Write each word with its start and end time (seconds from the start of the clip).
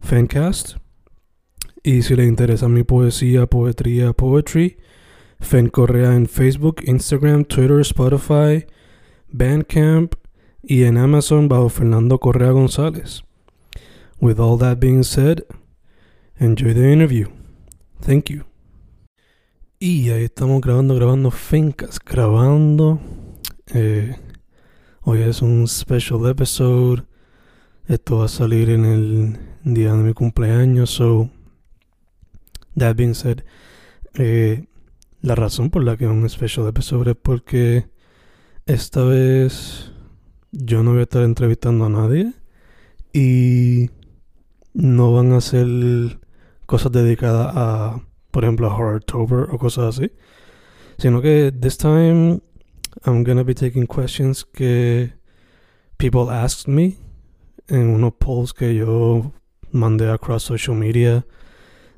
Fancast. 0.00 0.76
Y 1.82 2.02
si 2.02 2.16
le 2.16 2.24
interesa 2.24 2.68
mi 2.68 2.82
poesía, 2.82 3.46
poetría, 3.46 4.12
poetry, 4.12 4.78
Fen 5.40 5.68
Correa 5.68 6.14
en 6.14 6.26
Facebook, 6.26 6.82
Instagram, 6.84 7.44
Twitter, 7.44 7.80
Spotify, 7.80 8.66
Bandcamp 9.30 10.14
y 10.62 10.84
en 10.84 10.98
Amazon 10.98 11.48
bajo 11.48 11.68
Fernando 11.68 12.18
Correa 12.18 12.50
González. 12.50 13.22
With 14.20 14.40
all 14.40 14.58
that 14.58 14.78
being 14.80 15.04
said, 15.04 15.44
enjoy 16.38 16.74
the 16.74 16.92
interview. 16.92 17.28
Thank 18.00 18.30
you. 18.30 18.44
Y 19.78 20.10
ahí 20.10 20.24
estamos 20.24 20.60
grabando, 20.60 20.96
grabando 20.96 21.30
Fencast, 21.30 21.98
grabando. 22.04 22.98
Eh, 23.72 24.16
hoy 25.02 25.22
es 25.22 25.40
un 25.40 25.68
special 25.68 26.28
episode. 26.28 27.04
Esto 27.86 28.18
va 28.18 28.24
a 28.24 28.28
salir 28.28 28.70
en 28.70 28.84
el 28.84 29.38
día 29.74 29.92
de 29.92 30.02
mi 30.02 30.14
cumpleaños. 30.14 30.90
So, 30.90 31.30
that 32.76 32.96
being 32.96 33.14
said, 33.14 33.44
eh, 34.14 34.66
la 35.20 35.34
razón 35.34 35.70
por 35.70 35.84
la 35.84 35.96
que 35.96 36.06
un 36.06 36.28
special 36.28 36.68
episode 36.68 37.10
es 37.10 37.16
porque 37.16 37.86
esta 38.66 39.02
vez 39.02 39.92
yo 40.52 40.82
no 40.82 40.92
voy 40.92 41.00
a 41.00 41.02
estar 41.02 41.22
entrevistando 41.22 41.84
a 41.86 41.88
nadie 41.88 42.32
y 43.12 43.90
no 44.74 45.12
van 45.12 45.32
a 45.32 45.40
ser 45.40 45.66
cosas 46.66 46.92
dedicadas 46.92 47.52
a, 47.54 48.02
por 48.30 48.44
ejemplo, 48.44 48.70
a 48.70 48.76
Horrortober 48.76 49.48
o 49.50 49.58
cosas 49.58 49.96
así, 49.96 50.12
sino 50.98 51.20
que 51.20 51.52
this 51.52 51.76
time 51.78 52.40
I'm 53.04 53.24
gonna 53.24 53.42
be 53.42 53.54
taking 53.54 53.86
questions 53.86 54.44
que 54.44 55.12
people 55.98 56.30
asked 56.30 56.68
me 56.68 56.96
en 57.68 57.88
unos 57.88 58.14
polls 58.14 58.52
que 58.52 58.74
yo 58.74 59.32
mandé 59.72 60.10
across 60.10 60.42
social 60.42 60.76
media 60.76 61.24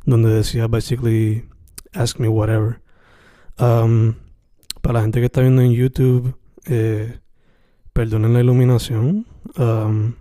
donde 0.04 0.30
decía 0.30 0.66
basically 0.66 1.44
ask 1.92 2.18
me 2.18 2.28
whatever. 2.28 2.80
Um, 3.58 4.14
para 4.80 4.94
la 4.94 5.02
gente 5.02 5.20
que 5.20 5.26
está 5.26 5.40
viendo 5.42 5.62
en 5.62 5.72
YouTube, 5.72 6.34
eh, 6.66 7.18
perdonen 7.92 8.32
la 8.32 8.40
iluminación. 8.40 9.26
Um, 9.56 10.16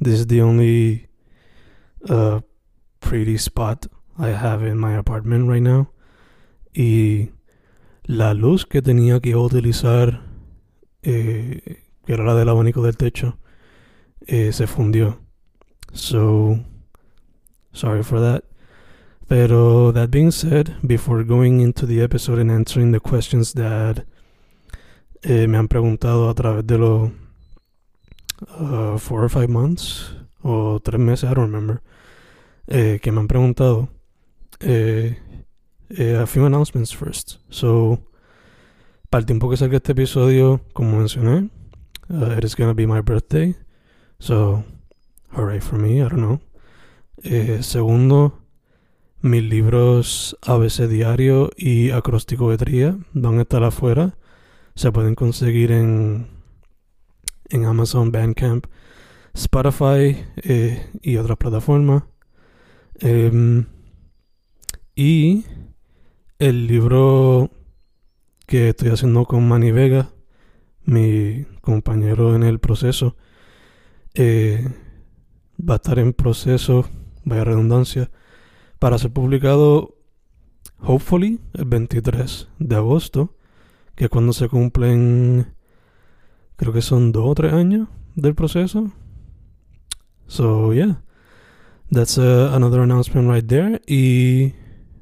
this 0.00 0.20
is 0.20 0.26
the 0.26 0.42
only 0.42 1.08
uh, 2.08 2.40
pretty 3.00 3.38
spot 3.38 3.86
I 4.18 4.28
have 4.28 4.66
in 4.66 4.78
my 4.78 4.96
apartment 4.96 5.48
right 5.48 5.62
now. 5.62 5.92
Y 6.74 7.30
la 8.04 8.34
luz 8.34 8.66
que 8.66 8.82
tenía 8.82 9.20
que 9.20 9.34
utilizar, 9.34 10.22
eh, 11.02 11.82
que 12.04 12.12
era 12.12 12.24
la 12.24 12.34
del 12.34 12.48
abanico 12.48 12.82
del 12.82 12.96
techo, 12.96 13.38
eh, 14.26 14.52
se 14.52 14.66
fundió. 14.66 15.20
So, 15.92 16.60
sorry 17.72 18.02
for 18.02 18.20
that. 18.20 18.44
Pero 19.28 19.92
that 19.92 20.10
being 20.10 20.30
said, 20.30 20.76
before 20.86 21.22
going 21.22 21.60
into 21.60 21.84
the 21.84 22.00
episode 22.00 22.38
and 22.38 22.50
answering 22.50 22.92
the 22.92 23.00
questions 23.00 23.52
that 23.54 24.06
eh, 25.22 25.46
me 25.46 25.56
han 25.56 25.68
preguntado 25.68 26.30
a 26.30 26.34
través 26.34 26.66
de 26.66 26.78
los 26.78 27.10
uh, 28.58 28.98
four 28.98 29.22
or 29.22 29.28
five 29.28 29.50
months 29.50 30.12
o 30.42 30.80
tres 30.82 30.98
meses, 30.98 31.30
I 31.30 31.34
don't 31.34 31.50
remember, 31.50 31.82
eh, 32.68 33.00
que 33.02 33.12
me 33.12 33.20
han 33.20 33.28
preguntado, 33.28 33.88
eh, 34.60 35.18
eh, 35.90 36.16
a 36.16 36.26
few 36.26 36.46
announcements 36.46 36.94
first. 36.94 37.38
So, 37.50 38.00
para 39.10 39.20
el 39.20 39.26
tiempo 39.26 39.50
que 39.50 39.56
salga 39.56 39.76
este 39.76 39.92
episodio, 39.92 40.60
como 40.72 40.98
mencioné, 40.98 41.50
uh, 42.08 42.36
it 42.38 42.44
is 42.44 42.54
gonna 42.54 42.74
be 42.74 42.86
my 42.86 43.00
birthday. 43.00 43.54
So, 44.20 44.64
hooray 45.32 45.60
for 45.60 45.78
me, 45.78 45.96
I 45.96 46.08
don't 46.08 46.16
know. 46.16 46.40
Eh, 47.22 47.62
segundo, 47.62 48.40
mis 49.20 49.42
libros 49.42 50.36
ABC 50.42 50.88
Diario 50.88 51.50
y 51.56 51.90
Acróstico 51.90 52.50
de 52.50 52.58
Tría 52.58 52.98
van 53.12 53.38
a 53.38 53.42
estar 53.42 53.62
afuera. 53.64 54.16
Se 54.74 54.92
pueden 54.92 55.14
conseguir 55.14 55.72
en, 55.72 56.28
en 57.48 57.64
Amazon, 57.64 58.12
Bandcamp, 58.12 58.66
Spotify 59.34 60.24
eh, 60.36 60.86
y 61.02 61.16
otras 61.16 61.38
plataformas. 61.38 62.04
Eh, 63.00 63.64
y 64.94 65.44
el 66.38 66.66
libro 66.66 67.50
que 68.46 68.70
estoy 68.70 68.88
haciendo 68.88 69.24
con 69.26 69.46
Manny 69.46 69.72
Vega, 69.72 70.10
mi 70.84 71.44
compañero 71.60 72.34
en 72.34 72.42
el 72.42 72.60
proceso, 72.60 73.16
eh, 74.14 74.66
va 75.58 75.74
a 75.74 75.76
estar 75.76 75.98
en 75.98 76.12
proceso, 76.12 76.86
vaya 77.24 77.44
redundancia, 77.44 78.10
para 78.78 78.98
ser 78.98 79.12
publicado, 79.12 79.96
hopefully, 80.80 81.40
el 81.54 81.64
23 81.64 82.48
de 82.58 82.76
agosto, 82.76 83.36
que 83.94 84.04
es 84.04 84.10
cuando 84.10 84.32
se 84.32 84.48
cumplen, 84.48 85.54
creo 86.56 86.72
que 86.72 86.82
son 86.82 87.12
dos 87.12 87.26
o 87.26 87.34
tres 87.34 87.52
años 87.52 87.88
del 88.14 88.34
proceso. 88.34 88.92
So, 90.26 90.72
yeah, 90.72 91.02
that's 91.90 92.18
uh, 92.18 92.50
another 92.52 92.80
announcement 92.80 93.30
right 93.30 93.46
there. 93.46 93.80
Y 93.86 94.54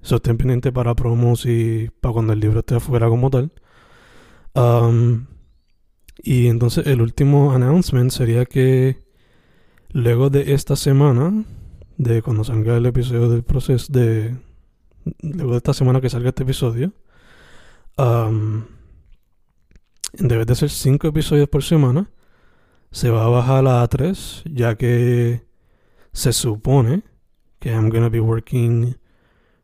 so, 0.02 0.16
estén 0.16 0.38
para 0.72 0.94
promos 0.94 1.44
y 1.44 1.90
para 2.00 2.14
cuando 2.14 2.32
el 2.32 2.40
libro 2.40 2.60
esté 2.60 2.76
afuera 2.76 3.08
como 3.08 3.28
tal. 3.28 3.52
Um, 4.54 5.26
y 6.22 6.46
entonces 6.46 6.86
el 6.86 7.02
último 7.02 7.52
announcement 7.52 8.10
sería 8.10 8.46
que 8.46 9.05
luego 9.90 10.30
de 10.30 10.54
esta 10.54 10.76
semana, 10.76 11.44
de 11.96 12.22
cuando 12.22 12.44
salga 12.44 12.76
el 12.76 12.86
episodio 12.86 13.28
del 13.28 13.42
proceso, 13.42 13.92
de 13.92 14.36
luego 15.20 15.52
de 15.52 15.56
esta 15.58 15.74
semana 15.74 16.00
que 16.00 16.10
salga 16.10 16.30
este 16.30 16.42
episodio, 16.42 16.92
um, 17.96 18.64
debe 20.14 20.44
de 20.44 20.54
ser 20.54 20.70
5 20.70 21.08
episodios 21.08 21.48
por 21.48 21.62
semana. 21.62 22.10
Se 22.90 23.10
va 23.10 23.24
a 23.24 23.28
bajar 23.28 23.66
a 23.66 23.86
3, 23.86 24.44
ya 24.46 24.76
que 24.76 25.42
se 26.12 26.32
supone 26.32 27.02
que 27.58 27.70
I'm 27.70 27.90
gonna 27.90 28.08
be 28.08 28.20
working 28.20 28.96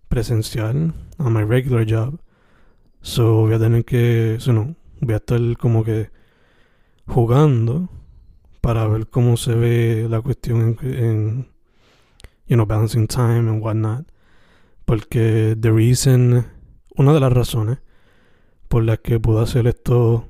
presencial 0.09 0.93
on 1.19 1.33
my 1.33 1.43
regular 1.43 1.87
job. 1.87 2.21
So 3.01 3.43
voy 3.43 3.55
a 3.55 3.59
tener 3.59 3.85
que, 3.85 4.37
so, 4.39 4.53
no, 4.53 4.77
voy 5.01 5.15
a 5.15 5.17
estar 5.17 5.41
como 5.59 5.83
que 5.85 6.11
jugando 7.07 7.89
para 8.63 8.87
ver 8.87 9.09
cómo 9.09 9.37
se 9.37 9.55
ve 9.55 10.07
la 10.09 10.23
cuestión 10.23 10.79
en, 10.81 10.95
en 10.95 11.49
you 12.47 12.55
know, 12.55 12.65
balancing 12.65 13.07
time 13.07 13.51
and 13.51 13.63
whatnot. 13.63 14.07
Porque 14.87 15.57
the 15.61 15.71
reason, 15.71 16.47
una 16.97 17.13
de 17.13 17.21
las 17.21 17.33
razones 17.33 17.79
por 18.69 18.85
las 18.85 19.01
que 19.01 19.21
puedo 19.21 19.41
hacer 19.41 19.67
esto 19.67 20.29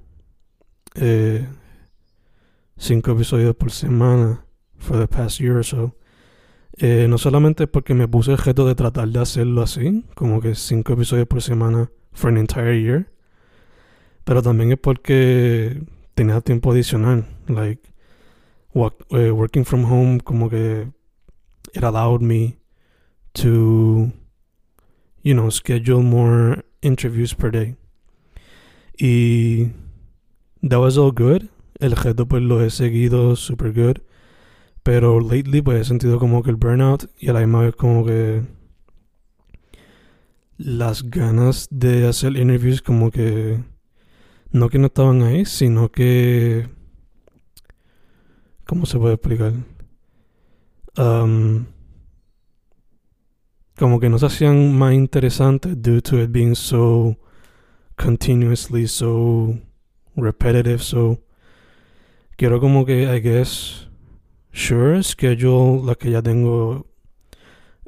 eh, 0.95 1.47
cinco 2.77 3.13
episodios 3.13 3.55
por 3.55 3.71
semana 3.71 4.45
for 4.79 4.99
the 4.99 5.07
past 5.07 5.39
year 5.39 5.57
or 5.57 5.65
so, 5.65 5.95
eh, 6.79 7.07
no 7.09 7.19
solamente 7.19 7.67
porque 7.67 7.95
me 7.95 8.09
puse 8.09 8.33
el 8.33 8.39
reto 8.39 8.67
de 8.67 8.75
tratar 8.75 9.09
de 9.09 9.21
hacerlo 9.21 9.63
así, 9.63 10.05
como 10.15 10.41
que 10.41 10.55
cinco 10.55 10.95
episodios 10.95 11.29
por 11.29 11.43
semana 11.43 11.91
for 12.13 12.31
an 12.31 12.39
entire 12.39 12.81
year, 12.81 13.13
pero 14.25 14.43
también 14.43 14.73
es 14.73 14.79
porque 14.79 15.83
tenía 16.15 16.41
tiempo 16.41 16.73
adicional, 16.73 17.27
like 17.47 17.92
working 18.75 19.65
from 19.65 19.85
home, 19.85 20.21
como 20.21 20.49
que 20.49 20.89
it 21.75 21.83
allowed 21.83 22.23
me 22.23 22.57
to, 23.35 24.13
you 25.23 25.35
know, 25.35 25.51
schedule 25.51 26.03
more 26.03 26.65
interviews 26.83 27.35
per 27.35 27.51
day. 27.51 27.77
Y 29.01 29.73
that 30.63 30.79
was 30.79 30.99
all 30.99 31.13
good. 31.13 31.49
El 31.81 31.97
reto 31.97 32.27
pues 32.27 32.43
lo 32.43 32.63
he 32.65 32.71
seguido 32.71 33.37
super 33.37 33.73
good. 33.73 34.03
Pero 34.83 35.21
lately 35.21 35.63
pues 35.63 35.81
he 35.81 35.85
sentido 35.85 36.19
como 36.19 36.43
que 36.43 36.51
el 36.51 36.57
burnout 36.57 37.11
y 37.19 37.29
a 37.29 37.33
la 37.33 37.41
misma 37.41 37.63
vez 37.63 37.77
como 37.77 38.05
que 38.05 38.43
las 40.59 41.09
ganas 41.09 41.69
de 41.71 42.07
hacer 42.07 42.37
interviews 42.37 42.83
como 42.83 43.11
que 43.11 43.63
no 44.51 44.69
que 44.69 44.79
no 44.79 44.87
estaban 44.87 45.23
ahí, 45.23 45.45
sino 45.45 45.91
que 45.91 46.69
¿cómo 48.67 48.87
se 48.87 48.99
puede 48.99 49.15
explicar? 49.15 49.53
Um, 50.97 51.67
como 53.79 53.99
que 53.99 54.09
no 54.09 54.19
se 54.19 54.27
hacían 54.27 54.77
más 54.77 54.93
interesantes 54.95 55.81
due 55.81 56.03
to 56.03 56.23
it 56.23 56.31
being 56.31 56.55
so 56.55 57.17
continuously 57.97 58.87
so 58.87 59.59
repetitive 60.17 60.83
so 60.83 61.19
quiero 62.37 62.61
como 62.61 62.85
que 62.85 63.05
I 63.05 63.21
guess 63.21 63.89
sure 64.53 65.03
schedule 65.03 65.85
la 65.85 65.95
que 65.95 66.11
ya 66.11 66.23
tengo 66.23 66.87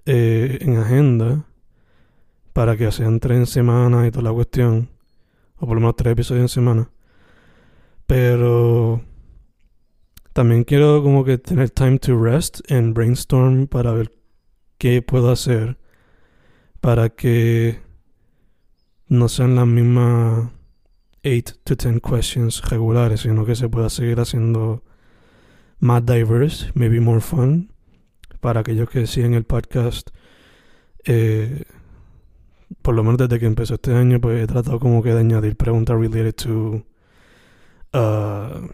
eh, 0.07 0.59
en 0.63 0.79
agenda 0.79 1.45
para 2.53 2.77
que 2.77 2.91
sean 2.91 3.21
tres 3.21 3.39
en 3.39 3.47
semana 3.47 4.07
y 4.07 4.11
toda 4.11 4.25
la 4.25 4.33
cuestión 4.33 4.89
o 5.57 5.67
por 5.67 5.77
lo 5.77 5.81
menos 5.81 5.97
tres 5.97 6.13
episodios 6.13 6.43
en 6.43 6.49
semana 6.49 6.91
pero 8.07 9.03
también 10.35 10.65
quiero 10.65 11.03
como 11.03 11.25
que 11.25 11.39
tener 11.39 11.71
time 11.71 11.99
to 11.99 12.23
rest 12.23 12.61
and 12.71 12.93
brainstorm 12.93 13.69
para 13.69 13.93
ver 13.93 14.13
qué 14.79 15.01
puedo 15.01 15.31
hacer 15.31 15.79
para 16.81 17.09
que 17.09 17.81
no 19.09 19.29
sean 19.29 19.55
las 19.55 19.67
mismas 19.67 20.51
8 21.25 21.55
to 21.65 21.77
10 21.77 22.01
questions 22.03 22.63
regulares, 22.69 23.21
sino 23.21 23.47
que 23.47 23.55
se 23.55 23.69
pueda 23.69 23.89
seguir 23.89 24.19
haciendo 24.21 24.83
más 25.79 26.05
diverse, 26.05 26.73
maybe 26.75 27.01
more 27.01 27.21
fun, 27.21 27.73
para 28.41 28.61
aquellos 28.61 28.91
que 28.91 29.07
siguen 29.07 29.35
el 29.35 29.45
podcast. 29.45 30.11
Eh, 31.05 31.63
por 32.83 32.95
lo 32.95 33.05
menos 33.05 33.19
desde 33.19 33.39
que 33.39 33.47
empezó 33.47 33.75
este 33.75 33.95
año, 33.95 34.21
pues 34.21 34.43
he 34.43 34.47
tratado 34.49 34.81
como 34.81 35.03
que 35.03 35.15
de 35.15 35.21
añadir 35.21 35.57
preguntas 35.57 35.97
related 35.97 36.35
to 36.35 36.85
uh, 37.95 38.69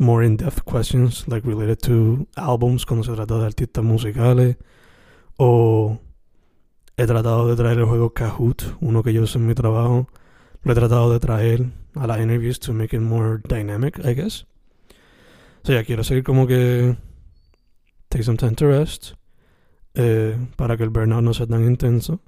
more 0.00 0.24
in-depth 0.24 0.64
questions, 0.64 1.28
like 1.28 1.46
related 1.46 1.78
to 1.82 2.26
albums, 2.36 2.84
cuando 2.86 3.04
se 3.04 3.12
trata 3.12 3.38
de 3.38 3.46
artistas 3.46 3.84
musicales, 3.84 4.56
o 5.38 6.00
he 6.96 7.06
tratado 7.06 7.48
de 7.48 7.56
traer 7.56 7.78
el 7.78 7.84
juego 7.84 8.12
Kahoot, 8.14 8.76
uno 8.80 9.02
que 9.02 9.12
yo 9.12 9.22
uso 9.22 9.38
en 9.38 9.46
mi 9.46 9.54
trabajo, 9.54 10.08
lo 10.62 10.72
he 10.72 10.74
tratado 10.74 11.12
de 11.12 11.20
traer 11.20 11.66
a 11.94 12.06
las 12.06 12.18
interviews 12.18 12.58
to 12.58 12.72
make 12.72 12.96
it 12.96 13.02
more 13.02 13.40
dynamic, 13.46 13.98
I 14.04 14.14
guess. 14.14 14.46
O 15.62 15.66
sea, 15.66 15.84
quiero 15.84 16.02
seguir 16.02 16.24
como 16.24 16.46
que 16.46 16.96
take 18.08 18.24
some 18.24 18.38
time 18.38 18.54
to 18.54 18.66
rest 18.66 19.12
eh, 19.94 20.36
para 20.56 20.76
que 20.76 20.84
el 20.84 20.90
burnout 20.90 21.22
no 21.22 21.34
sea 21.34 21.46
tan 21.46 21.64
intenso. 21.64 22.20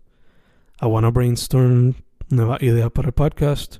I 0.80 0.86
wanna 0.86 1.10
brainstorm 1.10 1.94
nuevas 2.28 2.62
ideas 2.62 2.90
para 2.90 3.08
el 3.08 3.14
podcast 3.14 3.78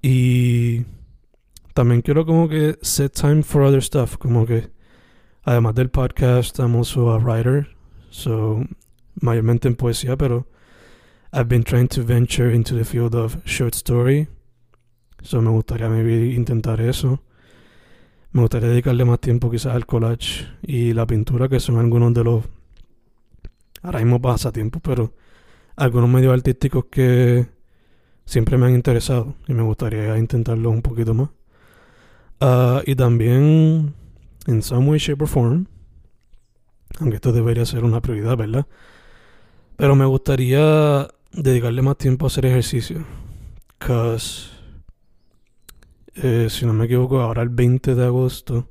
y 0.00 0.84
también 1.74 2.02
quiero 2.02 2.24
como 2.24 2.48
que 2.48 2.78
set 2.82 3.12
time 3.12 3.42
for 3.42 3.62
other 3.62 3.82
stuff, 3.82 4.16
como 4.16 4.46
que 4.46 4.70
además 5.42 5.74
del 5.74 5.90
podcast, 5.90 6.58
I'm 6.58 6.76
also 6.76 7.10
a 7.10 7.18
writer, 7.18 7.68
so 8.10 8.64
mayormente 9.20 9.68
en 9.68 9.74
poesía, 9.74 10.16
pero 10.16 10.46
I've 11.32 11.48
been 11.48 11.64
trying 11.64 11.88
to 11.88 12.04
venture 12.04 12.54
into 12.54 12.76
the 12.76 12.84
field 12.84 13.14
of 13.14 13.44
short 13.44 13.74
story, 13.74 14.28
so 15.22 15.42
me 15.42 15.50
gustaría 15.50 15.88
maybe 15.88 16.34
intentar 16.34 16.80
eso. 16.80 17.20
Me 18.30 18.40
gustaría 18.40 18.68
dedicarle 18.68 19.04
más 19.04 19.20
tiempo 19.20 19.50
quizás 19.50 19.74
al 19.74 19.86
collage 19.86 20.46
y 20.62 20.92
la 20.92 21.06
pintura, 21.06 21.48
que 21.48 21.60
son 21.60 21.78
algunos 21.78 22.14
de 22.14 22.24
los 22.24 22.44
ahora 23.82 23.98
mismo 23.98 24.20
pasatiempos, 24.20 24.80
pero 24.82 25.12
algunos 25.76 26.08
medios 26.08 26.32
artísticos 26.32 26.86
que 26.86 27.46
siempre 28.24 28.58
me 28.58 28.66
han 28.66 28.74
interesado 28.74 29.34
y 29.48 29.54
me 29.54 29.62
gustaría 29.62 30.16
intentarlo 30.18 30.70
un 30.70 30.82
poquito 30.82 31.14
más. 31.14 31.30
Uh, 32.44 32.82
y 32.84 32.94
también, 32.94 33.94
en 34.46 34.62
some 34.62 34.90
way, 34.90 34.98
shape 34.98 35.22
or 35.22 35.28
form, 35.28 35.66
aunque 37.00 37.16
esto 37.16 37.32
debería 37.32 37.64
ser 37.64 37.84
una 37.84 38.02
prioridad, 38.02 38.36
¿verdad? 38.36 38.66
Pero 39.76 39.96
me 39.96 40.04
gustaría 40.04 41.08
dedicarle 41.32 41.80
más 41.80 41.96
tiempo 41.96 42.26
a 42.26 42.28
hacer 42.28 42.44
ejercicio. 42.44 43.02
Cause, 43.78 44.50
eh, 46.16 46.48
si 46.50 46.66
no 46.66 46.74
me 46.74 46.84
equivoco, 46.84 47.22
ahora 47.22 47.40
el 47.40 47.48
20 47.48 47.94
de 47.94 48.04
agosto 48.04 48.68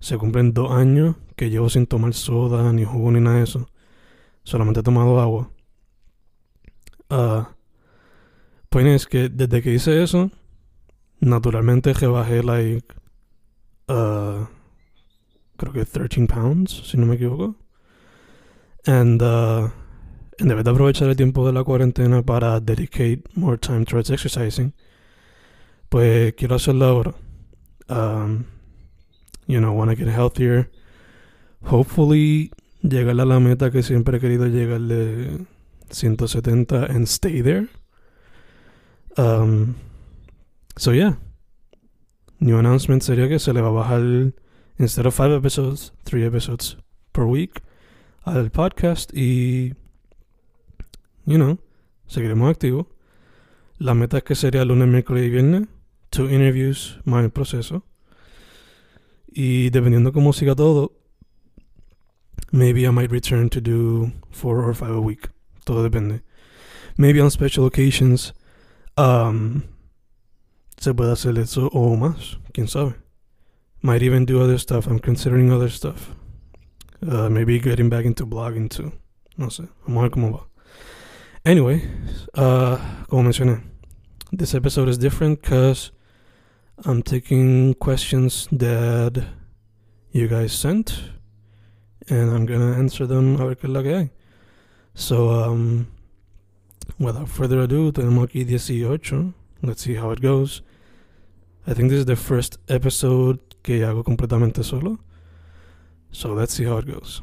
se 0.00 0.18
cumplen 0.18 0.52
dos 0.52 0.72
años 0.72 1.14
que 1.36 1.50
llevo 1.50 1.68
sin 1.68 1.86
tomar 1.86 2.12
soda, 2.12 2.72
ni 2.72 2.84
jugo, 2.84 3.12
ni 3.12 3.20
nada 3.20 3.36
de 3.36 3.44
eso. 3.44 3.68
Solamente 4.42 4.80
he 4.80 4.82
tomado 4.82 5.20
agua. 5.20 5.48
Uh, 7.08 7.44
pues 8.68 8.84
es 8.84 9.06
que 9.06 9.28
desde 9.28 9.62
que 9.62 9.74
hice 9.74 10.02
eso, 10.02 10.32
naturalmente 11.20 11.92
rebajé 11.92 12.42
like 12.42 12.94
uh, 13.88 14.46
creo 15.56 15.72
que 15.72 15.84
13 15.84 16.26
pounds 16.26 16.88
si 16.88 16.96
no 16.96 17.06
me 17.06 17.16
equivoco. 17.16 17.56
And 18.86 19.20
uh, 19.22 19.70
en 20.38 20.48
vez 20.48 20.64
de 20.64 20.70
aprovechar 20.70 21.08
el 21.08 21.16
tiempo 21.16 21.46
de 21.46 21.52
la 21.52 21.64
cuarentena 21.64 22.22
para 22.22 22.60
dedicate 22.60 23.22
more 23.34 23.58
time 23.58 23.84
towards 23.84 24.10
exercising 24.10 24.72
pues 25.88 26.34
quiero 26.34 26.56
hacerlo 26.56 26.84
ahora. 26.84 27.14
Um, 27.88 28.44
you 29.46 29.60
know 29.60 29.72
wanna 29.72 29.94
get 29.94 30.08
healthier. 30.08 30.70
Hopefully 31.64 32.50
llegar 32.82 33.18
a 33.20 33.24
la 33.24 33.40
meta 33.40 33.70
que 33.70 33.82
siempre 33.82 34.18
he 34.18 34.20
querido 34.20 34.46
llegar 34.46 34.80
de 34.80 35.46
170 35.90 36.86
and 36.86 37.06
stay 37.06 37.42
there. 37.42 37.68
Um, 39.16 39.74
So 40.78 40.92
yeah. 40.92 41.18
New 42.38 42.56
announcement 42.56 43.02
sería 43.02 43.28
que 43.28 43.40
se 43.40 43.52
le 43.52 43.60
va 43.60 43.68
a 43.68 43.72
bajar 43.72 44.32
instead 44.78 45.06
of 45.06 45.14
five 45.14 45.32
episodes, 45.32 45.92
three 46.04 46.24
episodes 46.24 46.76
per 47.10 47.24
week 47.24 47.62
al 48.24 48.48
podcast 48.50 49.12
y 49.12 49.74
you 51.26 51.36
know, 51.36 51.58
seguiremos 52.06 52.48
activos. 52.48 52.86
La 53.78 53.94
meta 53.94 54.18
es 54.18 54.22
que 54.22 54.36
sería 54.36 54.64
lunes, 54.64 54.86
miércoles 54.86 55.26
y 55.26 55.30
viernes, 55.30 55.66
two 56.10 56.30
interviews 56.30 57.00
más 57.04 57.24
el 57.24 57.30
proceso. 57.30 57.82
Y 59.26 59.70
dependiendo 59.70 60.12
cómo 60.12 60.32
siga 60.32 60.54
todo, 60.54 60.92
maybe 62.52 62.82
I 62.82 62.92
might 62.92 63.10
return 63.10 63.50
to 63.50 63.60
do 63.60 64.12
four 64.30 64.64
or 64.64 64.76
five 64.76 64.94
a 64.94 65.00
week. 65.00 65.28
Todo 65.64 65.82
depende. 65.82 66.22
Maybe 66.96 67.20
on 67.20 67.32
special 67.32 67.66
occasions, 67.66 68.32
um, 68.96 69.64
se 70.78 70.94
puede 70.94 71.12
hacer 71.12 71.38
eso 71.38 71.68
o 71.72 71.96
más, 71.96 72.38
quién 72.52 72.68
sabe. 72.68 72.94
Might 73.82 74.02
even 74.02 74.24
do 74.24 74.40
other 74.40 74.58
stuff. 74.58 74.86
I'm 74.86 74.98
considering 74.98 75.52
other 75.52 75.70
stuff. 75.70 76.14
Uh, 77.00 77.28
maybe 77.28 77.60
getting 77.60 77.88
back 77.88 78.04
into 78.04 78.26
blogging 78.26 78.68
too. 78.68 78.92
No 79.36 79.46
sé, 79.50 79.68
vamos 79.86 80.00
a 80.00 80.02
ver 80.02 80.10
cómo 80.10 80.32
va. 80.32 80.46
Anyway, 81.44 81.82
uh, 82.34 82.76
como 83.08 83.22
mencioné, 83.22 83.62
this 84.32 84.54
episode 84.54 84.88
is 84.88 84.98
different 84.98 85.40
because 85.40 85.92
I'm 86.84 87.02
taking 87.02 87.74
questions 87.74 88.48
that 88.50 89.24
you 90.10 90.26
guys 90.26 90.52
sent 90.52 91.00
and 92.08 92.30
I'm 92.30 92.46
gonna 92.46 92.72
answer 92.72 93.06
them 93.06 93.40
a 93.40 93.46
ver 93.46 93.54
qué 93.54 93.68
es 93.68 93.82
que 93.82 93.94
hay. 93.94 94.10
So, 94.94 95.30
um, 95.30 95.86
without 96.98 97.28
further 97.28 97.60
ado, 97.60 97.92
tenemos 97.92 98.28
aquí 98.28 98.44
18. 98.44 99.34
Let's 99.62 99.82
see 99.82 99.94
how 99.94 100.10
it 100.10 100.20
goes. 100.20 100.62
I 101.68 101.74
think 101.74 101.90
this 101.90 101.98
is 101.98 102.06
the 102.06 102.16
first 102.16 102.56
episode 102.68 103.40
que 103.62 103.84
hago 103.84 104.02
completamente 104.02 104.64
solo. 104.64 105.00
So 106.10 106.32
let's 106.32 106.54
see 106.54 106.64
how 106.64 106.78
it 106.78 106.86
goes. 106.86 107.22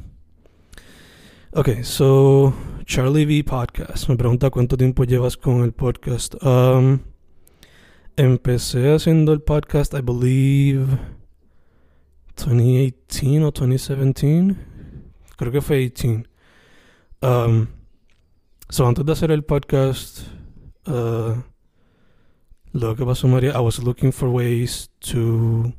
Okay, 1.55 1.81
so 1.81 2.53
Charlie 2.85 3.25
V 3.25 3.43
Podcast. 3.43 4.07
Me 4.07 4.15
pregunta 4.15 4.51
cuánto 4.51 4.77
tiempo 4.77 5.03
llevas 5.03 5.35
con 5.35 5.63
el 5.63 5.71
podcast. 5.71 6.35
Um, 6.43 6.99
empecé 8.15 8.93
haciendo 8.93 9.33
el 9.33 9.41
podcast, 9.41 9.95
I 9.95 10.01
believe, 10.01 10.99
2018 12.35 13.47
o 13.47 13.51
2017. 13.51 14.55
Creo 15.37 15.51
que 15.51 15.61
fue 15.61 15.77
18. 15.77 16.29
Um, 17.23 17.67
so 18.69 18.85
antes 18.85 19.03
de 19.03 19.11
hacer 19.11 19.31
el 19.31 19.43
podcast, 19.43 20.19
uh, 20.85 21.41
lo 22.75 22.95
que 22.95 23.05
pasó, 23.05 23.27
Maria, 23.27 23.53
I 23.55 23.59
was 23.59 23.81
looking 23.81 24.11
for 24.11 24.29
ways 24.29 24.89
to 25.11 25.73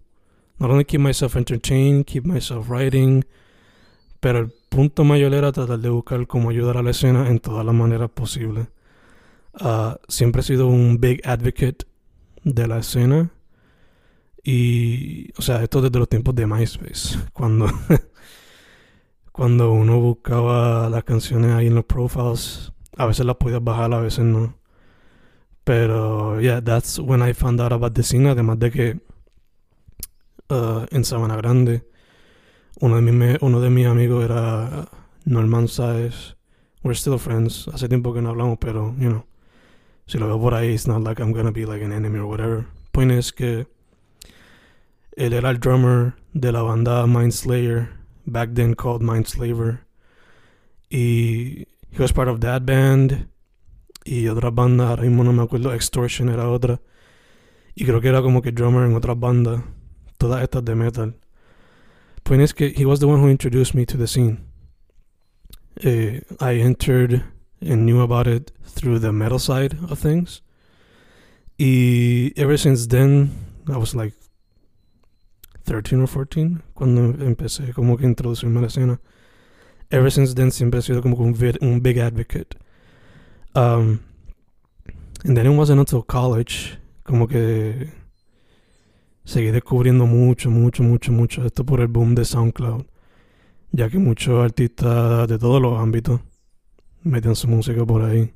not 0.59 0.71
only 0.71 0.85
keep 0.85 1.01
myself 1.01 1.37
entertained, 1.37 2.07
keep 2.07 2.25
myself 2.25 2.71
writing, 2.71 3.25
Pero 4.21 4.39
el 4.41 4.53
punto 4.69 5.05
mayor 5.05 5.35
era 5.35 5.53
tratar 5.53 5.79
de 5.79 5.91
buscar 5.91 6.27
cómo 6.27 6.51
ayudar 6.51 6.79
a 6.79 6.83
la 6.83 6.91
escena 6.91 7.29
en 7.29 7.39
todas 7.39 7.65
las 7.65 7.75
maneras 7.75 8.11
posibles. 8.11 8.69
Uh, 9.61 9.95
siempre 10.09 10.41
he 10.41 10.45
sido 10.45 10.67
un 10.67 10.99
big 11.01 11.21
advocate 11.27 11.87
de 12.43 12.67
la 12.67 12.79
escena. 12.79 13.31
Y, 14.43 15.33
o 15.39 15.43
sea, 15.43 15.63
esto 15.63 15.83
desde 15.83 15.99
los 15.99 16.09
tiempos 16.09 16.35
de 16.35 16.47
MySpace. 16.47 17.19
Cuando, 17.33 17.69
cuando 19.33 19.73
uno 19.73 20.01
buscaba 20.01 20.89
las 20.89 21.05
canciones 21.05 21.53
ahí 21.53 21.67
en 21.67 21.75
los 21.75 21.85
profiles, 21.85 22.73
a 22.97 23.07
veces 23.07 23.27
las 23.27 23.37
podías 23.37 23.63
bajar, 23.63 23.93
a 23.93 24.01
veces 24.01 24.25
no. 24.25 24.55
Pero, 25.67 26.39
yeah, 26.39 26.61
that's 26.61 27.01
when 27.01 27.23
I 27.23 27.33
found 27.33 27.61
out 27.61 27.73
about 27.73 27.95
the 27.95 28.05
scene. 28.05 28.29
Además 28.29 28.61
de 28.61 28.71
que 28.71 29.01
uh, 30.49 30.87
en 30.93 31.03
Sabana 31.03 31.37
Grande, 31.37 31.83
uno 32.81 33.01
de, 33.01 33.11
mis, 33.11 33.39
uno 33.41 33.61
de 33.61 33.69
mis 33.69 33.85
amigos 33.85 34.25
era 34.25 34.87
Norman 35.25 35.67
Saez. 35.67 36.37
We're 36.85 36.95
still 36.95 37.19
friends. 37.19 37.67
Hace 37.67 37.89
tiempo 37.89 38.15
que 38.15 38.23
no 38.23 38.31
hablamos, 38.31 38.59
pero, 38.61 38.95
you 38.97 39.09
know, 39.09 39.27
si 40.07 40.19
lo 40.19 40.29
veo 40.29 40.39
por 40.39 40.55
ahí, 40.55 40.73
it's 40.73 40.87
not 40.87 41.03
like 41.03 41.21
I'm 41.21 41.33
gonna 41.33 41.51
be 41.51 41.67
like 41.67 41.83
an 41.83 41.91
enemy 41.91 42.21
or 42.21 42.27
whatever. 42.27 42.67
Point 42.93 43.11
es 43.11 43.33
que 43.33 43.67
él 45.17 45.33
era 45.33 45.51
el 45.51 45.59
drummer 45.59 46.15
de 46.33 46.53
la 46.53 46.63
banda 46.63 47.07
Mindslayer, 47.09 47.89
back 48.25 48.51
then 48.55 48.75
called 48.77 49.03
Mindslaver. 49.03 49.81
Y 50.93 51.67
he 51.91 51.99
was 51.99 52.13
part 52.13 52.29
of 52.29 52.41
that 52.43 52.65
band. 52.65 53.27
Y 54.09 54.29
otra 54.29 54.51
banda, 54.51 54.91
ahora 54.91 55.03
mismo 55.03 55.25
no 55.25 55.33
me 55.33 55.43
acuerdo, 55.43 55.75
Extortion 55.75 56.29
era 56.29 56.49
otra. 56.49 56.81
Y 57.75 57.85
creo 57.85 58.01
que 58.01 58.09
era 58.09 58.23
como 58.23 58.41
que 58.41 58.53
drummer 58.53 58.87
en 58.87 58.95
otra 58.95 59.15
banda. 59.15 59.65
Todas 60.17 60.45
estas 60.45 60.65
de 60.65 60.77
metal. 60.77 61.17
Point 62.23 62.43
es 62.43 62.55
que 62.55 62.73
he 62.77 62.87
was 62.87 63.01
the 63.01 63.07
one 63.07 63.21
who 63.21 63.29
introduced 63.29 63.75
me 63.75 63.85
to 63.85 63.99
the 63.99 64.07
scene. 64.07 64.39
Uh, 65.85 66.21
I 66.41 66.61
entered 66.61 67.25
and 67.61 67.85
knew 67.85 68.01
about 68.01 68.29
it 68.29 68.53
through 68.65 69.01
the 69.01 69.13
metal 69.13 69.41
side 69.41 69.77
of 69.91 69.99
things. 69.99 70.41
Y 71.59 72.33
ever 72.37 72.57
since 72.57 72.87
then, 72.87 73.33
I 73.69 73.77
was 73.77 73.95
like 73.95 74.15
13 75.65 76.01
or 76.01 76.07
14 76.07 76.63
cuando 76.75 77.13
empecé 77.25 77.75
como 77.75 77.97
que 77.97 78.07
introducirme 78.07 78.59
a 78.59 78.63
la 78.63 78.69
escena. 78.69 79.01
Ever 79.91 80.13
since 80.13 80.35
then 80.35 80.53
siempre 80.53 80.79
he 80.79 80.83
sido 80.83 81.03
como 81.03 81.17
un, 81.17 81.35
un 81.61 81.81
big 81.83 81.99
advocate. 81.99 82.57
Um, 83.57 84.01
and 85.25 85.35
then 85.35 85.47
it 85.47 85.57
wasn't 85.57 85.81
until 85.81 86.03
college 86.03 86.79
como 87.05 87.27
que 87.27 87.91
seguí 89.25 89.51
descubriendo 89.51 90.07
mucho, 90.07 90.51
mucho, 90.51 90.83
mucho, 90.83 91.11
mucho 91.11 91.43
esto 91.47 91.65
por 91.65 91.81
el 91.81 91.89
boom 91.89 92.15
de 92.15 92.25
SoundCloud. 92.27 92.85
Ya 93.73 93.89
que 93.89 93.99
muchos 93.99 94.45
artistas 94.45 95.27
de 95.27 95.39
todos 95.39 95.63
los 95.63 95.81
ámbitos 95.81 96.21
metían 97.03 97.35
su 97.35 97.49
música 97.49 97.87
por 97.87 98.03
ahí. 98.03 98.35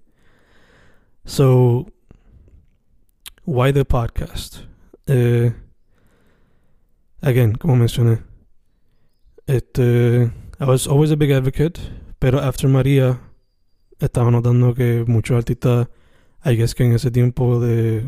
So, 1.26 1.86
why 3.44 3.72
the 3.72 3.84
podcast? 3.84 4.64
Eh, 5.06 5.52
again, 7.20 7.52
como 7.52 7.76
mencioné, 7.76 8.22
este, 9.46 10.32
I 10.58 10.64
was 10.64 10.86
always 10.86 11.10
a 11.10 11.16
big 11.16 11.30
advocate, 11.30 11.78
pero 12.18 12.38
after 12.38 12.68
María 12.68 13.20
estaba 14.00 14.30
notando 14.30 14.74
que 14.74 15.04
muchos 15.06 15.36
artistas, 15.36 15.88
I 16.44 16.56
guess 16.56 16.74
que 16.74 16.84
en 16.84 16.92
ese 16.92 17.10
tiempo 17.10 17.60
de 17.60 18.04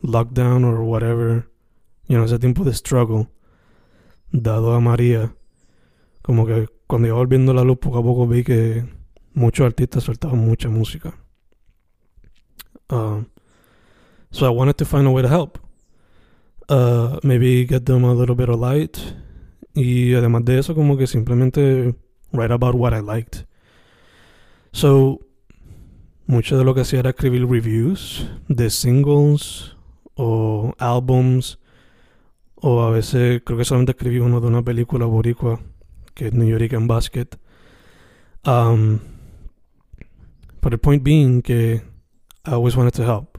lockdown 0.00 0.64
or 0.64 0.80
whatever, 0.80 1.48
you 2.08 2.16
know, 2.16 2.24
ese 2.24 2.38
tiempo 2.38 2.64
de 2.64 2.72
struggle, 2.72 3.28
dado 4.32 4.74
a 4.74 4.80
María, 4.80 5.34
como 6.22 6.46
que 6.46 6.68
cuando 6.86 7.08
iba 7.08 7.16
volviendo 7.16 7.52
la 7.52 7.64
luz 7.64 7.78
poco 7.78 7.98
a 7.98 8.02
poco 8.02 8.26
vi 8.26 8.44
que 8.44 8.84
muchos 9.34 9.66
artistas 9.66 10.04
soltaban 10.04 10.38
mucha 10.38 10.68
música. 10.68 11.14
Uh, 12.90 13.24
so 14.30 14.46
I 14.46 14.50
wanted 14.50 14.76
to 14.76 14.84
find 14.84 15.06
a 15.06 15.10
way 15.10 15.22
to 15.22 15.28
help. 15.28 15.58
Uh, 16.68 17.18
maybe 17.22 17.66
get 17.66 17.84
them 17.86 18.04
a 18.04 18.14
little 18.14 18.34
bit 18.34 18.48
of 18.48 18.60
light. 18.60 18.98
Y 19.74 20.14
además 20.14 20.44
de 20.44 20.58
eso, 20.58 20.74
como 20.74 20.96
que 20.96 21.06
simplemente 21.06 21.94
write 22.32 22.52
about 22.52 22.74
what 22.74 22.92
I 22.94 23.00
liked. 23.00 23.46
So, 24.74 25.20
mucho 26.26 26.58
de 26.58 26.64
lo 26.64 26.74
que 26.74 26.80
hacía 26.80 26.98
era 26.98 27.10
escribir 27.10 27.46
reviews 27.46 28.28
de 28.48 28.70
singles 28.70 29.76
o 30.16 30.74
álbums. 30.78 31.60
O 32.56 32.82
a 32.82 32.90
veces 32.90 33.42
creo 33.44 33.56
que 33.56 33.64
solamente 33.64 33.92
escribí 33.92 34.18
uno 34.18 34.40
de 34.40 34.48
una 34.48 34.62
película 34.62 35.06
boricua 35.06 35.60
que 36.14 36.26
es 36.26 36.32
New 36.32 36.48
York 36.48 36.74
and 36.74 36.88
Basket. 36.88 37.38
Um, 38.44 38.98
but 40.60 40.72
the 40.72 40.78
point 40.78 41.04
being 41.04 41.40
que 41.40 41.80
I 42.44 42.54
always 42.54 42.74
wanted 42.74 42.94
to 42.94 43.04
help. 43.04 43.38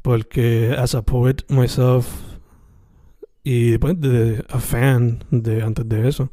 Porque 0.00 0.74
as 0.74 0.94
a 0.94 1.02
poet 1.02 1.44
myself 1.50 2.38
y 3.42 3.72
después 3.72 4.00
de 4.00 4.42
a 4.48 4.58
fan 4.58 5.22
de 5.30 5.62
antes 5.62 5.86
de 5.86 6.08
eso, 6.08 6.32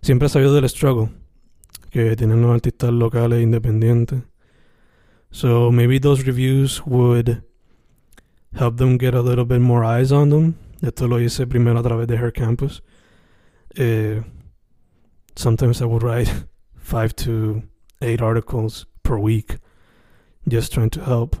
siempre 0.00 0.24
he 0.24 0.30
sabido 0.30 0.54
del 0.54 0.66
struggle 0.70 1.10
que 1.94 2.16
tienen 2.16 2.42
los 2.42 2.50
artistas 2.50 2.90
locales 2.92 3.40
independientes. 3.40 4.24
So 5.30 5.70
maybe 5.70 6.00
those 6.00 6.24
reviews 6.24 6.84
would 6.84 7.44
help 8.52 8.78
them 8.78 8.98
get 8.98 9.14
a 9.14 9.22
little 9.22 9.44
bit 9.44 9.60
more 9.60 9.84
eyes 9.84 10.10
on 10.10 10.30
them. 10.30 10.56
Esto 10.82 11.06
lo 11.06 11.20
hice 11.20 11.46
primero 11.46 11.78
a 11.78 11.82
través 11.84 12.08
de 12.08 12.16
Her 12.16 12.32
Campus. 12.32 12.82
Uh, 13.78 14.24
sometimes 15.36 15.80
I 15.80 15.84
would 15.84 16.02
write 16.02 16.46
five 16.76 17.14
to 17.14 17.62
eight 18.02 18.20
articles 18.20 18.86
per 19.04 19.16
week 19.16 19.58
just 20.48 20.72
trying 20.72 20.90
to 20.90 21.04
help. 21.04 21.36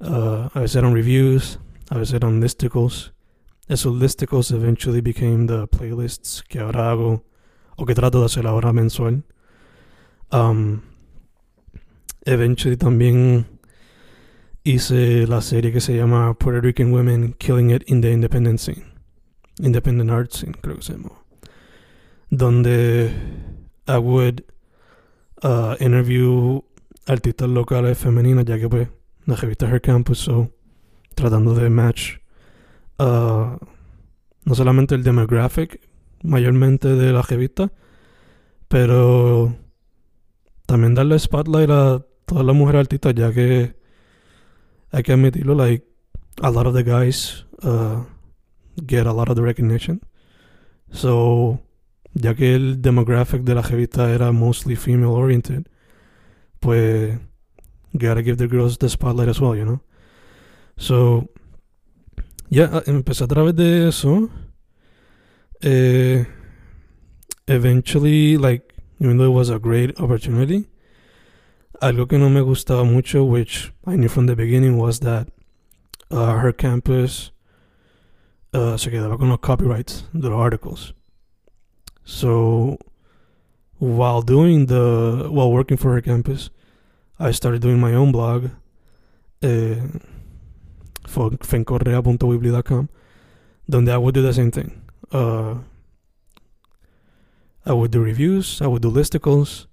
Uh, 0.00 0.48
I 0.54 0.66
said 0.66 0.84
on 0.84 0.92
reviews, 0.92 1.58
I 1.90 2.04
said 2.04 2.22
on 2.22 2.40
listicles. 2.40 3.10
Esos 3.68 3.98
listicles 3.98 4.52
eventually 4.52 5.00
became 5.00 5.48
the 5.48 5.66
playlists 5.66 6.40
que 6.48 6.60
ahora 6.60 6.92
hago 6.92 7.24
o 7.76 7.84
que 7.84 7.96
trato 7.96 8.20
de 8.20 8.26
hacer 8.26 8.46
ahora 8.46 8.72
mensual. 8.72 9.24
Um, 10.32 10.82
eventually 12.24 12.76
también 12.76 13.46
hice 14.64 15.26
la 15.26 15.40
serie 15.40 15.72
que 15.72 15.80
se 15.80 15.96
llama 15.96 16.34
Puerto 16.34 16.60
Rican 16.60 16.92
Women 16.92 17.34
Killing 17.38 17.70
It 17.70 17.84
in 17.86 18.00
the 18.00 18.10
Independent 18.10 18.58
Scene. 18.58 18.84
Independent 19.60 20.10
Art 20.10 20.32
Scene, 20.32 20.54
creo 20.60 20.76
que 20.76 20.82
se 20.82 20.94
llama. 20.94 21.12
Donde 22.30 23.10
I 23.86 23.98
would 23.98 24.44
uh, 25.42 25.76
interview 25.78 26.62
artistas 27.06 27.48
locales 27.48 27.96
femeninas, 27.96 28.44
ya 28.44 28.58
que 28.58 28.68
pues 28.68 28.88
la 29.26 29.36
revista 29.36 29.68
Her 29.68 29.80
Campus, 29.80 30.18
so, 30.18 30.50
tratando 31.14 31.54
de 31.54 31.70
match 31.70 32.18
uh, 32.98 33.56
no 34.44 34.54
solamente 34.54 34.94
el 34.94 35.02
demographic, 35.02 35.80
mayormente 36.22 36.88
de 36.88 37.12
la 37.12 37.22
revista, 37.22 37.72
pero 38.68 39.54
también 40.66 40.94
darle 40.94 41.18
spotlight 41.18 41.70
a 41.70 42.04
todas 42.26 42.44
las 42.44 42.54
mujeres 42.54 42.80
artistas, 42.80 43.14
ya 43.14 43.32
que 43.32 43.76
hay 44.90 45.02
que 45.02 45.12
admitirlo, 45.12 45.54
like, 45.54 45.86
a 46.42 46.50
lot 46.50 46.66
of 46.66 46.74
the 46.74 46.82
guys 46.82 47.46
uh, 47.62 48.04
get 48.86 49.06
a 49.06 49.12
lot 49.12 49.28
of 49.28 49.36
the 49.36 49.42
recognition. 49.42 50.00
So, 50.90 51.60
ya 52.14 52.34
que 52.34 52.54
el 52.54 52.82
demographic 52.82 53.42
de 53.42 53.54
la 53.54 53.62
revista 53.62 54.12
era 54.12 54.32
mostly 54.32 54.76
female 54.76 55.12
oriented, 55.12 55.68
pues 56.60 57.18
gotta 57.92 58.22
give 58.22 58.36
the 58.36 58.48
girls 58.48 58.78
the 58.78 58.88
spotlight 58.88 59.28
as 59.28 59.40
well, 59.40 59.56
you 59.56 59.64
know. 59.64 59.82
So, 60.76 61.28
yeah, 62.48 62.82
empecé 62.86 63.24
a 63.24 63.28
través 63.28 63.54
de 63.54 63.88
eso. 63.88 64.28
Eh, 65.60 66.26
eventually, 67.46 68.36
like, 68.36 68.75
even 69.00 69.18
though 69.18 69.26
it 69.26 69.34
was 69.34 69.50
a 69.50 69.58
great 69.58 69.98
opportunity, 70.00 70.66
algo 71.82 72.08
que 72.08 72.18
no 72.18 72.28
me 72.28 72.40
gustaba 72.40 72.84
mucho, 72.84 73.24
which 73.24 73.72
I 73.86 73.96
knew 73.96 74.08
from 74.08 74.26
the 74.26 74.36
beginning, 74.36 74.78
was 74.78 75.00
that 75.00 75.28
uh, 76.10 76.38
her 76.38 76.52
campus 76.52 77.30
uh, 78.54 78.76
se 78.76 78.90
quedaba 78.90 79.18
con 79.18 79.30
los 79.30 79.40
copyrights 79.40 80.04
de 80.12 80.28
los 80.28 80.40
articles. 80.40 80.92
So, 82.04 82.78
while 83.78 84.22
doing 84.22 84.66
the, 84.66 85.28
while 85.30 85.50
working 85.50 85.76
for 85.76 85.92
her 85.92 86.00
campus, 86.00 86.50
I 87.18 87.32
started 87.32 87.62
doing 87.62 87.80
my 87.80 87.92
own 87.94 88.12
blog, 88.12 88.50
uh, 89.42 89.76
for 91.06 91.30
fencorrea.weebly.com, 91.30 92.88
donde 93.68 93.88
I 93.88 93.98
would 93.98 94.14
do 94.14 94.22
the 94.22 94.32
same 94.32 94.50
thing. 94.50 94.82
Uh, 95.12 95.56
I 97.66 97.72
would 97.72 97.90
do 97.90 98.00
reviews, 98.00 98.60
I 98.62 98.66
would 98.66 98.82
do 98.82 98.90
listicles. 98.90 99.68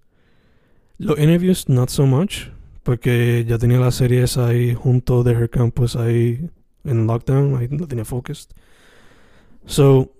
Los 0.97 1.17
interviews, 1.19 1.69
not 1.69 1.89
so 1.89 2.05
much, 2.05 2.49
porque 2.83 3.45
ya 3.47 3.57
tenía 3.57 3.79
las 3.79 3.95
series 3.95 4.37
ahí 4.37 4.73
junto 4.73 5.23
de 5.23 5.33
Her 5.33 5.49
Campus 5.49 5.95
ahí 5.95 6.49
en 6.83 7.07
lockdown, 7.07 7.55
ahí 7.57 7.67
lo 7.67 7.87
tenía 7.87 8.05
focused. 8.05 8.51
So, 9.65 10.11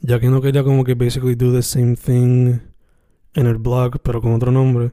ya 0.00 0.20
que 0.20 0.28
no 0.28 0.40
quería 0.40 0.62
como 0.62 0.84
que 0.84 0.94
basically 0.94 1.34
do 1.34 1.52
the 1.52 1.62
same 1.62 1.96
thing 1.96 2.60
en 3.34 3.46
el 3.46 3.56
blog, 3.56 4.00
pero 4.02 4.20
con 4.20 4.34
otro 4.34 4.52
nombre, 4.52 4.92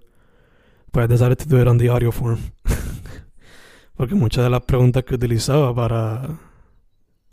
pues 0.91 1.05
I 1.05 1.07
decided 1.07 1.37
to 1.37 1.45
do 1.45 1.61
it 1.61 1.67
on 1.67 1.77
the 1.77 1.89
audio 1.89 2.11
form. 2.11 2.39
Porque 3.95 4.15
muchas 4.15 4.43
de 4.43 4.49
las 4.49 4.61
preguntas 4.61 5.03
que 5.03 5.15
utilizaba 5.15 5.73
para. 5.73 6.39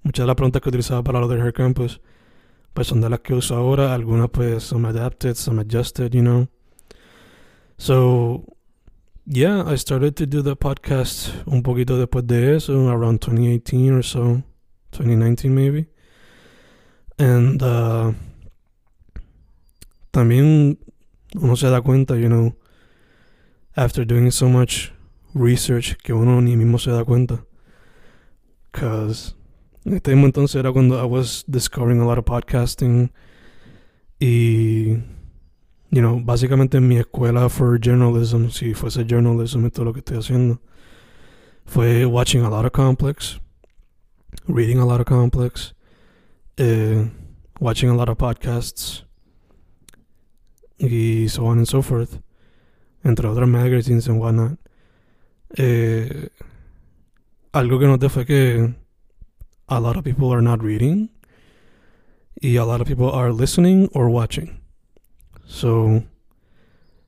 Muchas 0.03 0.25
de 0.25 0.27
las 0.27 0.37
preguntas 0.37 0.63
que 0.63 0.69
utilizaba 0.69 1.03
para 1.03 1.21
lo 1.21 1.29
de 1.29 1.39
Her 1.39 1.53
Campus, 1.53 2.01
pues 2.75 2.89
son 2.89 3.01
de 3.01 3.09
las 3.09 3.21
que 3.21 3.35
uso 3.35 3.57
ahora. 3.57 3.95
Algunas, 3.95 4.29
pues, 4.31 4.65
some 4.65 4.87
adapted, 4.89 5.37
some 5.37 5.61
adjusted, 5.61 6.13
you 6.13 6.23
know. 6.23 6.49
So, 7.79 8.45
yeah, 9.27 9.65
I 9.67 9.77
started 9.77 10.17
to 10.17 10.27
do 10.27 10.43
the 10.43 10.57
podcast 10.57 11.31
un 11.47 11.63
poquito 11.63 11.99
después 11.99 12.27
de 12.27 12.57
eso, 12.57 12.91
around 12.91 13.21
2018 13.21 13.93
or 13.93 14.03
so, 14.03 14.43
2019 14.93 15.55
maybe. 15.55 15.87
And 17.19 17.63
uh, 17.63 18.13
también 20.11 20.79
uno 21.35 21.57
se 21.57 21.71
da 21.71 21.81
cuenta, 21.81 22.17
you 22.17 22.29
know, 22.29 22.57
after 23.77 24.05
doing 24.05 24.31
so 24.31 24.49
much 24.49 24.93
research 25.33 25.97
que 26.03 26.13
uno 26.13 26.41
ni 26.41 26.57
mismo 26.57 26.79
se 26.79 26.91
da 26.91 27.05
cuenta. 27.05 27.45
Cause 28.73 29.35
este 29.85 30.13
mismo 30.13 30.27
entonces 30.27 30.57
era 30.57 30.73
cuando 30.73 31.01
I 31.01 31.07
was 31.07 31.45
discovering 31.47 32.01
a 32.01 32.05
lot 32.05 32.19
of 32.19 32.25
podcasting 32.25 33.13
y 34.19 35.03
you 35.95 36.01
know, 36.01 36.21
básicamente 36.21 36.81
mi 36.81 36.99
escuela 36.99 37.49
for 37.49 37.79
journalism, 37.79 38.49
si 38.49 38.75
fuese 38.75 39.07
journalism 39.07 39.65
y 39.65 39.71
todo 39.71 39.85
lo 39.85 39.93
que 39.93 40.01
estoy 40.01 40.19
haciendo, 40.19 40.61
fue 41.67 42.05
watching 42.05 42.43
a 42.43 42.51
lot 42.51 42.65
of 42.65 42.73
complex, 42.73 43.41
reading 44.49 44.81
a 44.81 44.85
lot 44.85 45.01
of 45.01 45.07
complex, 45.07 45.73
uh, 46.59 47.05
watching 47.61 47.91
a 47.91 47.95
lot 47.95 48.09
of 48.09 48.19
podcasts, 48.19 49.05
y 50.79 51.29
so 51.29 51.47
on 51.47 51.59
and 51.59 51.69
so 51.69 51.81
forth, 51.81 52.21
entre 53.05 53.29
otras 53.29 53.49
magazines 53.49 54.09
and 54.09 54.19
whatnot. 54.19 54.59
Eh, 55.57 56.29
algo 57.53 57.79
que 57.79 57.87
noté 57.87 58.09
fue 58.09 58.27
que 58.27 58.75
a 59.69 59.81
lot 59.81 59.97
of 59.97 60.05
people 60.05 60.33
are 60.33 60.43
not 60.43 60.63
reading 60.63 61.11
y 62.41 62.57
a 62.57 62.65
lot 62.65 62.81
of 62.81 62.87
people 62.87 63.11
are 63.11 63.33
listening 63.33 63.89
or 63.93 64.09
watching. 64.09 64.61
So, 65.47 66.03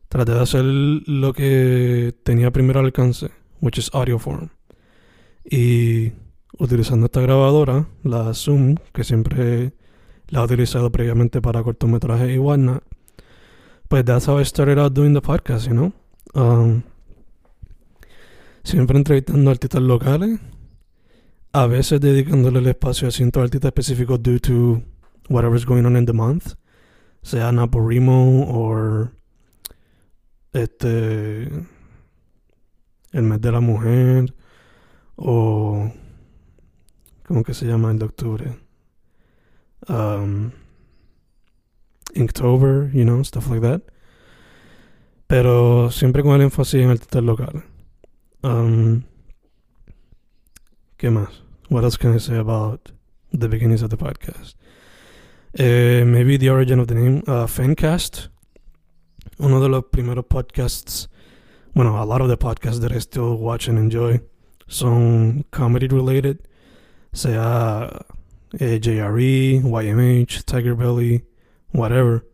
traté 0.08 0.32
de 0.32 0.40
hacer 0.40 0.64
lo 0.64 1.32
que 1.32 2.14
tenía 2.22 2.50
primero 2.50 2.80
alcance, 2.80 3.30
which 3.60 3.78
is 3.78 3.90
audio 3.92 4.18
form. 4.18 4.50
Y 5.44 6.12
utilizando 6.58 7.06
esta 7.06 7.20
grabadora, 7.20 7.86
la 8.02 8.34
Zoom, 8.34 8.76
que 8.92 9.04
siempre 9.04 9.72
la 10.28 10.40
he 10.40 10.44
utilizado 10.44 10.90
previamente 10.90 11.40
para 11.40 11.62
cortometrajes 11.62 12.34
y 12.34 12.38
whatnot, 12.38 12.82
pues 13.88 14.04
that's 14.04 14.26
how 14.26 14.40
I 14.40 14.44
started 14.44 14.78
out 14.78 14.94
doing 14.94 15.14
the 15.14 15.20
podcast, 15.20 15.66
you 15.66 15.74
know. 15.74 15.92
Um, 16.34 16.82
siempre 18.64 18.96
entrevistando 18.98 19.50
artistas 19.50 19.82
locales, 19.82 20.40
a 21.56 21.66
veces 21.66 22.02
dedicándole 22.02 22.58
el 22.58 22.66
espacio 22.66 23.08
a 23.08 23.10
ciertos 23.10 23.42
artistas 23.42 23.70
específicos 23.70 24.22
due 24.22 24.38
to 24.38 24.82
whatever's 25.30 25.64
going 25.64 25.86
on 25.86 25.96
in 25.96 26.04
the 26.04 26.12
month, 26.12 26.52
sea 27.22 27.50
Naporimo 27.50 28.44
o 28.46 29.08
este 30.52 31.44
el 33.12 33.22
mes 33.22 33.40
de 33.40 33.52
la 33.52 33.60
mujer 33.60 34.34
o 35.16 35.90
¿cómo 37.26 37.42
que 37.42 37.54
se 37.54 37.64
llama 37.64 37.90
el 37.90 38.00
de 38.00 38.04
octubre? 38.04 38.58
Um, 39.88 40.50
Inktober, 42.12 42.92
you 42.92 43.04
know, 43.04 43.24
stuff 43.24 43.48
like 43.48 43.62
that. 43.62 43.80
Pero 45.26 45.90
siempre 45.90 46.22
con 46.22 46.34
el 46.34 46.42
énfasis 46.42 46.82
en 46.82 46.90
artistas 46.90 47.24
locales. 47.24 47.62
Um, 48.42 49.04
¿Qué 50.98 51.08
más? 51.08 51.45
What 51.68 51.82
else 51.82 51.96
can 51.96 52.14
I 52.14 52.18
say 52.18 52.36
about 52.36 52.92
the 53.32 53.48
beginnings 53.48 53.82
of 53.82 53.90
the 53.90 53.96
podcast? 53.96 54.54
Uh, 55.58 56.04
maybe 56.04 56.36
the 56.36 56.48
origin 56.48 56.78
of 56.78 56.86
the 56.86 56.94
name, 56.94 57.24
uh, 57.26 57.46
Fancast. 57.46 58.28
Uno 59.40 59.60
de 59.60 59.68
los 59.68 59.82
primeros 59.90 60.24
podcasts, 60.26 61.08
bueno, 61.74 62.00
a 62.00 62.04
lot 62.04 62.20
of 62.20 62.28
the 62.28 62.38
podcasts 62.38 62.80
that 62.80 62.92
I 62.92 63.00
still 63.00 63.36
watch 63.36 63.66
and 63.66 63.78
enjoy 63.78 64.20
son 64.68 65.44
comedy 65.50 65.88
related, 65.88 66.38
sea 67.12 67.34
eh, 68.60 68.78
JRE, 68.78 69.62
YMH, 69.62 70.44
Tiger 70.44 70.76
Belly, 70.76 71.24
whatever. 71.72 72.24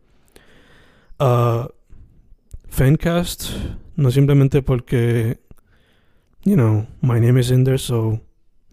Uh, 1.19 1.67
Fancast, 2.69 3.77
no 3.97 4.09
simplemente 4.09 4.61
porque, 4.63 5.37
you 6.43 6.55
know, 6.55 6.85
my 7.01 7.19
name 7.19 7.37
is 7.37 7.49
in 7.49 7.63
there, 7.63 7.79
so 7.79 8.19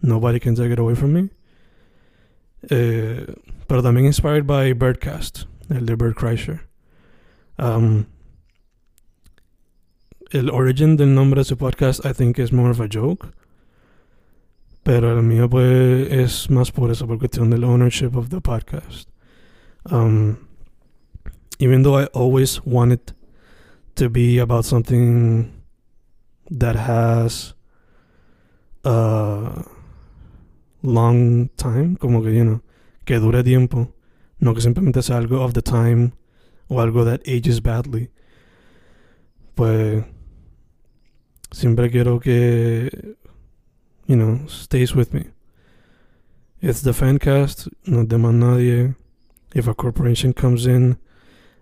nobody 0.01 0.39
can 0.39 0.55
take 0.55 0.71
it 0.71 0.79
away 0.79 0.95
from 0.95 1.13
me. 1.13 1.29
Eh, 2.69 3.25
pero 3.67 3.81
también 3.81 4.05
inspired 4.05 4.45
by 4.45 4.73
Birdcast, 4.73 5.45
el 5.69 5.85
de 5.85 5.95
Bird 5.95 6.15
Kreischer. 6.15 6.61
Um, 7.57 8.07
el 10.31 10.49
origin 10.49 10.97
del 10.97 11.13
nombre 11.13 11.41
de 11.41 11.45
su 11.45 11.55
podcast, 11.55 12.05
I 12.05 12.13
think, 12.13 12.39
is 12.39 12.51
more 12.51 12.69
of 12.69 12.79
a 12.79 12.87
joke. 12.87 13.33
Pero 14.83 15.15
el 15.15 15.23
mío, 15.23 15.49
pues, 15.49 16.11
es 16.11 16.49
más 16.49 16.71
por 16.71 16.89
eso, 16.91 17.05
por 17.05 17.19
cuestión 17.19 17.49
del 17.51 17.63
ownership 17.63 18.15
of 18.15 18.29
the 18.29 18.41
podcast. 18.41 19.07
Um, 19.85 20.47
even 21.59 21.83
though 21.83 21.97
I 21.97 22.05
always 22.07 22.65
wanted 22.65 23.13
to 23.95 24.09
be 24.09 24.39
about 24.39 24.65
something 24.65 25.51
that 26.49 26.75
has 26.75 27.53
a 28.83 29.63
long 30.81 31.49
time, 31.55 31.95
como 31.97 32.21
que, 32.21 32.33
you 32.33 32.43
know, 32.43 32.61
que 33.05 33.19
dure 33.19 33.43
tiempo, 33.43 33.93
no 34.39 34.53
que 34.53 34.61
simplemente 34.61 35.01
sea 35.01 35.17
algo 35.17 35.41
of 35.41 35.53
the 35.53 35.61
time 35.61 36.13
o 36.69 36.79
algo 36.79 37.05
that 37.05 37.21
ages 37.25 37.61
badly. 37.61 38.09
Pues 39.55 40.03
siempre 41.51 41.89
quiero 41.91 42.19
que, 42.19 43.15
you 44.07 44.15
know, 44.15 44.47
stays 44.47 44.95
with 44.95 45.13
me. 45.13 45.25
It's 46.61 46.81
the 46.81 46.93
fan 46.93 47.17
cast, 47.17 47.67
no 47.85 48.05
demanda 48.05 48.55
nadie. 48.55 48.95
If 49.53 49.67
a 49.67 49.73
corporation 49.73 50.33
comes 50.33 50.65
in 50.65 50.97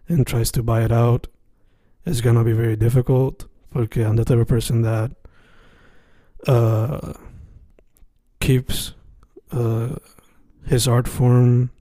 and 0.07 0.27
tries 0.27 0.51
to 0.51 0.61
buy 0.61 0.83
it 0.83 0.91
out, 0.91 1.27
it's 2.05 2.21
gonna 2.21 2.43
be 2.43 2.53
very 2.53 2.75
difficult 2.75 3.45
porque 3.71 3.97
I'm 3.97 4.15
the 4.15 4.25
type 4.25 4.39
of 4.39 4.47
person 4.47 4.81
that 4.81 5.11
uh, 6.47 7.13
keeps 8.39 8.93
uh, 9.51 9.95
his 10.65 10.87
art 10.87 11.07
form, 11.07 11.71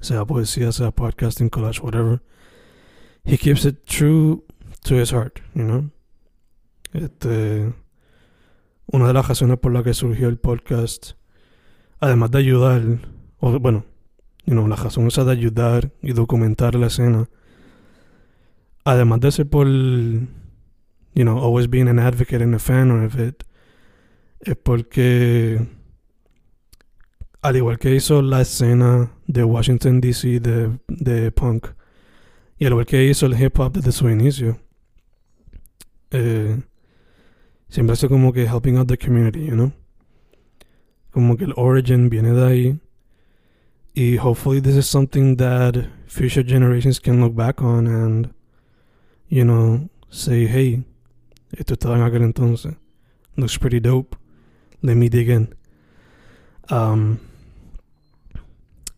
sea 0.00 0.24
poesía, 0.24 0.72
sea 0.72 0.90
podcasting, 0.90 1.50
collage, 1.50 1.80
whatever. 1.80 2.20
He 3.24 3.36
keeps 3.36 3.64
it 3.64 3.86
true 3.86 4.44
to 4.84 4.94
his 4.94 5.10
heart, 5.10 5.40
you 5.54 5.64
know. 5.64 5.90
Este, 6.92 7.72
una 8.86 9.06
de 9.08 9.12
las 9.12 9.28
razones 9.28 9.58
por 9.58 9.72
la 9.72 9.82
que 9.82 9.94
surgió 9.94 10.28
el 10.28 10.38
podcast, 10.38 11.12
además 12.00 12.30
de 12.30 12.38
ayudar, 12.38 12.82
bueno, 13.40 13.84
you 14.44 14.54
know, 14.54 14.66
la 14.66 14.76
razón 14.76 15.06
esa 15.08 15.24
de 15.24 15.32
ayudar 15.32 15.92
y 16.02 16.12
documentar 16.12 16.74
la 16.74 16.86
escena 16.86 17.28
además 18.86 19.20
de 19.20 19.32
ser 19.32 19.48
por, 19.50 19.66
you 19.66 20.28
know, 21.24 21.38
always 21.38 21.68
being 21.68 21.88
an 21.88 21.98
advocate 21.98 22.40
and 22.40 22.54
a 22.54 22.58
fan 22.58 22.90
of 22.90 23.18
it, 23.18 23.42
es 24.40 24.54
porque, 24.56 25.66
al 27.46 27.56
igual 27.56 27.78
que 27.78 27.94
hizo 27.94 28.22
la 28.22 28.40
escena 28.40 29.12
de 29.28 29.44
Washington 29.44 30.00
DC 30.00 30.40
de, 30.40 30.78
de 30.88 31.30
punk, 31.30 31.68
y 32.58 32.64
al 32.66 32.72
igual 32.72 32.86
que 32.86 33.04
hizo 33.04 33.26
el 33.26 33.40
hip 33.40 33.56
hop 33.60 33.72
desde 33.72 33.92
su 33.92 34.08
inicio, 34.10 34.58
eh, 36.10 36.60
siempre 37.68 37.92
hace 37.92 38.08
como 38.08 38.32
que 38.32 38.46
helping 38.46 38.78
out 38.78 38.88
the 38.88 38.98
community, 38.98 39.46
you 39.46 39.54
know? 39.54 39.72
Como 41.12 41.36
que 41.36 41.44
el 41.44 41.52
origin 41.56 42.10
viene 42.10 42.32
de 42.32 42.44
ahí. 42.44 42.80
Y 43.94 44.16
hopefully 44.16 44.60
this 44.60 44.74
is 44.74 44.86
something 44.86 45.36
that 45.36 45.88
future 46.08 46.42
generations 46.42 47.00
can 47.00 47.20
look 47.20 47.34
back 47.34 47.62
on 47.62 47.86
and 47.86 48.34
you 49.28 49.44
know, 49.44 49.88
say, 50.10 50.46
hey, 50.46 50.84
esto 51.52 51.74
estaba 51.74 51.94
en 51.94 52.02
aquel 52.02 52.24
entonces. 52.24 52.76
Looks 53.36 53.56
pretty 53.56 53.78
dope. 53.78 54.16
Let 54.82 54.96
me 54.96 55.08
dig 55.08 55.28
in. 55.28 55.54
Um, 56.70 57.20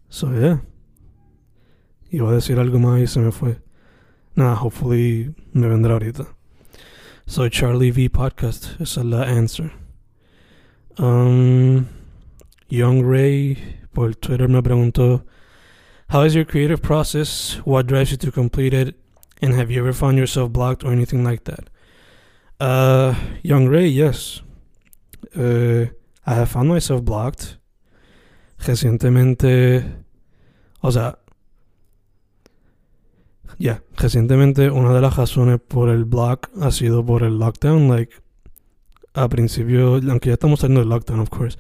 so, 0.09 0.33
yeah. 0.33 0.61
Iba 2.11 2.31
a 2.31 2.35
decir 2.35 2.59
algo 2.59 2.79
más 2.79 3.01
y 3.01 3.07
se 3.07 3.21
me 3.21 3.31
fue. 3.31 3.61
Nada, 4.35 4.55
hopefully 4.55 5.35
me 5.53 5.69
vendrá 5.69 5.93
ahorita. 5.93 6.27
So, 7.27 7.49
Charlie 7.49 7.91
V 7.91 8.09
Podcast, 8.09 8.81
esa 8.81 9.01
es 9.01 9.07
la 9.07 9.23
answer. 9.25 9.73
Um, 10.97 11.87
Young 12.69 13.03
Ray 13.03 13.59
por 13.93 14.15
Twitter 14.15 14.49
me 14.49 14.63
preguntó 14.63 15.25
How 16.09 16.23
is 16.23 16.35
your 16.35 16.47
creative 16.47 16.81
process? 16.81 17.61
What 17.65 17.87
drives 17.87 18.11
you 18.11 18.17
to 18.17 18.33
complete 18.33 18.73
it? 18.73 18.97
And 19.43 19.53
have 19.53 19.71
you 19.71 19.81
ever 19.81 19.93
found 19.93 20.17
yourself 20.17 20.51
blocked 20.51 20.83
or 20.83 20.91
anything 20.91 21.23
like 21.23 21.45
that? 21.45 21.69
Uh, 22.59 23.15
Young 23.43 23.69
Ray, 23.69 23.87
yes. 23.87 24.41
Uh, 25.37 25.87
I 26.27 26.35
have 26.35 26.49
found 26.49 26.69
myself 26.71 27.05
blocked. 27.05 27.58
Recientemente, 28.67 29.85
o 30.81 30.91
sea, 30.91 31.19
ya, 33.53 33.57
yeah, 33.59 33.83
recientemente 33.97 34.71
una 34.71 34.93
de 34.93 35.01
las 35.01 35.17
razones 35.17 35.59
por 35.61 35.89
el 35.89 36.05
block 36.05 36.49
ha 36.61 36.71
sido 36.71 37.05
por 37.05 37.23
el 37.23 37.39
lockdown. 37.39 37.89
Like, 37.89 38.15
a 39.15 39.29
principio, 39.29 39.95
aunque 39.95 40.29
ya 40.29 40.35
estamos 40.35 40.61
saliendo 40.61 40.81
del 40.81 40.91
lockdown, 40.91 41.21
of 41.21 41.29
course, 41.29 41.59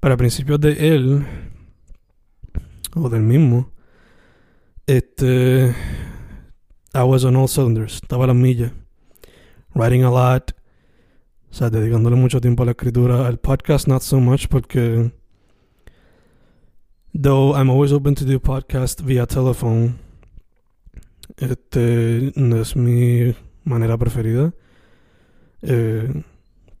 pero 0.00 0.14
a 0.14 0.16
principios 0.16 0.60
de 0.60 0.94
él, 0.94 1.26
o 2.94 3.08
del 3.08 3.22
mismo, 3.22 3.70
este, 4.86 5.74
I 6.92 7.02
was 7.02 7.24
on 7.24 7.36
all 7.36 7.48
cylinders, 7.48 7.94
estaba 8.02 8.24
a 8.24 8.26
la 8.28 8.34
milla, 8.34 8.74
writing 9.74 10.02
a 10.02 10.10
lot, 10.10 10.52
o 11.50 11.54
sea, 11.54 11.70
dedicándole 11.70 12.16
mucho 12.16 12.40
tiempo 12.40 12.62
a 12.62 12.66
la 12.66 12.72
escritura, 12.72 13.26
al 13.26 13.38
podcast 13.38 13.88
not 13.88 14.02
so 14.02 14.20
much 14.20 14.48
porque, 14.48 15.12
though 17.14 17.54
I'm 17.54 17.70
always 17.70 17.92
open 17.92 18.14
to 18.16 18.24
do 18.24 18.38
podcast 18.40 19.00
via 19.00 19.26
telephone, 19.26 19.98
este 21.36 22.32
no 22.36 22.60
es 22.60 22.76
mi 22.76 23.34
manera 23.64 23.96
preferida. 23.98 24.54
Eh, 25.62 26.22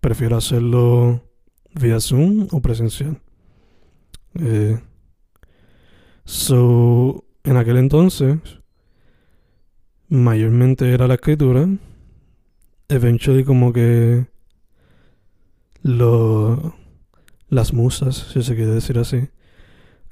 prefiero 0.00 0.36
hacerlo 0.36 1.22
vía 1.74 2.00
Zoom 2.00 2.48
o 2.50 2.60
presencial. 2.60 3.20
Eh, 4.34 4.80
so, 6.24 7.24
en 7.44 7.56
aquel 7.56 7.76
entonces, 7.76 8.38
mayormente 10.08 10.92
era 10.92 11.06
la 11.06 11.14
escritura. 11.14 11.68
Eventually, 12.88 13.44
como 13.44 13.72
que 13.72 14.26
lo, 15.82 16.74
las 17.48 17.72
musas, 17.72 18.16
si 18.32 18.42
se 18.42 18.54
quiere 18.54 18.72
decir 18.72 18.98
así, 18.98 19.28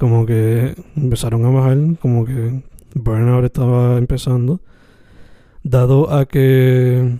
como 0.01 0.25
que 0.25 0.75
empezaron 0.97 1.45
a 1.45 1.51
bajar, 1.51 1.77
como 2.01 2.25
que 2.25 2.63
burnout 2.95 3.45
estaba 3.45 3.99
empezando, 3.99 4.63
dado 5.63 6.11
a 6.11 6.25
que 6.25 7.19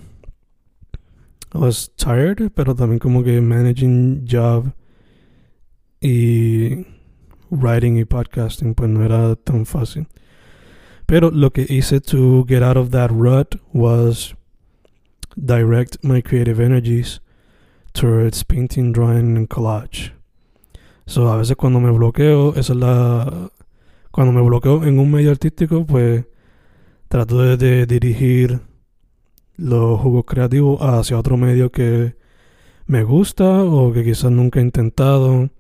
I 1.53 1.59
was 1.59 1.91
tired, 1.95 2.51
pero 2.55 2.75
también 2.75 2.99
como 2.99 3.23
que 3.23 3.39
managing 3.43 4.25
job 4.27 4.73
y 6.01 6.87
writing 7.51 7.99
y 7.99 8.07
podcasting 8.07 8.75
pues 8.75 8.89
no 8.89 9.05
era 9.05 9.37
tan 9.37 9.67
fácil. 9.67 10.07
Pero 11.05 11.31
lo 11.31 11.53
que 11.53 11.67
hice 11.69 12.01
to 12.01 12.47
get 12.49 12.63
out 12.63 12.79
of 12.79 12.93
that 12.93 13.11
rut 13.11 13.57
was 13.75 14.35
direct 15.37 16.03
my 16.03 16.23
creative 16.23 16.59
energies 16.59 17.21
towards 17.93 18.43
painting, 18.43 18.91
drawing 18.91 19.37
and 19.37 19.51
collage. 19.51 20.13
So 21.11 21.29
a 21.33 21.37
veces 21.37 21.57
cuando 21.57 21.81
me 21.81 21.91
bloqueo, 21.91 22.55
esa 22.55 22.73
es 22.73 22.79
la 22.79 23.51
cuando 24.13 24.33
me 24.33 24.41
bloqueo 24.43 24.85
en 24.85 25.01
un 25.01 25.11
medio 25.11 25.33
artístico, 25.33 25.85
pues 25.85 26.25
trato 27.09 27.57
de, 27.57 27.85
dirigir 27.85 28.61
los 29.57 30.01
jugos 30.01 30.25
creativos 30.25 30.81
hacia 30.81 31.19
otro 31.19 31.37
medio 31.37 31.73
que 31.73 32.15
me 32.87 33.03
gusta 33.03 33.65
o 33.65 33.93
que 33.93 34.05
quizás 34.05 34.31
nunca 34.31 34.61
he 34.61 34.63
intentado 34.63 35.51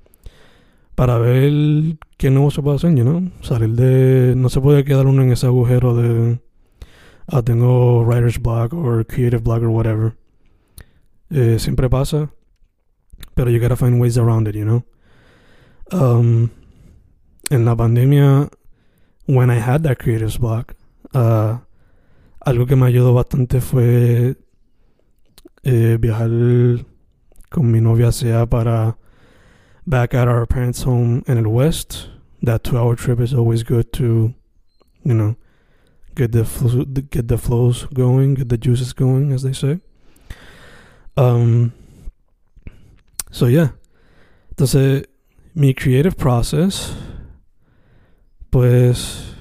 para 0.94 1.18
ver 1.18 1.98
qué 2.16 2.30
nuevo 2.30 2.52
se 2.52 2.62
puede 2.62 2.76
hacer, 2.76 2.94
you 2.94 3.32
Salir 3.40 3.70
de... 3.70 4.34
No 4.36 4.50
se 4.50 4.60
puede 4.60 4.84
quedar 4.84 5.08
uno 5.08 5.24
en 5.24 5.32
ese 5.32 5.46
agujero 5.46 5.96
de... 5.96 6.38
Ah, 7.26 7.42
tengo 7.42 8.04
writer's 8.04 8.40
block 8.40 8.72
o 8.72 9.04
creative 9.04 9.42
block 9.42 9.64
or 9.64 9.70
whatever. 9.70 10.14
Eh, 11.28 11.58
siempre 11.58 11.90
pasa. 11.90 12.30
Pero 13.34 13.50
you 13.50 13.58
gotta 13.58 13.74
find 13.74 14.00
ways 14.00 14.16
around 14.16 14.46
it, 14.46 14.54
you 14.54 14.64
know? 14.64 14.84
Um, 15.92 16.50
en 17.50 17.64
la 17.64 17.74
pandemia, 17.74 18.48
when 19.26 19.50
I 19.50 19.56
had 19.56 19.82
that 19.82 19.98
creative 19.98 20.38
block, 20.38 20.74
uh, 21.14 21.58
algo 22.46 22.66
que 22.66 22.76
me 22.76 22.86
ayudó 22.86 23.14
bastante 23.14 23.60
fue 23.60 24.36
eh, 25.64 25.98
viajar 26.00 26.30
con 27.50 27.70
mi 27.70 27.80
novia 27.80 28.12
sea 28.12 28.46
para 28.46 28.96
back 29.86 30.14
at 30.14 30.28
our 30.28 30.46
parents' 30.46 30.82
home 30.84 31.22
in 31.26 31.42
the 31.42 31.48
west. 31.48 32.08
That 32.42 32.64
two-hour 32.64 32.96
trip 32.96 33.20
is 33.20 33.34
always 33.34 33.62
good 33.62 33.92
to, 33.94 34.34
you 35.04 35.14
know, 35.14 35.36
get 36.14 36.32
the 36.32 36.44
fl- 36.44 36.84
get 36.84 37.28
the 37.28 37.36
flows 37.36 37.86
going, 37.92 38.34
get 38.34 38.48
the 38.48 38.56
juices 38.56 38.94
going, 38.94 39.32
as 39.32 39.42
they 39.42 39.52
say. 39.52 39.80
Um. 41.16 41.72
So 43.30 43.46
yeah, 43.46 43.72
entonces 44.50 45.06
mi 45.54 45.74
creative 45.74 46.16
process 46.16 46.94
Pues 48.50 49.36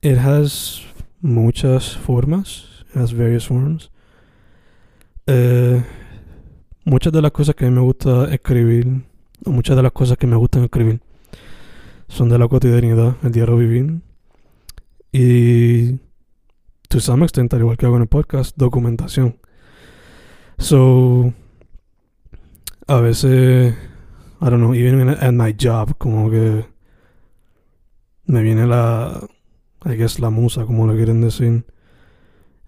it 0.00 0.16
has 0.16 0.82
muchas 1.20 1.94
formas, 1.94 2.84
it 2.90 2.96
has 2.96 3.12
various 3.12 3.46
forms. 3.46 3.90
Eh, 5.26 5.82
muchas 6.86 7.12
de 7.12 7.20
las 7.20 7.32
cosas 7.32 7.54
que 7.54 7.68
me 7.70 7.82
gusta 7.82 8.32
escribir, 8.32 9.04
o 9.44 9.50
muchas 9.50 9.76
de 9.76 9.82
las 9.82 9.92
cosas 9.92 10.16
que 10.16 10.26
me 10.26 10.36
gustan 10.36 10.64
escribir, 10.64 11.00
son 12.08 12.30
de 12.30 12.38
la 12.38 12.48
cotidianidad, 12.48 13.16
el 13.22 13.32
diario 13.32 13.58
vivir. 13.58 14.00
Y, 15.12 15.98
to 16.88 17.00
some 17.00 17.24
extent, 17.24 17.52
al 17.52 17.60
igual 17.60 17.76
que 17.76 17.84
hago 17.84 17.96
en 17.96 18.02
el 18.02 18.08
podcast, 18.08 18.56
documentación. 18.56 19.36
So, 20.58 21.34
a 22.86 23.00
veces, 23.00 23.74
I 24.40 24.50
don't 24.50 24.60
know, 24.60 24.74
even 24.74 25.08
at 25.08 25.34
my 25.34 25.52
job, 25.52 25.98
como 25.98 26.30
que 26.30 26.66
me 28.26 28.42
viene 28.42 28.66
la, 28.66 29.26
I 29.84 29.94
guess, 29.94 30.18
la 30.18 30.30
musa, 30.30 30.64
como 30.66 30.86
lo 30.86 30.94
quieren 30.94 31.22
decir, 31.22 31.64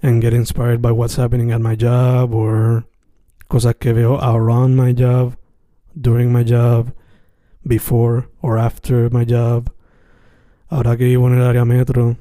and 0.02 0.22
get 0.22 0.33
inspired 0.33 0.81
by 0.81 0.92
what's 0.92 1.16
happening 1.16 1.50
at 1.50 1.61
my 1.61 1.74
job 1.74 2.33
or 2.33 2.85
cosas 3.48 3.74
que 3.79 3.92
veo 3.92 4.16
around 4.16 4.76
my 4.76 4.92
job, 4.92 5.37
during 5.98 6.33
my 6.33 6.42
job, 6.42 6.92
before 7.66 8.29
or 8.42 8.59
after 8.59 9.11
my 9.11 9.24
job. 9.24 9.70
Ahora 10.70 10.96
que 10.96 11.07
vivo 11.07 11.26
en 11.26 11.38
el 11.38 11.46
área 11.46 11.66
metro, 11.66 12.16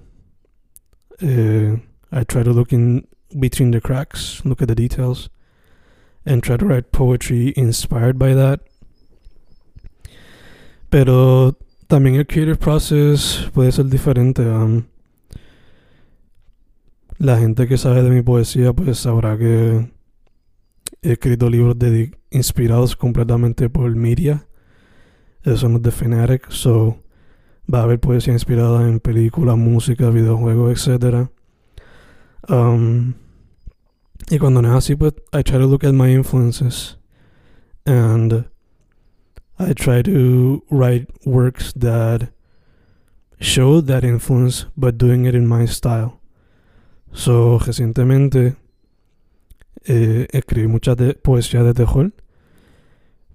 eh, 1.22 1.76
I 2.12 2.24
try 2.24 2.44
to 2.44 2.52
look 2.52 2.72
in 2.72 3.08
between 3.38 3.72
the 3.72 3.82
cracks, 3.82 4.44
look 4.46 4.62
at 4.62 4.68
the 4.68 4.76
details, 4.76 5.30
and 6.26 6.42
try 6.42 6.58
to 6.58 6.66
write 6.66 6.92
poetry 6.92 7.54
inspired 7.56 8.18
by 8.18 8.34
that. 8.34 8.62
Pero 10.96 11.58
también 11.88 12.16
el 12.16 12.26
creative 12.26 12.56
process 12.56 13.50
puede 13.54 13.70
ser 13.74 13.88
diferente. 13.88 14.46
la 17.18 17.38
gente 17.38 17.68
que 17.68 17.78
sabe 17.78 18.02
de 18.02 18.10
mi 18.10 18.22
poesía 18.22 18.72
pues 18.72 19.00
sabrá 19.00 19.38
que 19.38 19.92
he 21.02 21.12
escrito 21.12 21.50
libros 21.50 21.76
inspirados 22.32 22.96
completamente 22.96 23.70
por 23.70 23.94
media. 23.94 24.48
Eso 25.44 25.68
no 25.68 25.76
es 25.76 25.84
de 25.84 25.92
Fanatic, 25.92 26.50
so 26.50 27.04
va 27.68 27.80
a 27.80 27.84
haber 27.84 28.00
poesía 28.00 28.32
inspirada 28.32 28.88
en 28.88 29.02
películas, 29.02 29.58
música, 29.58 30.10
videojuegos, 30.10 30.88
etc. 30.88 31.28
Um, 32.48 33.16
y 34.30 34.40
cuando 34.40 34.62
no 34.62 34.78
así, 34.78 34.96
pues 34.96 35.12
I 35.34 35.44
try 35.44 35.58
to 35.60 35.68
look 35.68 35.86
at 35.86 35.92
my 35.92 36.14
influences 36.14 36.98
and 37.86 38.46
I 39.58 39.74
try 39.74 40.02
to 40.02 40.64
write 40.70 41.08
works 41.26 41.72
that 41.74 42.30
show 43.40 43.82
that 43.82 44.04
influence, 44.04 44.66
but 44.76 44.98
doing 44.98 45.26
it 45.26 45.36
in 45.36 45.48
my 45.48 45.66
style. 45.66 46.20
So, 47.14 47.60
recientemente 47.60 48.58
eh, 49.86 50.28
escribí 50.34 50.68
mucha 50.68 50.96
de 50.96 51.14
poesía 51.14 51.64
de 51.64 51.74
terror, 51.74 52.12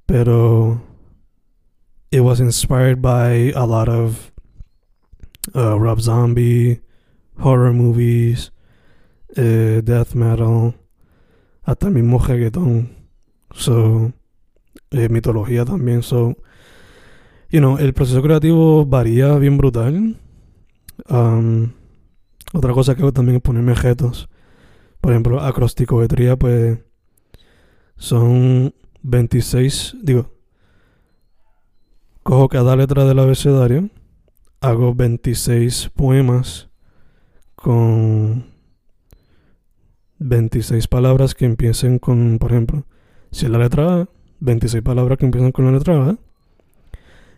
pero 0.07 0.83
it 2.11 2.21
was 2.21 2.41
inspired 2.41 3.01
by 3.01 3.53
a 3.55 3.65
lot 3.65 3.89
of 3.89 4.31
uh, 5.55 5.79
Rob 5.79 6.01
Zombie, 6.01 6.81
horror 7.39 7.73
movies, 7.73 8.51
uh, 9.39 9.81
death 9.81 10.15
metal, 10.15 10.75
hasta 11.67 11.87
mismo 11.87 12.19
reggaeton. 12.19 12.91
So, 13.55 14.13
eh, 14.91 15.09
mitología 15.09 15.65
también. 15.65 16.03
So, 16.03 16.37
you 17.51 17.61
know, 17.61 17.79
el 17.79 17.93
proceso 17.95 18.23
creativo 18.23 18.87
varía 18.87 19.35
bien 19.37 19.59
brutal. 19.59 20.19
Otra 22.53 22.73
cosa 22.73 22.95
que 22.95 23.03
hago 23.03 23.13
también 23.13 23.37
es 23.37 23.43
ponerme 23.43 23.73
objetos. 23.73 24.29
Por 25.01 25.13
ejemplo, 25.13 25.41
acrosticometría, 25.41 26.37
pues 26.37 26.79
son 27.97 28.75
26, 29.03 29.97
digo, 30.03 30.31
cojo 32.23 32.49
cada 32.49 32.77
letra 32.77 33.05
del 33.05 33.19
abecedario, 33.19 33.89
hago 34.61 34.95
26 34.95 35.91
poemas 35.95 36.69
con 37.55 38.47
26 40.19 40.87
palabras 40.89 41.35
que 41.35 41.47
empiecen 41.47 41.99
con, 41.99 42.39
por 42.39 42.53
ejemplo, 42.53 42.87
si 43.31 43.47
es 43.47 43.51
la 43.51 43.59
letra 43.59 44.01
A, 44.03 44.09
26 44.41 44.83
palabras 44.83 45.19
que 45.19 45.27
empiezan 45.27 45.53
con 45.53 45.67
la 45.67 45.73
letra 45.73 46.11
A. 46.11 46.17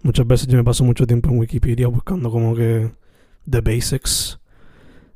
Muchas 0.03 0.27
veces 0.27 0.47
yo 0.49 0.57
me 0.57 0.65
paso 0.65 0.85
mucho 0.85 1.07
tiempo 1.07 1.29
en 1.31 1.39
Wikipedia 1.39 1.89
buscando 1.89 2.31
como 2.31 2.55
que. 2.55 2.91
The 3.49 3.61
basics 3.61 4.39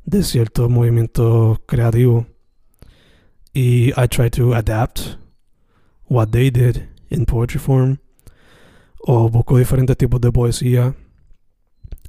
de 0.04 0.22
ciertos 0.22 0.70
movimientos 0.70 1.58
creativos. 1.66 2.26
Y 3.52 3.90
I 3.96 4.08
try 4.08 4.30
to 4.30 4.54
adapt 4.54 5.18
what 6.08 6.30
they 6.30 6.50
did 6.50 6.88
in 7.10 7.26
poetry 7.26 7.58
form. 7.58 7.98
O 9.00 9.28
busco 9.28 9.58
diferentes 9.58 9.96
tipos 9.96 10.20
de 10.20 10.30
poesía 10.30 10.94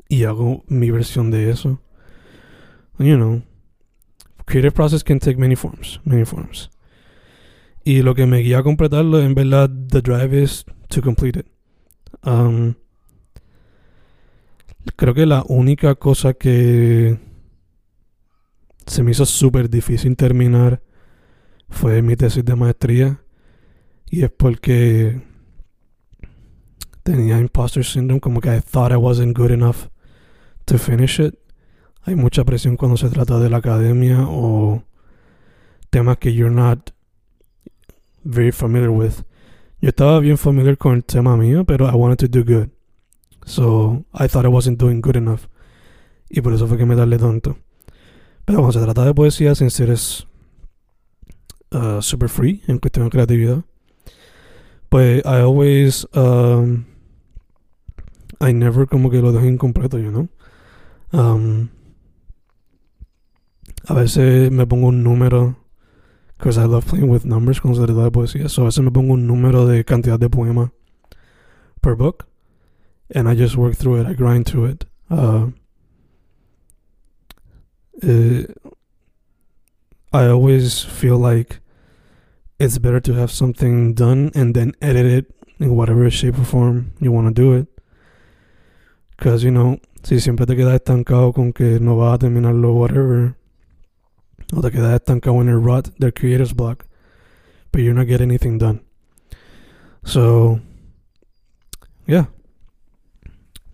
y 0.08 0.24
hago 0.26 0.64
mi 0.68 0.92
versión 0.92 1.32
de 1.32 1.50
eso. 1.50 1.80
You 3.00 3.18
know 3.18 3.42
creative 4.54 4.76
process 4.76 5.04
can 5.04 5.18
take 5.18 5.40
many 5.40 5.56
forms, 5.56 6.00
many 6.06 6.26
forms. 6.26 6.70
Y 7.84 8.04
lo 8.04 8.14
que 8.14 8.28
me 8.28 8.38
guía 8.44 8.60
a 8.60 8.64
completarlo, 8.64 9.20
en 9.20 9.34
verdad, 9.34 9.68
the 9.68 10.00
drive 10.02 10.32
is 10.32 10.64
to 10.90 11.02
complete 11.02 11.40
it. 11.40 11.48
Um, 12.24 12.76
creo 14.96 15.16
que 15.16 15.26
la 15.26 15.44
única 15.48 15.96
cosa 15.96 16.36
que 16.36 17.18
se 18.86 19.02
me 19.02 19.10
hizo 19.10 19.26
súper 19.26 19.72
difícil 19.72 20.16
terminar 20.16 20.84
fue 21.68 22.04
mi 22.04 22.16
tesis 22.16 22.46
de 22.46 22.56
maestría. 22.56 23.24
Y 24.12 24.24
es 24.24 24.30
porque 24.30 25.20
tenía 27.02 27.40
imposter 27.40 27.84
syndrome, 27.84 28.22
como 28.22 28.40
que 28.40 28.56
I 28.56 28.62
thought 28.62 28.92
I 28.92 28.98
wasn't 28.98 29.36
good 29.36 29.50
enough 29.50 29.88
to 30.66 30.78
finish 30.78 31.20
it 31.20 31.43
hay 32.06 32.16
mucha 32.16 32.44
presión 32.44 32.76
cuando 32.78 32.98
se 32.98 33.10
trata 33.10 33.40
de 33.40 33.50
la 33.50 33.58
academia 33.58 34.26
o 34.28 34.84
temas 35.90 36.18
que 36.18 36.34
you're 36.34 36.54
not 36.54 36.92
very 38.24 38.52
familiar 38.52 38.90
with. 38.90 39.24
Yo 39.80 39.90
estaba 39.90 40.20
bien 40.20 40.38
familiar 40.38 40.78
con 40.78 40.96
el 40.96 41.04
tema 41.04 41.38
mío, 41.38 41.66
pero 41.66 41.88
I 41.88 41.96
wanted 41.96 42.18
to 42.18 42.28
do 42.28 42.44
good. 42.44 42.70
So 43.46 44.06
I 44.14 44.28
thought 44.28 44.46
I 44.46 44.50
wasn't 44.50 44.80
doing 44.80 45.02
good 45.02 45.16
enough. 45.16 45.48
Y 46.30 46.42
por 46.42 46.54
eso 46.54 46.68
fue 46.68 46.78
que 46.78 46.86
me 46.86 46.96
darle 46.96 47.18
tonto. 47.18 47.58
Pero 48.46 48.60
cuando 48.60 48.80
se 48.80 48.84
trata 48.84 49.06
de 49.06 49.14
poesía, 49.14 49.56
sin 49.56 49.70
ser 49.70 49.90
es 49.90 50.28
uh, 51.72 52.02
super 52.02 52.30
free 52.30 52.62
en 52.68 52.80
cuestión 52.80 53.06
de 53.06 53.12
creatividad, 53.12 53.64
pues 54.90 55.24
I 55.26 55.42
always, 55.42 56.08
um, 56.14 56.86
I 58.42 58.54
never 58.54 58.88
como 58.88 59.10
que 59.10 59.22
lo 59.22 59.32
dejo 59.32 59.46
incompleto, 59.46 59.98
you 60.00 60.12
know. 60.12 60.28
Um, 61.12 61.70
a 63.88 63.94
veces 63.94 64.52
me 64.52 64.66
pongo 64.66 64.88
un 64.88 65.04
número, 65.04 65.56
because 66.38 66.58
I 66.58 66.66
love 66.66 66.86
playing 66.86 67.10
with 67.10 67.26
numbers 67.26 67.60
con 67.60 67.74
de 67.74 68.12
poesía. 68.12 68.50
So 68.50 68.64
a 68.64 68.66
veces 68.66 68.84
me 68.84 68.92
pongo 68.92 69.14
un 69.14 69.28
número 69.28 69.66
de 69.68 69.84
cantidad 69.84 70.20
de 70.20 70.30
poema 70.30 70.72
per 71.82 71.96
book, 71.96 72.28
and 73.14 73.28
I 73.28 73.36
just 73.36 73.56
work 73.56 73.76
through 73.76 74.02
it. 74.02 74.08
I 74.08 74.14
grind 74.14 74.46
through 74.46 74.66
it. 74.66 74.86
Uh, 75.10 75.48
eh, 78.02 78.46
I 80.12 80.28
always 80.28 80.84
feel 80.84 81.18
like 81.18 81.60
it's 82.60 82.78
better 82.78 83.00
to 83.02 83.14
have 83.14 83.32
something 83.32 83.94
done 83.94 84.32
and 84.36 84.56
then 84.56 84.74
edit 84.82 85.06
it 85.06 85.26
in 85.60 85.76
whatever 85.76 86.10
shape 86.10 86.38
or 86.38 86.46
form 86.46 86.94
you 87.00 87.12
want 87.12 87.28
to 87.28 87.34
do 87.34 87.54
it. 87.54 87.68
Because, 89.18 89.44
you 89.44 89.52
know, 89.52 89.80
si 90.04 90.20
siempre 90.20 90.46
te 90.46 90.56
quedas 90.56 90.76
estancado 90.76 91.34
con 91.34 91.54
que 91.54 91.80
no 91.80 91.98
vas 91.98 92.16
a 92.16 92.18
terminarlo, 92.20 92.74
whatever, 92.74 93.36
o 94.56 94.62
te 94.62 94.72
quedas 94.72 94.96
estancado 94.96 95.42
en 95.42 95.50
el 95.50 95.62
rut 95.62 95.90
del 95.98 96.14
creator's 96.14 96.54
block, 96.54 96.86
but 97.72 97.82
you're 97.82 97.94
not 97.94 98.08
getting 98.08 98.30
anything 98.30 98.58
done. 98.58 98.82
So, 100.06 100.60
yeah. 102.06 102.28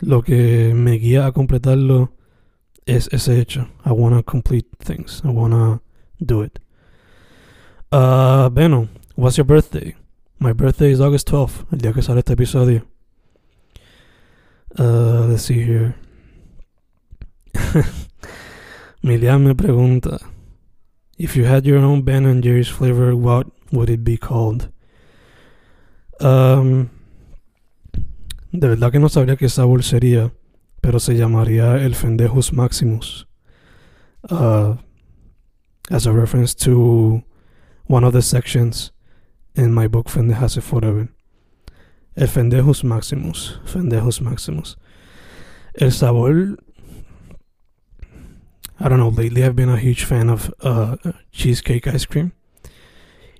Lo 0.01 0.21
que 0.21 0.73
me 0.73 0.97
guía 0.97 1.25
a 1.25 1.31
completarlo 1.31 2.13
es 2.85 3.09
ese 3.11 3.39
hecho. 3.39 3.67
I 3.85 3.91
wanna 3.91 4.23
complete 4.23 4.67
things. 4.79 5.21
I 5.25 5.29
wanna 5.29 5.81
do 6.19 6.41
it. 6.41 6.59
Uh, 7.91 8.49
Beno, 8.49 8.87
what's 9.15 9.37
your 9.37 9.45
birthday? 9.45 9.95
My 10.39 10.53
birthday 10.53 10.91
is 10.91 11.01
August 11.01 11.29
12th, 11.29 11.65
el 11.71 11.79
día 11.79 11.93
que 11.93 12.01
sale 12.01 12.19
este 12.19 12.33
episodio. 12.33 12.85
Uh, 14.77 15.25
let's 15.27 15.43
see 15.43 15.61
here. 15.61 15.95
Milian 19.03 19.43
me 19.43 19.53
pregunta. 19.55 20.19
If 21.19 21.35
you 21.35 21.43
had 21.43 21.65
your 21.65 21.79
own 21.79 22.03
Ben 22.03 22.25
and 22.25 22.41
Jerry's 22.41 22.69
flavor, 22.69 23.13
what 23.13 23.47
would 23.73 23.89
it 23.89 24.05
be 24.05 24.15
called? 24.15 24.71
Um, 26.21 26.89
de 28.53 28.69
verdad 28.69 28.91
que 28.93 28.99
no 28.99 29.09
sabría 29.09 29.37
qué 29.37 29.49
sabor 29.49 29.83
sería, 29.83 30.31
pero 30.81 30.97
se 30.99 31.15
llamaría 31.15 31.83
el 31.83 31.93
Fendejus 31.93 32.53
Maximus. 32.53 33.25
Uh, 34.29 34.77
as 35.91 36.07
a 36.07 36.13
reference 36.13 36.55
to 36.55 37.21
one 37.87 38.05
of 38.05 38.13
the 38.13 38.21
sections 38.21 38.91
in 39.55 39.73
my 39.73 39.87
book 39.87 40.07
Fendejase 40.07 40.63
Forever. 40.63 41.09
El 42.15 42.27
Fendejus 42.27 42.85
Maximus. 42.85 43.59
Fendejus 43.65 44.21
Maximus. 44.21 44.77
El 45.75 45.91
sabor 45.91 46.57
I 48.79 48.87
don't 48.87 48.99
know. 48.99 49.09
Lately, 49.09 49.43
I've 49.43 49.55
been 49.55 49.69
a 49.69 49.77
huge 49.77 50.05
fan 50.05 50.29
of 50.29 50.53
uh, 50.61 50.95
cheesecake 51.31 51.87
ice 51.87 52.05
cream. 52.05 52.31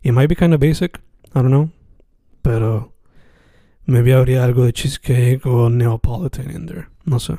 It 0.03 0.11
might 0.11 0.27
be 0.27 0.35
kind 0.35 0.53
of 0.53 0.59
basic. 0.59 0.99
I 1.33 1.41
don't 1.41 1.51
know, 1.51 1.71
pero 2.43 2.91
maybe 3.85 4.11
i 4.11 4.17
habría 4.17 4.43
algo 4.43 4.65
de 4.65 4.73
cheesecake 4.73 5.45
o 5.45 5.69
Neapolitan 5.69 6.49
in 6.49 6.65
there. 6.65 6.87
No 7.05 7.17
sé. 7.17 7.37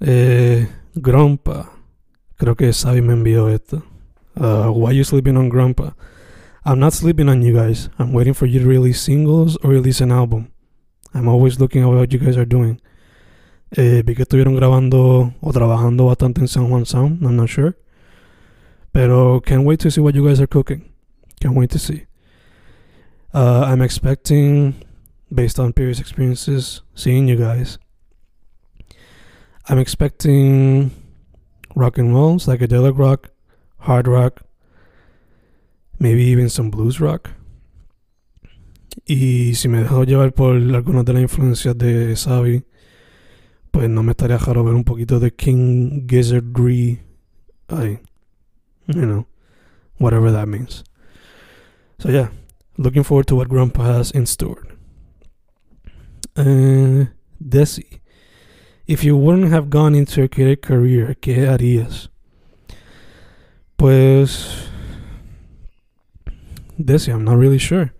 Eh. 0.00 0.66
Creo 2.36 2.56
que 2.56 2.72
Sabi 2.72 3.00
me 3.02 3.12
envió 3.12 3.48
esto. 3.48 3.82
Uh, 4.34 4.70
why 4.70 4.92
you 4.92 5.04
sleeping 5.04 5.36
on 5.36 5.48
Grandpa? 5.48 5.92
I'm 6.64 6.78
not 6.78 6.92
sleeping 6.92 7.28
on 7.28 7.42
you 7.42 7.54
guys. 7.54 7.90
I'm 7.98 8.12
waiting 8.12 8.34
for 8.34 8.46
you 8.46 8.60
to 8.60 8.66
release 8.66 9.00
singles 9.00 9.56
or 9.62 9.70
release 9.70 10.00
an 10.00 10.10
album. 10.10 10.50
I'm 11.14 11.28
always 11.28 11.60
looking 11.60 11.82
at 11.82 11.88
what 11.88 12.12
you 12.12 12.18
guys 12.18 12.36
are 12.36 12.46
doing. 12.46 12.80
Eh, 13.72 14.02
vi 14.04 14.14
que 14.14 14.22
estuvieron 14.22 14.56
grabando 14.56 15.32
o 15.40 15.52
trabajando 15.52 16.06
bastante 16.06 16.40
en 16.40 16.48
San 16.48 16.68
Juan 16.68 16.86
Sound. 16.86 17.22
I'm 17.22 17.36
not 17.36 17.48
sure. 17.48 17.76
Pero 18.92 19.40
can't 19.40 19.64
wait 19.64 19.80
to 19.80 19.90
see 19.90 20.00
what 20.00 20.14
you 20.14 20.26
guys 20.26 20.40
are 20.40 20.48
cooking. 20.48 20.92
Can't 21.40 21.56
wait 21.56 21.70
to 21.70 21.78
see. 21.78 22.06
Uh, 23.32 23.64
I'm 23.66 23.80
expecting, 23.80 24.74
based 25.32 25.60
on 25.60 25.72
previous 25.72 26.00
experiences, 26.00 26.82
seeing 26.94 27.28
you 27.28 27.36
guys. 27.36 27.78
I'm 29.68 29.78
expecting 29.78 30.90
rock 31.76 31.96
and 31.98 32.12
rolls, 32.12 32.46
psychedelic 32.46 32.98
rock, 32.98 33.30
hard 33.78 34.08
rock, 34.08 34.42
maybe 36.00 36.24
even 36.24 36.48
some 36.48 36.70
blues 36.70 37.00
rock. 37.00 37.30
Y 39.06 39.54
si 39.54 39.68
me 39.68 39.84
dejo 39.84 40.04
llevar 40.04 40.34
por 40.34 40.56
algunas 40.56 41.04
de 41.04 41.12
las 41.12 41.22
influencias 41.22 41.78
de 41.78 42.16
Savi, 42.16 42.64
pues 43.70 43.88
no 43.88 44.02
me 44.02 44.12
estaría 44.12 44.38
raro 44.38 44.64
ver 44.64 44.74
un 44.74 44.84
poquito 44.84 45.20
de 45.20 45.32
King 45.32 46.06
Gizzardry. 46.08 47.00
I, 47.68 48.00
you 48.88 49.06
know, 49.06 49.26
whatever 49.98 50.32
that 50.32 50.48
means. 50.48 50.84
So 51.98 52.08
yeah, 52.08 52.30
looking 52.76 53.04
forward 53.04 53.26
to 53.28 53.36
what 53.36 53.48
Grandpa 53.48 53.84
has 53.84 54.10
in 54.10 54.26
store. 54.26 54.66
Uh, 56.36 57.06
Desi, 57.42 58.00
if 58.86 59.04
you 59.04 59.16
wouldn't 59.16 59.52
have 59.52 59.70
gone 59.70 59.94
into 59.94 60.22
a 60.22 60.28
creative 60.28 60.62
career, 60.62 61.16
¿qué 61.20 61.46
harías? 61.46 62.08
Pues, 63.76 64.68
Desi, 66.78 67.12
I'm 67.12 67.24
not 67.24 67.36
really 67.36 67.58
sure. 67.58 67.92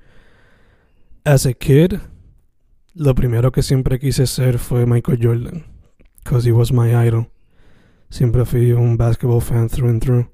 As 1.24 1.46
a 1.46 1.52
kid, 1.54 2.00
lo 2.94 3.14
primero 3.14 3.52
que 3.52 3.62
siempre 3.62 3.98
quise 3.98 4.26
ser 4.26 4.58
fue 4.58 4.86
Michael 4.86 5.18
Jordan, 5.20 5.64
because 6.18 6.46
he 6.46 6.52
was 6.52 6.72
my 6.72 6.94
idol. 7.06 7.26
Siempre 8.10 8.44
fui 8.44 8.72
un 8.72 8.96
basketball 8.96 9.40
fan 9.40 9.68
through 9.68 9.90
and 9.90 10.02
through. 10.02 10.26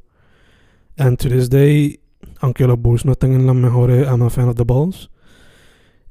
And 0.96 1.18
to 1.18 1.28
this 1.28 1.48
day, 1.48 2.00
aunque 2.40 2.66
los 2.66 2.78
Bulls 2.78 3.04
no 3.04 3.12
estén 3.12 3.34
en 3.34 3.46
las 3.46 3.54
mejores, 3.54 4.06
I'm 4.06 4.22
a 4.22 4.30
fan 4.30 4.48
of 4.48 4.56
the 4.56 4.64
Bulls. 4.64 5.10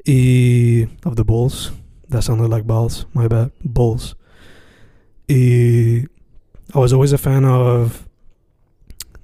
Y 0.05 0.87
of 1.03 1.15
the 1.15 1.23
Bulls. 1.23 1.71
That 2.09 2.21
sounded 2.21 2.49
like 2.49 2.67
balls. 2.67 3.07
My 3.13 3.27
bad. 3.27 3.51
Bulls. 3.63 4.15
Y 5.27 6.05
I 6.73 6.79
was 6.79 6.93
always 6.93 7.13
a 7.13 7.17
fan 7.17 7.45
of 7.45 8.07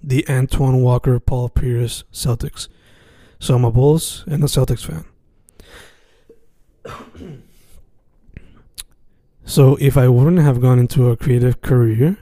the 0.03 0.25
Antoine 0.27 0.81
Walker, 0.81 1.19
Paul 1.19 1.49
Pierce 1.49 2.03
Celtics. 2.11 2.67
So 3.39 3.55
I'm 3.55 3.65
a 3.65 3.71
Bulls 3.71 4.23
and 4.27 4.43
a 4.43 4.47
Celtics 4.47 4.83
fan. 4.83 5.05
so 9.45 9.77
if 9.79 9.97
I 9.97 10.07
wouldn't 10.07 10.41
have 10.41 10.61
gone 10.61 10.79
into 10.79 11.09
a 11.09 11.17
creative 11.17 11.61
career, 11.61 12.17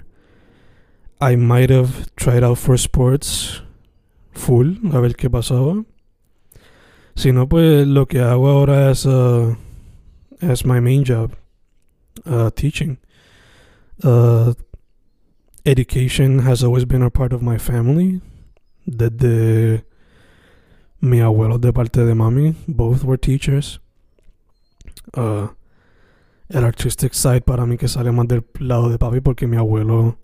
I 1.22 1.36
might 1.36 1.70
have 1.70 2.16
tried 2.16 2.44
out 2.44 2.58
for 2.58 2.78
sports 2.78 3.62
full, 4.34 4.78
a 4.94 5.02
ver 5.02 5.14
qué 5.16 5.30
pasaba. 5.30 5.86
Si 7.16 7.32
no, 7.32 7.48
pues 7.48 7.86
lo 7.86 8.06
que 8.06 8.20
hago 8.20 8.48
ahora 8.48 8.90
es, 8.92 9.06
uh, 9.06 9.56
es 10.40 10.64
my 10.66 10.80
main 10.80 11.04
job, 11.04 11.36
uh, 12.26 12.50
teaching. 12.52 12.98
Uh, 14.02 14.54
education 15.66 16.40
has 16.40 16.64
always 16.64 16.86
been 16.86 17.02
a 17.02 17.10
part 17.10 17.34
of 17.34 17.42
my 17.42 17.58
family. 17.58 18.22
Desde 18.88 19.84
mi 21.02 21.20
abuelo 21.20 21.60
de 21.60 21.74
parte 21.74 22.06
de 22.06 22.16
mami, 22.16 22.56
both 22.68 23.04
were 23.04 23.18
teachers. 23.18 23.80
Uh, 25.16 25.48
el 26.50 26.66
artistic 26.66 27.14
side 27.14 27.42
para 27.42 27.66
mí 27.66 27.78
que 27.78 27.88
sale 27.88 28.12
más 28.12 28.28
del 28.28 28.44
lado 28.60 28.90
de 28.90 28.98
papi 28.98 29.22
porque 29.22 29.48
mi 29.48 29.58
abuelo 29.58 30.18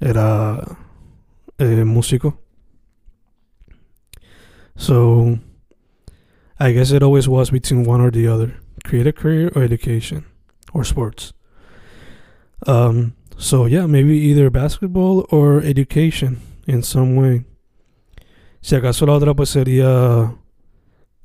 era 0.00 0.78
eh, 1.58 1.84
músico. 1.84 2.38
So, 4.76 5.38
I 6.58 6.72
guess 6.72 6.92
it 6.92 7.02
always 7.02 7.28
was 7.28 7.50
between 7.50 7.84
one 7.84 8.00
or 8.00 8.10
the 8.10 8.26
other 8.28 8.56
creative 8.84 9.14
career 9.14 9.50
or 9.54 9.62
education 9.62 10.24
or 10.72 10.84
sports. 10.84 11.32
Um, 12.66 13.14
so, 13.36 13.66
yeah, 13.66 13.86
maybe 13.86 14.16
either 14.16 14.50
basketball 14.50 15.26
or 15.30 15.60
education 15.60 16.40
in 16.66 16.82
some 16.82 17.16
way. 17.16 17.44
Si 18.60 18.76
acaso 18.76 19.06
la 19.06 19.14
otra 19.14 19.34
pues 19.34 19.50
sería, 19.50 20.36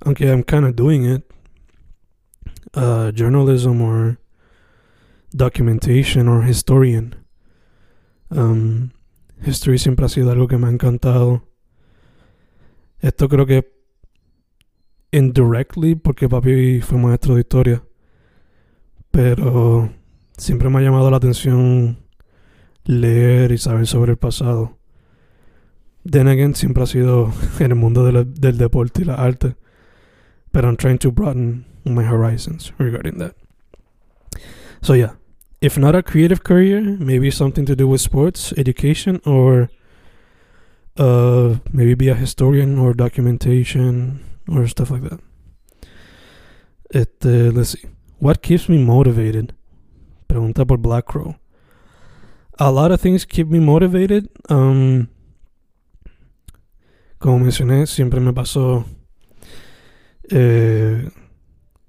aunque 0.04 0.32
I'm 0.32 0.44
kind 0.44 0.66
of 0.66 0.76
doing 0.76 1.06
it, 1.06 1.24
uh, 2.78 3.12
journalism 3.12 3.82
or 3.82 4.20
documentation 5.36 6.28
or 6.28 6.44
historian. 6.44 7.16
Um, 8.30 8.92
history 9.42 9.78
siempre 9.78 10.06
ha 10.06 10.10
sido 10.10 10.32
algo 10.32 10.48
que 10.48 10.58
me 10.58 10.68
ha 10.68 10.72
encantado. 10.72 11.44
Esto 13.00 13.28
creo 13.28 13.46
que 13.46 13.72
indirectly 15.12 15.96
porque 15.96 16.30
papi 16.30 16.82
fue 16.82 16.98
maestro 16.98 17.36
de 17.36 17.42
historia. 17.42 17.84
Pero 19.12 19.90
siempre 20.38 20.70
me 20.70 20.80
ha 20.80 20.82
llamado 20.82 21.10
la 21.10 21.18
atención 21.18 21.98
leer 22.86 23.52
y 23.52 23.58
saber 23.58 23.88
sobre 23.88 24.12
el 24.12 24.18
pasado. 24.18 24.78
Then 26.10 26.28
again, 26.28 26.56
siempre 26.56 26.84
ha 26.84 26.88
sido 26.88 27.34
en 27.60 27.72
el 27.72 27.76
mundo 27.76 28.06
de 28.06 28.24
del 28.26 28.58
deporte 28.58 29.02
y 29.02 29.06
la 29.06 29.16
arte. 29.16 29.56
But 30.58 30.65
I'm 30.65 30.76
trying 30.76 30.98
to 31.06 31.12
broaden 31.12 31.65
my 31.86 32.02
horizons 32.02 32.72
regarding 32.80 33.20
that. 33.20 33.36
So 34.82 34.93
yeah, 34.93 35.12
if 35.62 35.78
not 35.78 35.93
a 35.93 36.02
creative 36.02 36.43
career, 36.43 36.82
maybe 36.82 37.30
something 37.30 37.63
to 37.67 37.76
do 37.76 37.88
with 37.88 38.02
sports, 38.02 38.54
education, 38.58 39.22
or 39.24 39.70
uh, 40.98 41.58
maybe 41.72 41.93
be 41.93 42.10
a 42.10 42.15
historian 42.15 42.80
or 42.80 42.96
documentation 42.96 44.26
or 44.50 44.65
stuff 44.65 44.89
like 44.89 45.04
that. 45.04 45.20
It, 46.89 47.13
uh, 47.24 47.54
let's 47.54 47.78
see. 47.78 47.88
What 48.17 48.41
keeps 48.41 48.67
me 48.67 48.84
motivated? 48.84 49.54
Pregunta 50.28 50.67
por 50.67 50.78
Black 50.78 51.06
Crow. 51.06 51.36
A 52.58 52.72
lot 52.72 52.91
of 52.91 53.00
things 53.00 53.26
keep 53.26 53.48
me 53.48 53.60
motivated. 53.60 54.28
Um, 54.50 55.10
como 57.20 57.38
mencioné, 57.46 57.88
siempre 57.88 58.20
me 58.20 58.34
pasó 58.34 58.86
eh, 60.30 61.10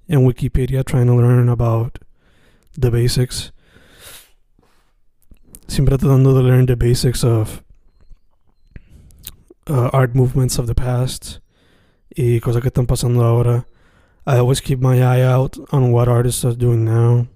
en 0.09 0.24
Wikipedia 0.24 0.85
trying 0.85 1.07
to 1.07 1.16
learn 1.16 1.48
about 1.48 1.98
the 2.77 2.90
basics. 2.90 3.53
Siempre 5.66 5.98
tratando 5.98 6.35
de 6.35 6.42
learn 6.42 6.66
the 6.66 6.77
basics 6.77 7.24
of 7.24 7.62
uh, 9.68 9.90
art 9.92 10.14
movements 10.14 10.59
of 10.59 10.66
the 10.66 10.74
past 10.74 11.40
y 12.16 12.40
cosas 12.40 12.62
que 12.62 12.70
están 12.70 12.87
pasando 12.87 13.22
ahora. 13.22 13.66
I 14.27 14.38
always 14.38 14.61
keep 14.61 14.81
my 14.81 15.03
eye 15.03 15.22
out 15.22 15.57
on 15.72 15.92
what 15.92 16.09
artists 16.09 16.44
are 16.44 16.55
doing 16.55 16.85
now. 16.85 17.29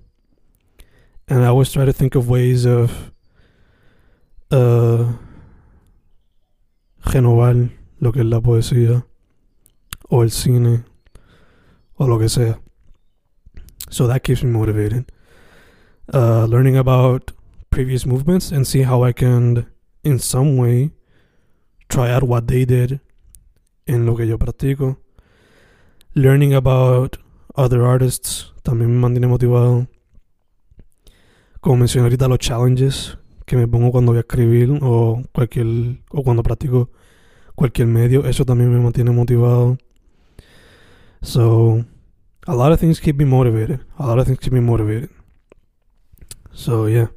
And 1.28 1.42
I 1.42 1.46
always 1.46 1.72
try 1.72 1.84
to 1.84 1.92
think 1.92 2.14
of 2.14 2.28
ways 2.28 2.66
of 2.66 3.12
uh, 4.50 5.12
renovar 7.04 7.70
lo 8.00 8.12
que 8.12 8.20
es 8.20 8.26
la 8.26 8.40
poesía 8.40 9.04
o 10.10 10.22
el 10.22 10.30
cine 10.30 10.84
o 11.96 12.06
lo 12.06 12.18
que 12.18 12.28
sea. 12.28 12.60
So 13.90 14.06
that 14.06 14.22
keeps 14.22 14.42
me 14.42 14.50
motivated. 14.50 15.10
Uh, 16.12 16.46
learning 16.46 16.76
about 16.76 17.32
previous 17.70 18.06
movements 18.06 18.52
and 18.52 18.66
see 18.66 18.82
how 18.82 19.02
I 19.02 19.12
can, 19.12 19.66
in 20.02 20.18
some 20.18 20.56
way, 20.56 20.90
try 21.88 22.10
out 22.10 22.22
what 22.22 22.46
they 22.46 22.64
did 22.64 23.00
en 23.86 24.06
lo 24.06 24.16
que 24.16 24.26
yo 24.26 24.38
practico. 24.38 24.98
Learning 26.14 26.54
about 26.54 27.18
other 27.54 27.84
artists 27.84 28.52
también 28.62 28.90
me 28.90 29.00
mantiene 29.00 29.26
motivado. 29.26 29.88
Como 31.60 31.76
mencioné 31.76 32.04
ahorita, 32.04 32.28
los 32.28 32.38
challenges 32.38 33.18
que 33.46 33.56
me 33.56 33.68
pongo 33.68 33.92
cuando 33.92 34.12
voy 34.12 34.18
a 34.18 34.20
escribir 34.20 34.78
o 34.82 35.22
cualquier 35.32 36.02
o 36.10 36.22
cuando 36.22 36.42
practico 36.42 36.90
cualquier 37.54 37.88
medio, 37.88 38.24
eso 38.26 38.44
también 38.44 38.72
me 38.72 38.80
mantiene 38.80 39.10
motivado. 39.10 39.78
So, 41.22 41.84
a 42.46 42.54
lot 42.54 42.72
of 42.72 42.80
things 42.80 43.00
keep 43.00 43.16
me 43.16 43.24
motivated. 43.24 43.80
A 43.98 44.06
lot 44.06 44.18
of 44.18 44.26
things 44.26 44.40
keep 44.40 44.52
me 44.52 44.60
motivated. 44.60 45.10
So, 46.52 46.86
yeah. 46.86 47.08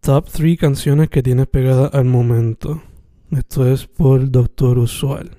Top 0.00 0.28
3 0.28 0.56
canciones 0.56 1.10
que 1.10 1.22
tienes 1.22 1.46
pegadas 1.46 1.94
al 1.94 2.04
momento. 2.04 2.82
Esto 3.30 3.66
es 3.66 3.86
por 3.86 4.30
Doctor 4.30 4.78
Usual. 4.78 5.30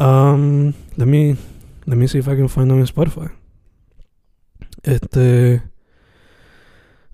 Um, 0.00 0.74
let 0.96 1.06
me 1.06 1.36
let 1.86 1.96
me 1.96 2.06
see 2.06 2.18
if 2.18 2.28
I 2.28 2.36
can 2.36 2.48
find 2.48 2.70
them 2.70 2.78
in 2.78 2.86
Spotify. 2.86 3.30
Este 4.82 5.62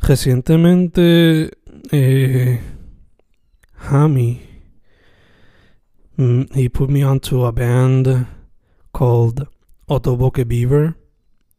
recientemente 0.00 1.50
eh, 1.90 2.60
mm, 6.18 6.54
he 6.54 6.68
put 6.68 6.90
me 6.90 7.02
onto 7.02 7.44
a 7.44 7.52
band 7.52 8.26
called 8.92 9.46
Otoboke 9.88 10.46
Beaver. 10.46 10.96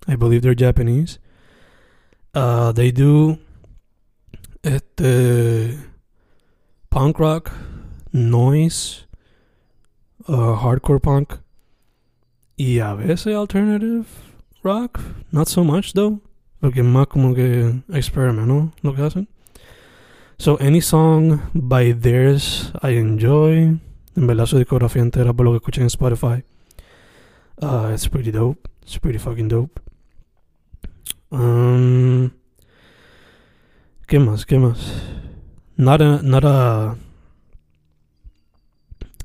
I 0.07 0.15
believe 0.15 0.41
they're 0.41 0.55
Japanese. 0.55 1.19
Uh, 2.33 2.71
they 2.71 2.91
do 2.91 3.37
este 4.63 5.77
punk 6.89 7.19
rock, 7.19 7.51
noise, 8.11 9.05
uh, 10.27 10.55
hardcore 10.57 11.01
punk, 11.01 11.39
y 12.57 12.79
a 12.79 12.95
veces 12.95 13.35
alternative 13.35 14.07
rock. 14.63 14.99
Not 15.31 15.47
so 15.47 15.63
much 15.63 15.93
though, 15.93 16.19
porque 16.61 16.83
más 16.83 17.07
como 17.07 17.33
que 17.33 17.83
experimental 17.93 18.73
lo 18.83 18.93
que 18.93 19.03
hacen. 19.03 19.27
So 20.37 20.55
any 20.57 20.81
song 20.81 21.41
by 21.53 21.91
theirs 21.93 22.71
I 22.81 22.91
enjoy. 22.91 23.79
En 24.15 24.27
verdad 24.27 24.45
su 24.45 24.57
discografía 24.57 25.01
entera 25.01 25.33
por 25.33 25.45
lo 25.45 25.51
que 25.51 25.57
escuché 25.57 25.81
en 25.81 25.87
Spotify. 25.87 26.43
Uh, 27.61 27.91
it's 27.93 28.07
pretty 28.07 28.31
dope. 28.31 28.69
It's 28.83 28.99
pretty 28.99 29.19
fucking 29.19 29.47
dope. 29.47 29.81
Um, 31.31 32.31
¿Qué 34.07 34.19
más? 34.19 34.45
¿Qué 34.45 34.59
más? 34.59 35.03
Not 35.77 36.01
a, 36.01 36.21
not 36.21 36.45
a, 36.45 36.95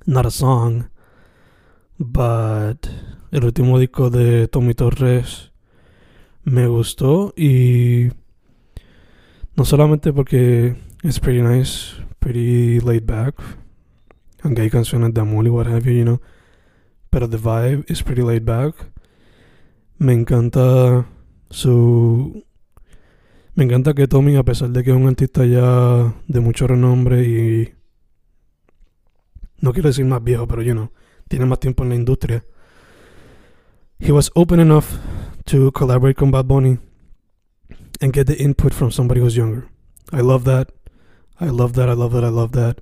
not 0.06 0.26
a 0.26 0.30
song, 0.30 0.84
but 1.98 2.86
el 3.30 3.44
último 3.44 3.78
disco 3.78 4.10
de 4.10 4.48
Tommy 4.48 4.74
Torres 4.74 5.52
me 6.42 6.66
gustó 6.66 7.32
y 7.36 8.08
no 9.54 9.64
solamente 9.64 10.12
porque 10.12 10.74
es 11.02 11.20
pretty 11.20 11.42
nice, 11.42 11.94
pretty 12.18 12.80
laid 12.80 13.04
back, 13.04 13.36
aunque 14.42 14.62
hay 14.62 14.70
canciones 14.70 15.12
de 15.14 15.20
amor 15.20 15.46
y 15.46 15.50
what 15.50 15.66
have 15.66 15.84
you, 15.84 15.92
you 15.92 16.04
know, 16.04 16.20
pero 17.10 17.28
the 17.28 17.36
vibe 17.36 17.84
is 17.88 18.02
pretty 18.02 18.22
laid 18.22 18.44
back. 18.44 18.74
Me 19.98 20.12
encanta 20.12 21.06
su 21.50 22.44
me 23.54 23.64
encanta 23.64 23.94
que 23.94 24.06
Tommy, 24.06 24.36
a 24.36 24.42
pesar 24.44 24.70
de 24.70 24.82
que 24.82 24.90
es 24.90 24.96
un 24.96 25.08
artista 25.08 25.44
ya 25.44 26.14
de 26.28 26.40
mucho 26.40 26.66
renombre 26.66 27.24
y 27.24 27.74
no 29.60 29.72
quiero 29.72 29.88
decir 29.88 30.06
más 30.06 30.22
viejo, 30.24 30.46
pero 30.46 30.62
you 30.62 30.72
know, 30.72 30.90
tiene 31.28 31.46
más 31.46 31.60
tiempo 31.60 31.82
en 31.82 31.90
la 31.90 31.94
industria. 31.96 32.44
He 33.98 34.12
was 34.12 34.30
open 34.34 34.60
enough 34.60 34.86
to 35.44 35.70
collaborate 35.72 36.14
con 36.14 36.30
Bad 36.30 36.46
Bunny 36.46 36.78
and 38.00 38.14
get 38.14 38.26
the 38.26 38.42
input 38.42 38.72
from 38.72 38.90
somebody 38.90 39.20
who's 39.20 39.36
younger. 39.36 39.68
I 40.10 40.22
love 40.22 40.44
that. 40.44 40.70
I 41.38 41.50
love 41.50 41.74
that. 41.74 41.88
I 41.88 41.92
love 41.92 42.12
that. 42.14 42.24
I 42.24 42.30
love 42.30 42.52
that. 42.52 42.80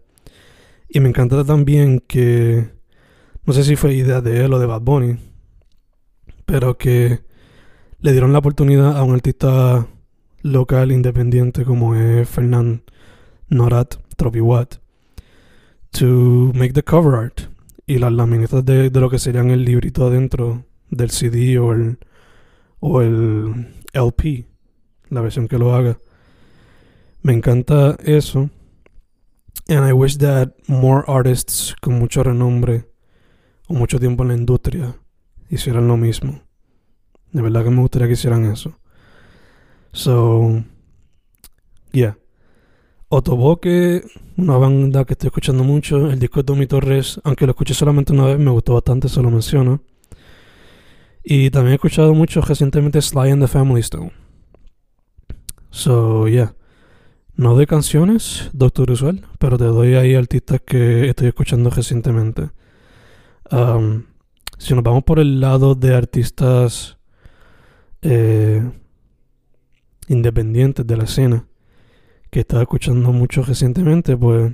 Y 0.89 1.01
me 1.01 1.09
encanta 1.11 1.45
también 1.45 2.01
que 2.01 2.71
no 3.45 3.53
sé 3.53 3.65
si 3.65 3.77
fue 3.77 3.95
idea 3.95 4.21
de 4.21 4.45
él 4.45 4.53
o 4.53 4.59
de 4.59 4.67
Bad 4.67 4.83
Bunny, 4.83 5.19
pero 6.47 6.79
que 6.79 7.21
le 8.01 8.13
dieron 8.13 8.33
la 8.33 8.39
oportunidad 8.39 8.97
a 8.97 9.03
un 9.03 9.15
artista 9.15 9.87
local 10.43 10.93
independiente 10.93 11.65
como 11.65 11.95
es 11.95 12.29
Fernand 12.29 12.83
Norat 13.49 13.97
Tropiwat 14.17 14.77
to 15.91 16.53
make 16.55 16.73
the 16.73 16.83
cover 16.83 17.15
art. 17.15 17.41
Y 17.87 17.99
las 17.99 18.13
laminitas 18.13 18.65
de, 18.65 18.91
de, 18.91 19.01
lo 19.01 19.09
que 19.09 19.19
serían 19.19 19.51
el 19.51 19.65
librito 19.65 20.07
adentro 20.07 20.65
del 20.91 21.11
CD 21.11 21.59
o 21.59 21.73
el 21.73 21.99
o 22.81 23.01
el 23.01 23.69
LP 23.95 24.47
la 25.11 25.21
versión 25.21 25.49
que 25.49 25.59
lo 25.59 25.75
haga. 25.75 25.99
Me 27.23 27.33
encanta 27.33 27.97
eso 28.05 28.51
and 29.69 29.85
I 29.85 29.93
wish 29.93 30.19
that 30.19 30.51
more 30.67 31.05
artists 31.07 31.75
con 31.81 31.99
mucho 31.99 32.23
renombre 32.23 32.87
o 33.69 33.75
mucho 33.75 33.99
tiempo 33.99 34.23
en 34.23 34.29
la 34.29 34.35
industria 34.35 34.97
hicieran 35.51 35.89
lo 35.89 35.97
mismo 35.97 36.41
de 37.33 37.43
verdad 37.43 37.65
que 37.65 37.71
me 37.71 37.81
gustaría 37.81 38.07
que 38.09 38.15
hicieran 38.15 38.45
eso 38.47 38.79
So, 39.93 40.65
yeah. 41.93 42.17
Otoboke, 43.09 44.05
una 44.37 44.57
banda 44.59 45.05
que 45.05 45.15
estoy 45.15 45.29
escuchando 45.29 45.65
mucho. 45.65 46.11
El 46.11 46.19
disco 46.19 46.41
de 46.41 46.45
Tommy 46.45 46.67
Torres, 46.67 47.21
aunque 47.25 47.47
lo 47.47 47.53
escuché 47.53 47.75
solamente 47.75 48.13
una 48.13 48.27
vez, 48.27 48.39
me 48.39 48.51
gustó 48.51 48.75
bastante, 48.75 49.09
se 49.09 49.23
lo 49.23 49.31
menciono. 49.31 49.83
Y 51.25 51.51
también 51.51 51.73
he 51.73 51.75
escuchado 51.77 52.15
mucho 52.15 52.41
recientemente 52.41 53.01
Sly 53.01 53.31
and 53.31 53.43
the 53.43 53.49
Family 53.49 53.81
Stone. 53.81 54.13
So, 55.71 56.29
yeah. 56.29 56.55
No 57.39 57.57
de 57.57 57.69
canciones, 57.69 58.51
Doctor 58.53 58.91
Usual, 58.91 59.25
pero 59.39 59.59
te 59.59 59.65
doy 59.65 59.95
ahí 59.95 60.17
artistas 60.17 60.61
que 60.61 61.09
estoy 61.09 61.29
escuchando 61.29 61.71
recientemente. 61.71 62.51
Si 64.59 64.75
nos 64.75 64.83
vamos 64.83 65.05
por 65.05 65.21
el 65.21 65.41
lado 65.41 65.77
de 65.77 65.95
artistas 65.95 66.99
eh, 68.03 68.69
independientes 70.09 70.85
de 70.85 70.97
la 70.97 71.05
escena 71.05 71.47
que 72.29 72.41
estaba 72.41 72.63
escuchando 72.63 73.13
mucho 73.13 73.45
recientemente, 73.45 74.17
pues 74.17 74.53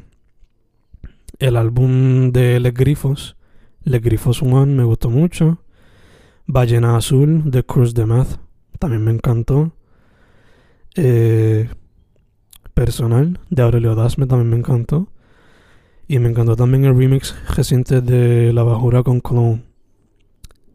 el 1.39 1.57
álbum 1.57 2.33
de 2.33 2.61
Les 2.61 2.75
Grifos, 2.75 3.39
Les 3.83 4.03
Grifos 4.03 4.43
One, 4.43 4.75
me 4.75 4.85
gustó 4.85 5.09
mucho. 5.09 5.63
Ballena 6.45 6.99
Azul 6.99 7.51
de 7.51 7.65
Cruz 7.65 7.95
de 7.95 8.05
Math, 8.05 8.39
también 8.79 9.03
me 9.03 9.11
encantó. 9.11 9.73
Eh, 10.97 11.71
personal 12.75 13.41
de 13.51 13.63
Aurelio 13.63 13.95
Dasme 13.95 14.27
también 14.27 14.51
me 14.51 14.57
encantó. 14.57 15.09
Y 16.07 16.19
me 16.19 16.29
encantó 16.29 16.55
también 16.57 16.85
el 16.85 16.97
remix 16.97 17.35
reciente 17.57 18.01
de 18.01 18.53
La 18.53 18.63
Bajura 18.63 19.03
con 19.03 19.21
Clone. 19.21 19.63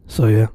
So 0.07 0.27
yeah. 0.27 0.51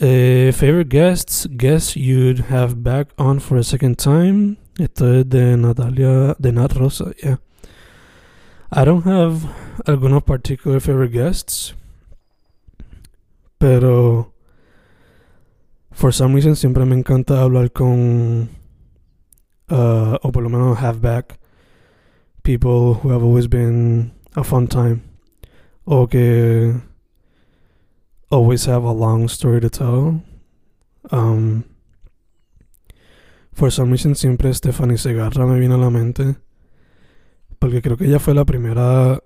Uh, 0.00 0.50
favorite 0.52 0.88
guests, 0.88 1.46
guests 1.50 1.94
you'd 1.96 2.46
have 2.50 2.82
back 2.82 3.08
on 3.18 3.38
for 3.38 3.58
a 3.58 3.62
second 3.62 3.96
time. 3.96 4.56
Esto 4.78 5.14
es 5.14 5.28
de 5.28 5.56
Natalia, 5.56 6.34
de 6.36 6.50
Nat 6.50 6.72
Rosa, 6.72 7.12
yeah. 7.22 7.38
I 8.72 8.84
don't 8.84 9.06
have 9.06 9.48
algunos 9.86 10.24
particular 10.24 10.80
favorite 10.80 11.12
guests, 11.12 11.74
pero 13.56 14.32
for 15.92 16.12
some 16.12 16.34
reason 16.34 16.56
siempre 16.56 16.84
me 16.84 16.96
encanta 16.96 17.40
hablar 17.40 17.70
con, 17.70 18.48
uh, 19.70 20.16
o 20.22 20.32
por 20.32 20.42
lo 20.42 20.48
menos 20.48 20.78
have 20.78 21.00
back 21.00 21.38
people 22.42 22.94
who 22.94 23.10
have 23.10 23.22
always 23.22 23.48
been 23.48 24.12
a 24.36 24.44
fun 24.44 24.68
time, 24.68 25.02
o 25.86 26.06
que 26.06 26.74
always 28.30 28.66
have 28.66 28.84
a 28.84 28.92
long 28.92 29.28
story 29.28 29.60
to 29.60 29.70
tell. 29.70 30.22
Um, 31.10 31.64
for 33.52 33.70
some 33.70 33.90
reason 33.90 34.14
siempre 34.14 34.52
Stephanie 34.52 34.98
Segarra 34.98 35.46
me 35.46 35.58
viene 35.58 35.74
a 35.74 35.78
la 35.78 35.90
mente. 35.90 36.36
Porque 37.58 37.80
creo 37.80 37.96
que 37.96 38.06
ella 38.06 38.18
fue 38.18 38.34
la 38.34 38.44
primera 38.44 39.22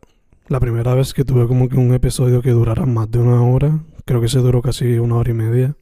la 0.49 0.61
primera 0.61 0.95
vez 0.95 1.13
que 1.13 1.25
tuve 1.25 1.47
como 1.47 1.69
que 1.69 1.77
un 1.77 1.93
episodio 1.93 2.41
que 2.41 2.51
durara 2.51 2.87
más 2.87 3.11
de 3.11 3.19
una 3.19 3.43
hora. 3.43 3.81
Creo 4.05 4.21
que 4.21 4.29
se 4.29 4.39
duró 4.39 4.63
casi 4.63 4.99
una 4.99 5.17
hora 5.17 5.31
y 5.31 5.35
media. 5.35 5.77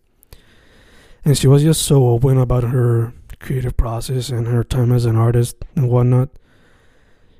And 1.24 1.34
she 1.34 1.48
was 1.48 1.62
just 1.62 1.82
so 1.82 2.06
open 2.06 2.38
about 2.38 2.64
her 2.64 3.12
creative 3.38 3.76
process 3.76 4.30
and 4.30 4.46
her 4.46 4.64
time 4.64 4.92
as 4.92 5.04
an 5.04 5.16
artist 5.16 5.56
and 5.74 5.88
whatnot. 5.88 6.30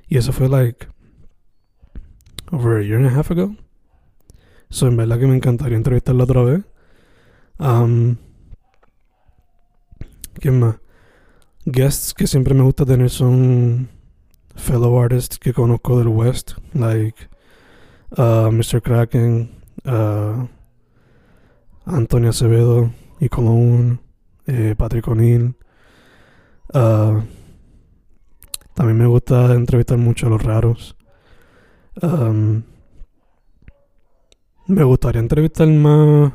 Y 0.09 0.17
eso 0.17 0.31
fue 0.31 0.47
like 0.47 0.87
over 2.51 2.79
a 2.79 2.83
year 2.83 2.97
and 2.97 3.07
a 3.07 3.09
half 3.09 3.31
ago. 3.31 3.55
So, 4.69 4.87
en 4.87 4.97
verdad 4.97 5.19
que 5.19 5.27
me 5.27 5.35
encantaría 5.35 5.77
entrevistarla 5.77 6.23
otra 6.23 6.43
vez. 6.43 6.63
Um, 7.59 8.17
¿Quién 10.39 10.59
más? 10.59 10.79
Guests 11.65 12.13
que 12.13 12.27
siempre 12.27 12.53
me 12.53 12.63
gusta 12.63 12.85
tener 12.85 13.09
son 13.09 13.89
fellow 14.55 14.99
artists 14.99 15.37
que 15.37 15.53
conozco 15.53 15.97
del 15.97 16.07
West, 16.07 16.53
like 16.73 17.27
uh, 18.17 18.49
Mr. 18.51 18.81
Kraken, 18.81 19.49
uh, 19.85 20.47
Antonio 21.85 22.29
Acevedo 22.29 22.91
y 23.19 23.29
Colón, 23.29 24.01
eh, 24.45 24.75
Patrick 24.77 25.07
O'Neill. 25.07 25.55
Uh, 26.73 27.21
también 28.73 28.97
me 28.97 29.07
gusta 29.07 29.53
entrevistar 29.53 29.97
mucho 29.97 30.27
a 30.27 30.29
los 30.29 30.43
raros. 30.43 30.95
Me 34.67 34.83
gustaría 34.83 35.21
entrevistar 35.21 35.67
más. 35.67 36.33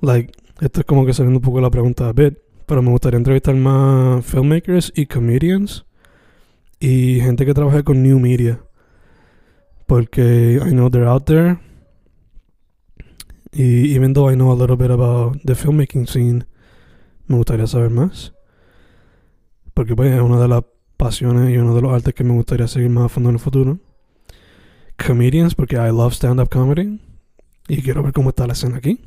Like, 0.00 0.32
esto 0.60 0.80
es 0.80 0.86
como 0.86 1.04
que 1.04 1.12
saliendo 1.12 1.38
un 1.38 1.42
poco 1.42 1.60
la 1.60 1.70
pregunta 1.70 2.12
de 2.12 2.30
bit, 2.30 2.38
pero 2.66 2.82
me 2.82 2.90
gustaría 2.90 3.18
entrevistar 3.18 3.54
más 3.54 4.24
filmmakers 4.24 4.92
y 4.96 5.06
comedians 5.06 5.84
y 6.80 7.20
gente 7.20 7.44
que 7.44 7.54
trabaja 7.54 7.82
con 7.82 8.02
new 8.02 8.18
media. 8.18 8.60
Porque 9.86 10.60
I 10.64 10.70
know 10.70 10.90
they're 10.90 11.08
out 11.08 11.26
there. 11.26 11.58
Y 13.52 13.94
even 13.94 14.14
though 14.14 14.30
I 14.30 14.34
know 14.34 14.50
a 14.50 14.56
little 14.56 14.76
bit 14.76 14.90
about 14.90 15.38
the 15.44 15.54
filmmaking 15.54 16.06
scene, 16.08 16.44
me 17.26 17.36
gustaría 17.36 17.66
saber 17.66 17.90
más. 17.90 18.32
Porque 19.76 19.94
pues, 19.94 20.10
es 20.10 20.22
una 20.22 20.40
de 20.40 20.48
las 20.48 20.64
pasiones 20.96 21.52
y 21.52 21.58
uno 21.58 21.74
de 21.74 21.82
los 21.82 21.92
artes 21.92 22.14
que 22.14 22.24
me 22.24 22.32
gustaría 22.32 22.66
seguir 22.66 22.88
más 22.88 23.04
a 23.04 23.08
fondo 23.10 23.28
en 23.28 23.34
el 23.34 23.40
futuro. 23.40 23.78
comedians 24.96 25.54
porque 25.54 25.76
I 25.76 25.90
love 25.90 26.14
stand-up 26.14 26.48
comedy 26.48 26.98
y 27.68 27.82
quiero 27.82 28.02
ver 28.02 28.14
cómo 28.14 28.30
está 28.30 28.46
la 28.46 28.54
escena 28.54 28.78
aquí. 28.78 29.02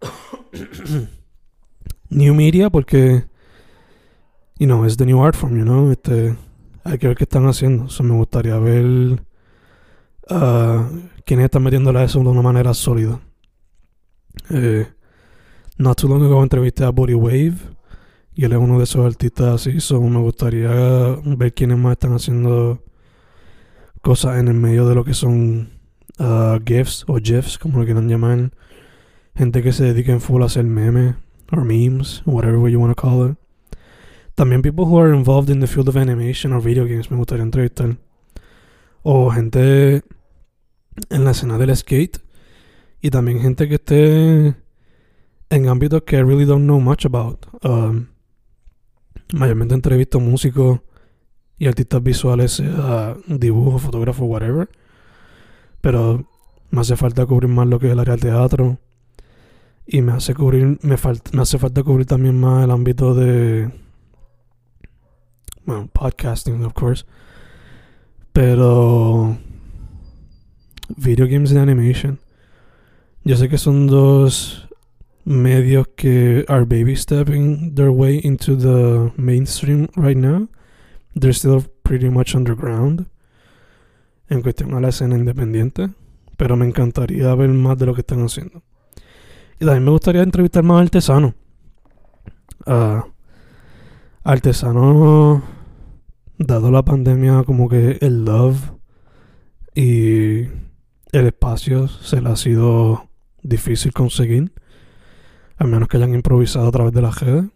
new 2.08 2.34
media 2.34 2.70
porque, 2.70 3.26
you 4.58 4.66
know, 4.66 4.86
es 4.86 4.96
the 4.96 5.04
new 5.04 5.22
art 5.22 5.36
form, 5.36 5.58
you 5.58 5.64
know, 5.64 5.90
este, 5.92 6.34
hay 6.82 6.96
que 6.96 7.08
ver 7.08 7.16
qué 7.18 7.24
están 7.24 7.46
haciendo. 7.46 7.90
So, 7.90 8.04
me 8.04 8.14
gustaría 8.14 8.56
ver 8.56 8.86
uh, 10.30 10.82
quiénes 11.26 11.44
están 11.44 11.62
metiéndole 11.62 11.98
a 11.98 12.04
eso 12.04 12.20
de 12.20 12.28
una 12.28 12.40
manera 12.40 12.72
sólida. 12.72 13.20
Eh, 14.48 14.86
not 15.76 16.00
too 16.00 16.08
long 16.08 16.24
ago 16.24 16.42
entrevisté 16.42 16.84
a 16.84 16.90
Body 16.90 17.12
Wave 17.12 17.74
y 18.34 18.44
él 18.44 18.52
es 18.52 18.58
uno 18.58 18.78
de 18.78 18.84
esos 18.84 19.06
artistas 19.06 19.54
así, 19.54 19.80
so 19.80 20.00
me 20.00 20.18
gustaría 20.18 20.70
ver 21.24 21.54
quiénes 21.54 21.78
más 21.78 21.92
están 21.92 22.14
haciendo 22.14 22.82
cosas 24.02 24.38
en 24.38 24.48
el 24.48 24.54
medio 24.54 24.88
de 24.88 24.94
lo 24.94 25.04
que 25.04 25.14
son 25.14 25.70
uh, 26.18 26.58
GIFs 26.64 27.04
o 27.08 27.18
GIFs, 27.18 27.58
como 27.58 27.78
lo 27.78 27.84
quieran 27.84 28.08
llamar. 28.08 28.50
Gente 29.36 29.62
que 29.62 29.72
se 29.72 29.84
dedica 29.84 30.12
en 30.12 30.20
full 30.20 30.42
a 30.42 30.46
hacer 30.46 30.64
memes 30.64 31.14
or 31.50 31.64
memes, 31.64 32.22
whatever 32.26 32.68
you 32.68 32.80
want 32.80 32.94
to 32.94 33.00
call 33.00 33.30
it. 33.30 33.38
También 34.34 34.62
people 34.62 34.84
who 34.84 34.98
are 34.98 35.14
involved 35.14 35.48
in 35.48 35.60
the 35.60 35.66
field 35.66 35.88
of 35.88 35.96
animation 35.96 36.52
or 36.52 36.60
video 36.60 36.84
games 36.86 37.10
me 37.10 37.16
gustaría 37.16 37.44
entrevistar. 37.44 37.96
O 39.02 39.30
gente 39.30 40.02
en 41.10 41.24
la 41.24 41.30
escena 41.30 41.56
del 41.56 41.74
skate. 41.76 42.18
Y 43.00 43.10
también 43.10 43.40
gente 43.40 43.68
que 43.68 43.74
esté 43.76 44.56
en 45.50 45.68
ámbitos 45.68 46.02
que 46.02 46.16
I 46.16 46.22
really 46.22 46.46
don't 46.46 46.64
know 46.64 46.80
much 46.80 47.04
about. 47.04 47.46
Um, 47.62 48.08
mayormente 49.32 49.74
entrevisto 49.74 50.20
músicos 50.20 50.80
y 51.58 51.66
artistas 51.66 52.02
visuales, 52.02 52.52
sea 52.52 53.16
dibujo, 53.26 53.78
fotógrafo, 53.78 54.24
whatever. 54.24 54.68
Pero 55.80 56.28
me 56.70 56.80
hace 56.80 56.96
falta 56.96 57.26
cubrir 57.26 57.48
más 57.48 57.66
lo 57.66 57.78
que 57.78 57.86
es 57.86 57.92
el 57.92 58.00
área 58.00 58.16
del 58.16 58.20
teatro. 58.20 58.78
Y 59.86 60.02
me 60.02 60.12
hace 60.12 60.34
cubrir, 60.34 60.78
me, 60.82 60.96
me 61.32 61.42
hace 61.42 61.58
falta 61.58 61.82
cubrir 61.82 62.06
también 62.06 62.40
más 62.40 62.64
el 62.64 62.70
ámbito 62.70 63.14
de. 63.14 63.70
Bueno, 65.64 65.88
podcasting, 65.92 66.64
of 66.64 66.72
course. 66.72 67.04
Pero. 68.32 69.36
Video 70.96 71.26
games 71.26 71.50
and 71.50 71.60
animation. 71.60 72.18
Yo 73.24 73.36
sé 73.36 73.48
que 73.48 73.56
son 73.56 73.86
dos 73.86 74.68
medios 75.24 75.88
que 75.96 76.44
are 76.48 76.64
baby 76.64 76.96
stepping 76.96 77.74
their 77.74 77.90
way 77.90 78.20
into 78.22 78.56
the 78.56 79.12
mainstream 79.16 79.88
right 79.96 80.16
now. 80.16 80.48
They're 81.14 81.32
still 81.32 81.64
pretty 81.82 82.10
much 82.10 82.34
underground 82.34 83.06
en 84.28 84.42
cuestión 84.42 84.74
a 84.74 84.80
la 84.80 84.88
escena 84.88 85.16
independiente, 85.16 85.90
pero 86.36 86.56
me 86.56 86.66
encantaría 86.66 87.34
ver 87.34 87.50
más 87.50 87.78
de 87.78 87.86
lo 87.86 87.94
que 87.94 88.00
están 88.00 88.24
haciendo. 88.24 88.62
Y 89.60 89.64
también 89.64 89.84
me 89.84 89.90
gustaría 89.90 90.22
entrevistar 90.22 90.64
más 90.64 90.82
artesanos. 90.82 91.34
Uh, 92.66 93.02
artesanos, 94.24 95.42
dado 96.38 96.70
la 96.70 96.82
pandemia, 96.82 97.44
como 97.44 97.68
que 97.68 97.98
el 98.00 98.24
love 98.24 98.58
y 99.74 100.44
el 101.12 101.26
espacio 101.26 101.88
se 101.88 102.20
le 102.20 102.30
ha 102.30 102.36
sido 102.36 103.08
difícil 103.42 103.92
conseguir. 103.92 104.52
A 105.56 105.64
menos 105.64 105.88
que 105.88 105.96
hayan 105.96 106.14
improvisado 106.14 106.68
a 106.68 106.72
través 106.72 106.92
de 106.92 107.02
la 107.02 107.10
redes. 107.10 107.46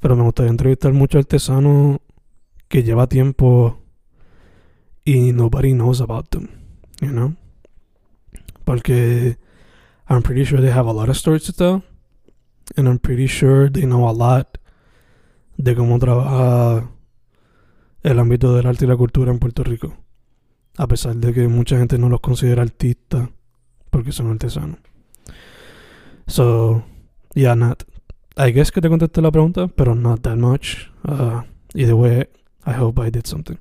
Pero 0.00 0.16
me 0.16 0.22
gustaría 0.22 0.50
entrevistar 0.50 0.92
muchos 0.92 1.20
artesanos 1.20 1.98
que 2.68 2.82
lleva 2.82 3.06
tiempo 3.06 3.78
y 5.04 5.32
nobody 5.32 5.72
knows 5.72 6.00
about 6.00 6.28
them, 6.30 6.48
you 7.00 7.10
know? 7.10 7.34
Porque 8.64 9.38
I'm 10.08 10.22
pretty 10.22 10.44
sure 10.44 10.60
they 10.60 10.72
have 10.72 10.88
a 10.88 10.92
lot 10.92 11.08
of 11.08 11.16
stories 11.16 11.44
to 11.44 11.52
tell. 11.52 11.82
And 12.76 12.88
I'm 12.88 12.98
pretty 12.98 13.28
sure 13.28 13.70
they 13.70 13.84
know 13.84 14.08
a 14.08 14.12
lot 14.12 14.58
de 15.56 15.74
cómo 15.74 15.98
trabaja 15.98 16.90
el 18.02 18.18
ámbito 18.18 18.54
del 18.54 18.66
arte 18.66 18.84
y 18.84 18.88
la 18.88 18.96
cultura 18.96 19.30
en 19.32 19.38
Puerto 19.38 19.64
Rico. 19.64 19.96
A 20.76 20.86
pesar 20.86 21.16
de 21.16 21.32
que 21.32 21.48
mucha 21.48 21.78
gente 21.78 21.98
no 21.98 22.08
los 22.08 22.20
considera 22.20 22.62
artistas 22.62 23.28
porque 23.90 24.12
son 24.12 24.30
artesanos. 24.30 24.78
So, 26.26 26.82
yeah, 27.34 27.54
not. 27.54 27.84
I 28.36 28.52
guess 28.52 28.70
que 28.70 28.80
te 28.80 28.88
contesté 28.88 29.22
la 29.22 29.30
pregunta, 29.30 29.68
pero 29.68 29.94
not 29.94 30.20
that 30.22 30.36
much. 30.36 30.90
Uh, 31.04 31.42
either 31.74 31.94
way, 31.94 32.28
I 32.66 32.72
hope 32.72 33.00
I 33.00 33.10
did 33.10 33.26
something. 33.26 33.56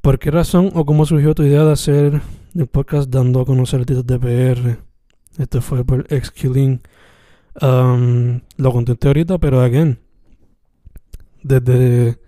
¿Por 0.00 0.18
qué 0.18 0.32
razón 0.32 0.70
o 0.74 0.84
cómo 0.84 1.06
surgió 1.06 1.34
tu 1.34 1.44
idea 1.44 1.64
de 1.64 1.72
hacer 1.72 2.22
el 2.54 2.66
podcast 2.66 3.08
dando 3.08 3.40
a 3.40 3.46
conocer 3.46 3.80
artistas 3.80 4.06
de 4.06 4.18
PR? 4.18 4.78
Esto 5.38 5.60
fue 5.60 5.84
por 5.84 6.06
ex 6.12 6.32
Um, 7.60 8.40
lo 8.56 8.72
contenté 8.72 9.08
ahorita, 9.08 9.36
pero 9.38 9.60
again, 9.60 9.98
desde 11.42 12.18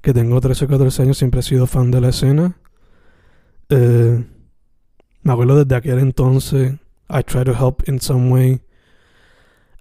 que 0.00 0.14
tengo 0.14 0.40
13 0.40 0.64
o 0.64 0.68
14 0.68 1.02
años 1.02 1.18
siempre 1.18 1.40
he 1.40 1.42
sido 1.42 1.66
fan 1.66 1.90
de 1.90 2.00
la 2.00 2.08
escena. 2.08 2.56
Eh, 3.68 4.24
me 5.22 5.32
acuerdo 5.32 5.62
desde 5.62 5.74
aquel 5.74 5.98
entonces, 5.98 6.74
I 7.08 7.22
try 7.22 7.44
to 7.44 7.54
help 7.54 7.88
in 7.88 8.00
some 8.00 8.30
way 8.30 8.60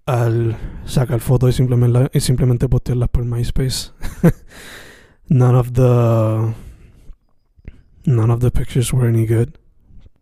al 0.05 0.55
sacar 0.85 1.19
fotos 1.19 1.49
y 1.49 1.53
simplemente, 1.53 2.09
y 2.13 2.19
simplemente 2.19 2.69
postearlas 2.69 3.09
por 3.09 3.25
MySpace. 3.25 3.91
none 5.29 5.55
of 5.55 5.73
the 5.73 6.53
none 8.05 8.31
of 8.31 8.39
the 8.41 8.51
pictures 8.51 8.93
were 8.93 9.07
any 9.07 9.25
good. 9.25 9.57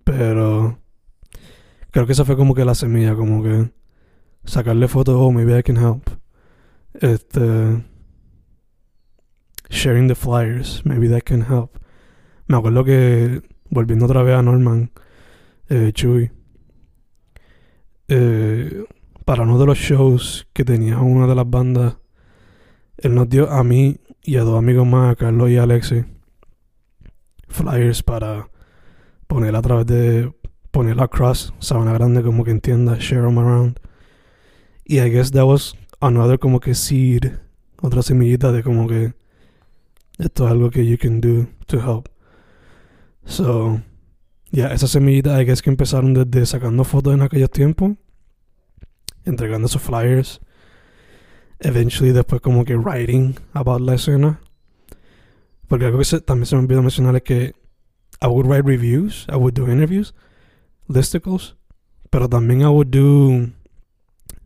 Pero 0.05 0.79
creo 1.91 2.05
que 2.05 2.13
esa 2.13 2.25
fue 2.25 2.35
como 2.35 2.53
que 2.53 2.65
la 2.65 2.75
semilla, 2.75 3.15
como 3.15 3.43
que 3.43 3.71
sacarle 4.45 4.87
fotos, 4.87 5.15
oh, 5.17 5.31
maybe 5.31 5.57
I 5.57 5.63
can 5.63 5.77
help. 5.77 6.09
Este 6.93 7.83
sharing 9.69 10.07
the 10.07 10.15
flyers, 10.15 10.83
maybe 10.85 11.07
that 11.07 11.23
can 11.23 11.41
help. 11.41 11.79
Me 12.47 12.57
acuerdo 12.57 12.83
que 12.83 13.41
volviendo 13.69 14.05
otra 14.05 14.23
vez 14.23 14.35
a 14.35 14.41
Norman, 14.41 14.91
eh, 15.69 15.91
Chuy, 15.93 16.31
eh, 18.07 18.85
para 19.25 19.43
uno 19.43 19.57
de 19.57 19.65
los 19.65 19.77
shows 19.77 20.47
que 20.53 20.65
tenía 20.65 20.99
una 20.99 21.27
de 21.27 21.35
las 21.35 21.49
bandas, 21.49 21.97
él 22.97 23.15
nos 23.15 23.29
dio 23.29 23.49
a 23.49 23.63
mí 23.63 23.97
y 24.23 24.37
a 24.37 24.43
dos 24.43 24.57
amigos 24.57 24.87
más, 24.87 25.11
a 25.11 25.15
Carlos 25.15 25.49
y 25.49 25.57
Alexi, 25.57 26.05
flyers 27.47 28.03
para 28.03 28.49
poner 29.27 29.55
a 29.55 29.61
través 29.61 29.85
de 29.85 30.33
poner 30.71 30.99
across 31.01 31.53
Sabana 31.59 31.93
Grande 31.93 32.23
como 32.23 32.43
que 32.43 32.51
entienda, 32.51 32.97
share 32.99 33.23
them 33.23 33.37
around. 33.37 33.79
Y 34.85 34.99
I 34.99 35.09
guess 35.09 35.31
that 35.31 35.45
was 35.45 35.75
another 36.01 36.37
como 36.39 36.59
que 36.59 36.73
seed, 36.75 37.39
otra 37.81 38.01
semillita 38.01 38.51
de 38.51 38.63
como 38.63 38.87
que 38.87 39.13
esto 40.17 40.45
es 40.45 40.51
algo 40.51 40.69
que 40.69 40.85
you 40.85 40.97
can 40.97 41.21
do 41.21 41.47
to 41.67 41.79
help. 41.79 42.09
So, 43.25 43.81
yeah, 44.53 44.71
esa 44.71 44.87
semillita 44.87 45.41
I 45.41 45.45
guess 45.45 45.61
que 45.61 45.71
empezaron 45.71 46.13
desde 46.13 46.45
sacando 46.45 46.83
fotos 46.83 47.13
en 47.13 47.23
aquellos 47.23 47.49
tiempos, 47.49 47.97
entregando 49.25 49.67
esos 49.67 49.81
flyers 49.81 50.39
eventually 51.59 52.11
después 52.11 52.39
como 52.41 52.63
que 52.63 52.77
writing 52.77 53.35
about 53.53 53.81
la 53.81 53.95
escena. 53.95 54.39
Porque 55.67 55.85
algo 55.85 55.99
que 55.99 56.19
también 56.21 56.45
se 56.45 56.55
me 56.55 56.61
olvidó 56.61 56.83
mencionar 56.83 57.15
es 57.15 57.23
que 57.23 57.55
I 58.21 58.27
would 58.27 58.45
write 58.45 58.63
reviews, 58.63 59.25
I 59.27 59.37
would 59.37 59.55
do 59.55 59.67
interviews, 59.67 60.13
listicles, 60.87 61.55
pero 62.11 62.29
también 62.29 62.61
I 62.61 62.67
would 62.67 62.91
do 62.91 63.53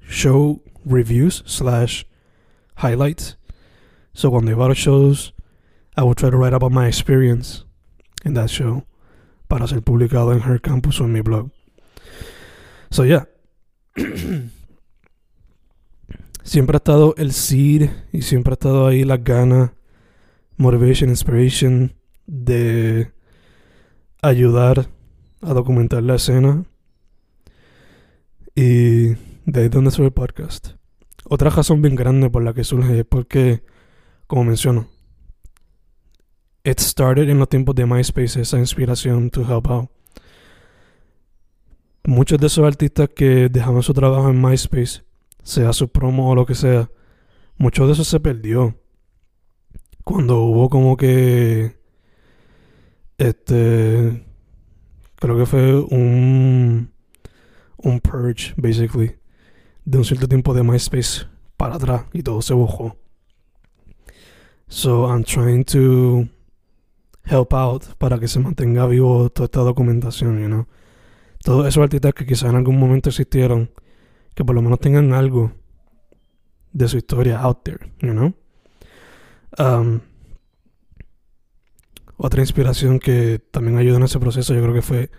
show 0.07 0.61
reviews 0.85 1.43
slash 1.45 2.05
highlights. 2.77 3.37
So 4.13 4.31
cuando 4.31 4.51
iba 4.51 4.65
a 4.65 4.69
los 4.69 4.77
shows, 4.77 5.33
I 5.97 6.03
would 6.03 6.17
try 6.17 6.29
to 6.29 6.37
write 6.37 6.53
about 6.53 6.71
my 6.71 6.87
experience 6.87 7.65
in 8.23 8.35
that 8.35 8.49
show 8.49 8.85
para 9.47 9.67
ser 9.67 9.81
publicado 9.81 10.33
en 10.33 10.41
Her 10.41 10.61
Campus 10.61 11.01
o 11.01 11.05
en 11.05 11.13
mi 11.13 11.21
blog. 11.21 11.51
So 12.89 13.05
yeah. 13.05 13.27
siempre 16.43 16.75
ha 16.75 16.79
estado 16.79 17.13
el 17.17 17.33
seed 17.33 17.89
y 18.13 18.21
siempre 18.21 18.51
ha 18.51 18.55
estado 18.55 18.87
ahí 18.87 19.03
las 19.03 19.23
ganas, 19.23 19.71
motivation, 20.55 21.09
inspiration 21.09 21.93
de 22.25 23.11
ayudar 24.21 24.87
a 25.41 25.53
documentar 25.53 26.03
la 26.03 26.15
escena. 26.15 26.63
Y 28.55 29.09
de 29.45 29.59
ahí 29.59 29.65
es 29.65 29.71
donde 29.71 29.91
sube 29.91 30.07
el 30.07 30.13
podcast. 30.13 30.69
Otra 31.25 31.49
razón 31.49 31.81
bien 31.81 31.95
grande 31.95 32.29
por 32.29 32.43
la 32.43 32.53
que 32.53 32.63
surge 32.63 32.99
es 32.99 33.05
porque, 33.05 33.61
como 34.27 34.45
menciono, 34.45 34.87
it 36.67 36.79
started 36.79 37.29
en 37.29 37.39
los 37.39 37.47
tiempos 37.47 37.75
de 37.75 37.85
MySpace, 37.85 38.41
esa 38.41 38.59
inspiración 38.59 39.29
to 39.29 39.41
help 39.41 39.67
out. 39.69 39.89
Muchos 42.03 42.39
de 42.39 42.47
esos 42.47 42.65
artistas 42.65 43.09
que 43.15 43.47
dejaban 43.49 43.83
su 43.83 43.93
trabajo 43.93 44.29
en 44.29 44.41
MySpace 44.41 45.03
sea 45.43 45.71
su 45.71 45.87
promo 45.87 46.29
o 46.29 46.35
lo 46.35 46.45
que 46.45 46.55
sea, 46.55 46.89
mucho 47.57 47.87
de 47.87 47.93
eso 47.93 48.03
se 48.03 48.19
perdió. 48.19 48.75
Cuando 50.03 50.41
hubo 50.41 50.69
como 50.69 50.97
que 50.97 51.77
Este. 53.17 54.23
Creo 55.15 55.37
que 55.37 55.45
fue 55.45 55.73
un. 55.79 56.91
Un 57.77 57.99
purge, 57.99 58.53
basically. 58.57 59.15
De 59.85 59.97
un 59.97 60.05
cierto 60.05 60.27
tiempo 60.27 60.53
de 60.53 60.63
MySpace 60.63 61.25
para 61.55 61.75
atrás 61.75 62.05
y 62.13 62.21
todo 62.23 62.41
se 62.41 62.53
bajó. 62.53 62.97
So 64.67 65.07
I'm 65.07 65.23
trying 65.23 65.63
to 65.65 66.27
help 67.29 67.53
out 67.53 67.83
para 67.97 68.19
que 68.19 68.27
se 68.27 68.39
mantenga 68.39 68.85
vivo 68.85 69.29
toda 69.29 69.45
esta 69.45 69.61
documentación, 69.61 70.39
you 70.39 70.47
know. 70.47 70.67
Todos 71.43 71.67
esos 71.67 71.83
artistas 71.83 72.13
que 72.13 72.25
quizás 72.25 72.49
en 72.49 72.55
algún 72.55 72.79
momento 72.79 73.09
existieron, 73.09 73.71
que 74.33 74.43
por 74.43 74.55
lo 74.55 74.61
menos 74.61 74.79
tengan 74.79 75.13
algo 75.13 75.51
de 76.73 76.87
su 76.87 76.97
historia 76.97 77.39
out 77.39 77.63
there, 77.63 77.79
you 78.01 78.11
know. 78.11 78.33
Um, 79.57 80.01
otra 82.17 82.41
inspiración 82.41 82.99
que 82.99 83.39
también 83.51 83.77
ayudó 83.77 83.97
en 83.97 84.03
ese 84.03 84.19
proceso, 84.19 84.53
yo 84.53 84.61
creo 84.61 84.73
que 84.73 84.81
fue 84.81 85.11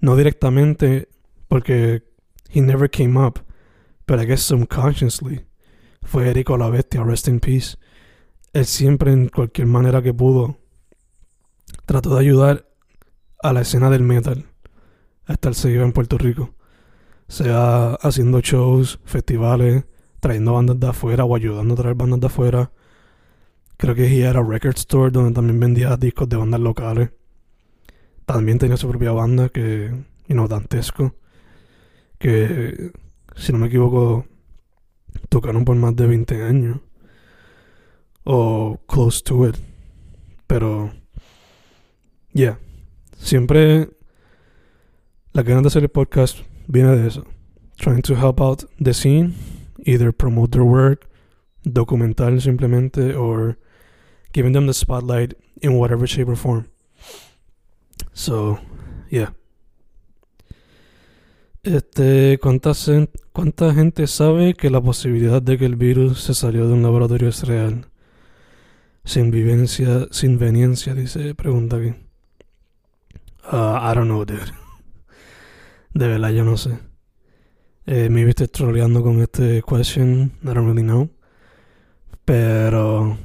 no 0.00 0.16
directamente 0.16 1.08
porque 1.48 2.02
he 2.50 2.60
never 2.60 2.90
came 2.90 3.18
up, 3.18 3.40
pero 4.04 4.22
I 4.22 4.26
guess 4.26 4.42
subconsciously 4.42 5.46
fue 6.02 6.28
Erico 6.28 6.56
la 6.56 6.68
Bestia, 6.68 7.02
rest 7.02 7.28
in 7.28 7.40
peace. 7.40 7.76
Él 8.52 8.66
siempre 8.66 9.12
en 9.12 9.28
cualquier 9.28 9.66
manera 9.66 10.02
que 10.02 10.12
pudo 10.12 10.58
trató 11.86 12.14
de 12.14 12.20
ayudar 12.20 12.66
a 13.42 13.52
la 13.52 13.60
escena 13.60 13.90
del 13.90 14.02
metal 14.02 14.46
a 15.26 15.34
estar 15.34 15.54
seguido 15.54 15.84
en 15.84 15.92
Puerto 15.92 16.18
Rico. 16.18 16.54
Sea 17.28 17.94
haciendo 17.94 18.40
shows, 18.40 19.00
festivales, 19.04 19.84
trayendo 20.20 20.54
bandas 20.54 20.78
de 20.80 20.86
afuera 20.86 21.24
o 21.24 21.34
ayudando 21.34 21.74
a 21.74 21.76
traer 21.76 21.94
bandas 21.94 22.20
de 22.20 22.26
afuera. 22.26 22.72
Creo 23.76 23.94
que 23.94 24.20
era 24.20 24.42
record 24.42 24.76
store 24.76 25.10
donde 25.10 25.32
también 25.32 25.60
vendía 25.60 25.96
discos 25.96 26.28
de 26.28 26.36
bandas 26.36 26.60
locales. 26.60 27.10
También 28.24 28.58
tenía 28.58 28.76
su 28.76 28.88
propia 28.88 29.12
banda 29.12 29.48
que, 29.48 29.90
you 30.26 30.34
know, 30.34 30.48
Dantesco. 30.48 31.14
Que, 32.18 32.92
si 33.36 33.52
no 33.52 33.58
me 33.58 33.66
equivoco, 33.66 34.26
tocaron 35.28 35.64
por 35.64 35.76
más 35.76 35.94
de 35.96 36.06
20 36.06 36.42
años. 36.42 36.78
O 38.24 38.80
close 38.86 39.22
to 39.22 39.48
it. 39.48 39.56
Pero, 40.46 40.92
yeah. 42.34 42.58
Siempre 43.18 43.88
la 45.32 45.42
ganas 45.42 45.62
de 45.62 45.68
hacer 45.68 45.82
el 45.84 45.88
podcast 45.88 46.38
viene 46.66 46.94
de 46.94 47.08
eso. 47.08 47.24
Trying 47.76 48.02
to 48.02 48.14
help 48.14 48.40
out 48.40 48.64
the 48.78 48.92
scene. 48.92 49.34
Either 49.86 50.12
promote 50.12 50.52
their 50.52 50.64
work, 50.64 51.08
documentar 51.64 52.40
simplemente, 52.40 53.14
or 53.14 53.58
giving 54.32 54.52
them 54.52 54.66
the 54.66 54.74
spotlight 54.74 55.34
in 55.60 55.78
whatever 55.78 56.06
shape 56.06 56.28
or 56.28 56.36
form. 56.36 56.68
So, 58.12 58.58
yeah. 59.10 59.34
Este, 61.62 62.38
¿cuánta, 62.40 62.72
¿Cuánta 63.32 63.74
gente 63.74 64.06
sabe 64.06 64.54
que 64.54 64.70
la 64.70 64.80
posibilidad 64.80 65.40
de 65.40 65.58
que 65.58 65.64
el 65.64 65.76
virus 65.76 66.20
se 66.20 66.34
salió 66.34 66.68
de 66.68 66.74
un 66.74 66.82
laboratorio 66.82 67.28
es 67.28 67.42
real? 67.46 67.86
Sin 69.04 69.30
vivencia, 69.30 70.06
sin 70.10 70.38
veniencia, 70.38 70.94
dice, 70.94 71.34
pregunta 71.34 71.76
aquí. 71.76 72.03
Uh, 73.52 73.78
I 73.80 73.94
don't 73.94 74.08
know, 74.08 74.24
dude. 74.24 74.52
De 75.92 76.08
verdad, 76.08 76.30
yo 76.30 76.44
no 76.44 76.56
sé. 76.56 76.78
Eh, 77.86 78.08
me 78.08 78.24
viste 78.24 78.48
troleando 78.48 79.02
con 79.02 79.20
este 79.20 79.62
question. 79.62 80.32
I 80.42 80.54
don't 80.54 80.66
really 80.66 80.82
know. 80.82 81.10
Pero. 82.24 83.18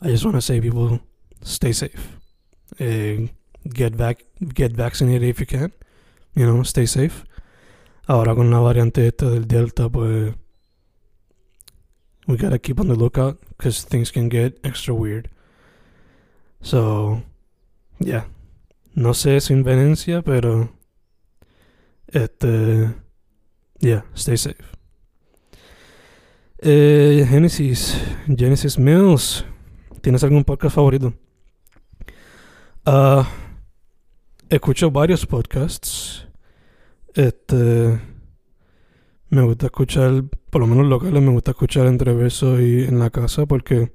I 0.00 0.08
just 0.08 0.24
want 0.24 0.36
to 0.36 0.40
say, 0.40 0.60
people, 0.60 1.00
stay 1.42 1.72
safe. 1.72 2.18
Uh, 2.80 3.28
get 3.72 3.96
back, 3.96 4.24
get 4.54 4.72
vaccinated 4.72 5.28
if 5.28 5.40
you 5.40 5.46
can. 5.46 5.72
You 6.34 6.46
know, 6.46 6.62
stay 6.62 6.86
safe. 6.86 7.24
Ahora 8.06 8.34
con 8.34 8.50
la 8.50 8.58
variante 8.58 9.06
esta 9.06 9.28
del 9.28 9.46
Delta, 9.46 9.88
pues. 9.88 10.34
We 12.28 12.36
gotta 12.36 12.58
keep 12.58 12.78
on 12.78 12.86
the 12.86 12.94
lookout 12.94 13.40
because 13.48 13.82
things 13.82 14.12
can 14.12 14.28
get 14.28 14.60
extra 14.62 14.94
weird. 14.94 15.28
So, 16.62 17.22
yeah. 18.04 18.26
No 18.94 19.14
sé 19.14 19.40
sin 19.40 19.62
venencia, 19.62 20.22
pero. 20.22 20.70
Este. 22.08 22.94
Yeah, 23.78 24.04
stay 24.14 24.36
safe. 24.36 24.62
Eh, 26.58 27.26
Genesis. 27.28 28.00
Genesis 28.26 28.78
Mills. 28.78 29.44
¿Tienes 30.02 30.22
algún 30.24 30.44
podcast 30.44 30.74
favorito? 30.74 31.14
Uh, 32.86 33.24
escucho 34.48 34.90
varios 34.90 35.24
podcasts. 35.26 36.28
Este. 37.14 37.98
Me 39.30 39.42
gusta 39.42 39.66
escuchar, 39.66 40.24
por 40.50 40.60
lo 40.60 40.66
menos 40.66 40.86
locales, 40.86 41.22
me 41.22 41.30
gusta 41.30 41.52
escuchar 41.52 41.86
entre 41.86 42.12
versos 42.12 42.60
y 42.60 42.84
en 42.84 42.98
la 42.98 43.08
casa 43.08 43.46
porque. 43.46 43.90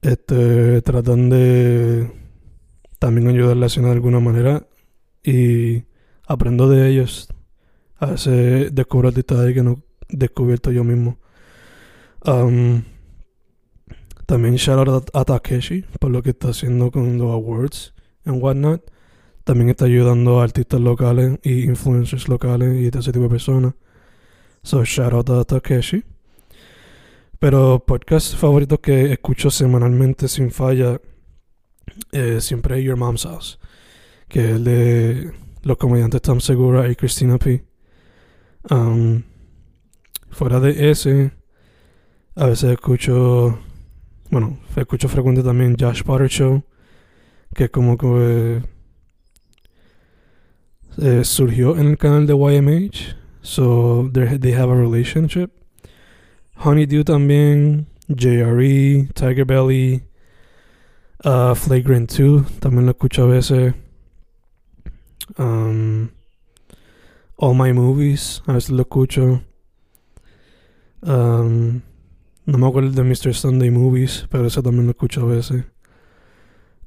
Este. 0.00 0.82
Tratan 0.82 1.30
de. 1.30 2.21
También 3.02 3.26
ayudar 3.26 3.56
a 3.56 3.58
la 3.58 3.66
escena 3.66 3.88
de 3.88 3.94
alguna 3.94 4.20
manera. 4.20 4.68
Y 5.24 5.82
aprendo 6.24 6.68
de 6.68 6.88
ellos. 6.88 7.26
A 7.96 8.06
veces 8.06 8.72
descubro 8.72 9.08
artistas 9.08 9.52
que 9.52 9.64
no 9.64 9.82
he 10.08 10.16
descubierto 10.18 10.70
yo 10.70 10.84
mismo. 10.84 11.18
También 14.24 14.54
shout 14.54 14.86
out 14.88 15.10
a, 15.14 15.24
Takeshi 15.24 15.84
por 15.98 16.12
lo 16.12 16.22
que 16.22 16.30
está 16.30 16.50
haciendo 16.50 16.92
con 16.92 17.18
los 17.18 17.32
awards 17.32 17.92
and 18.24 18.40
whatnot. 18.40 18.88
También 19.42 19.70
está 19.70 19.86
ayudando 19.86 20.40
a 20.40 20.44
artistas 20.44 20.80
locales 20.80 21.40
y 21.42 21.64
influencers 21.64 22.28
locales 22.28 22.80
y 22.80 22.96
ese 22.96 23.10
tipo 23.10 23.24
de 23.24 23.30
personas. 23.30 23.74
So 24.62 24.84
shout 24.84 25.12
out 25.12 25.28
a 25.28 25.44
Takeshi. 25.44 26.04
Pero 27.40 27.82
podcast 27.84 28.36
favoritos 28.36 28.78
que 28.78 29.12
escucho 29.12 29.50
semanalmente 29.50 30.28
sin 30.28 30.52
falla 30.52 31.00
eh, 32.12 32.40
siempre 32.40 32.78
es 32.78 32.84
Your 32.84 32.96
Mom's 32.96 33.24
House. 33.24 33.58
Que 34.28 34.40
es 34.40 34.50
el 34.56 34.64
de 34.64 35.32
los 35.62 35.76
comediantes 35.76 36.22
Tom 36.22 36.40
Segura 36.40 36.90
y 36.90 36.96
Christina 36.96 37.38
P. 37.38 37.64
Um, 38.70 39.22
fuera 40.30 40.60
de 40.60 40.90
ese, 40.90 41.32
a 42.36 42.46
veces 42.46 42.70
escucho 42.70 43.58
bueno, 44.32 44.58
escucho 44.76 45.10
frecuente 45.10 45.42
también 45.42 45.76
Josh 45.78 46.02
Potter 46.02 46.26
Show, 46.26 46.64
que 47.54 47.68
como 47.68 47.98
que 47.98 48.62
eh, 50.96 51.22
surgió 51.22 51.76
en 51.76 51.88
el 51.88 51.98
canal 51.98 52.26
de 52.26 52.32
YMH, 52.32 53.14
so 53.42 54.10
they 54.10 54.54
have 54.54 54.72
a 54.72 54.74
relationship. 54.74 55.50
Honeydew 56.56 57.04
también, 57.04 57.88
JRE, 58.08 59.10
Tiger 59.14 59.44
Belly, 59.44 60.02
uh, 61.24 61.54
Flagrant 61.54 62.10
2, 62.10 62.60
también 62.60 62.86
lo 62.86 62.92
escucho 62.92 63.24
a 63.24 63.26
veces. 63.26 63.74
Um, 65.38 66.10
All 67.36 67.54
My 67.54 67.72
Movies, 67.72 68.42
a 68.46 68.54
veces 68.54 68.70
lo 68.70 68.82
escucho. 68.82 69.42
Um, 71.02 71.82
no 72.46 72.58
me 72.58 72.66
acuerdo 72.66 72.90
de 72.90 73.02
Mr. 73.02 73.34
Sunday 73.34 73.70
Movies, 73.70 74.26
pero 74.30 74.46
eso 74.46 74.62
también 74.62 74.86
lo 74.86 74.92
escucho 74.92 75.22
a 75.22 75.26
veces. 75.26 75.64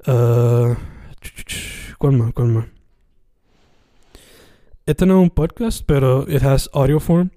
Uh, 0.08 0.76
¿Cuál 1.98 2.14
más? 2.18 2.34
¿Cuál 2.34 2.48
más? 2.50 2.66
Este 4.86 5.06
no 5.06 5.20
es 5.20 5.24
un 5.24 5.30
podcast, 5.32 5.84
pero 5.86 6.30
it 6.30 6.44
has 6.44 6.70
audio 6.74 7.00
form. 7.00 7.32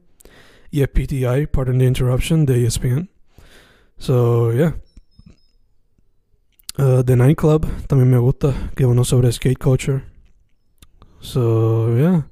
Y 0.70 0.82
es 0.82 0.88
PTI, 0.88 1.46
Pardon 1.46 1.78
the 1.78 1.86
Interruption, 1.86 2.44
de 2.44 2.66
ESPN. 2.66 3.08
So, 3.96 4.52
yeah. 4.52 4.76
The 6.78 7.16
Nightclub 7.16 7.66
también 7.88 8.10
me 8.10 8.18
gusta, 8.18 8.70
que 8.76 8.86
uno 8.86 9.04
sobre 9.04 9.32
skate 9.32 9.58
culture. 9.58 10.04
So, 11.20 11.96
yeah. 11.96 12.28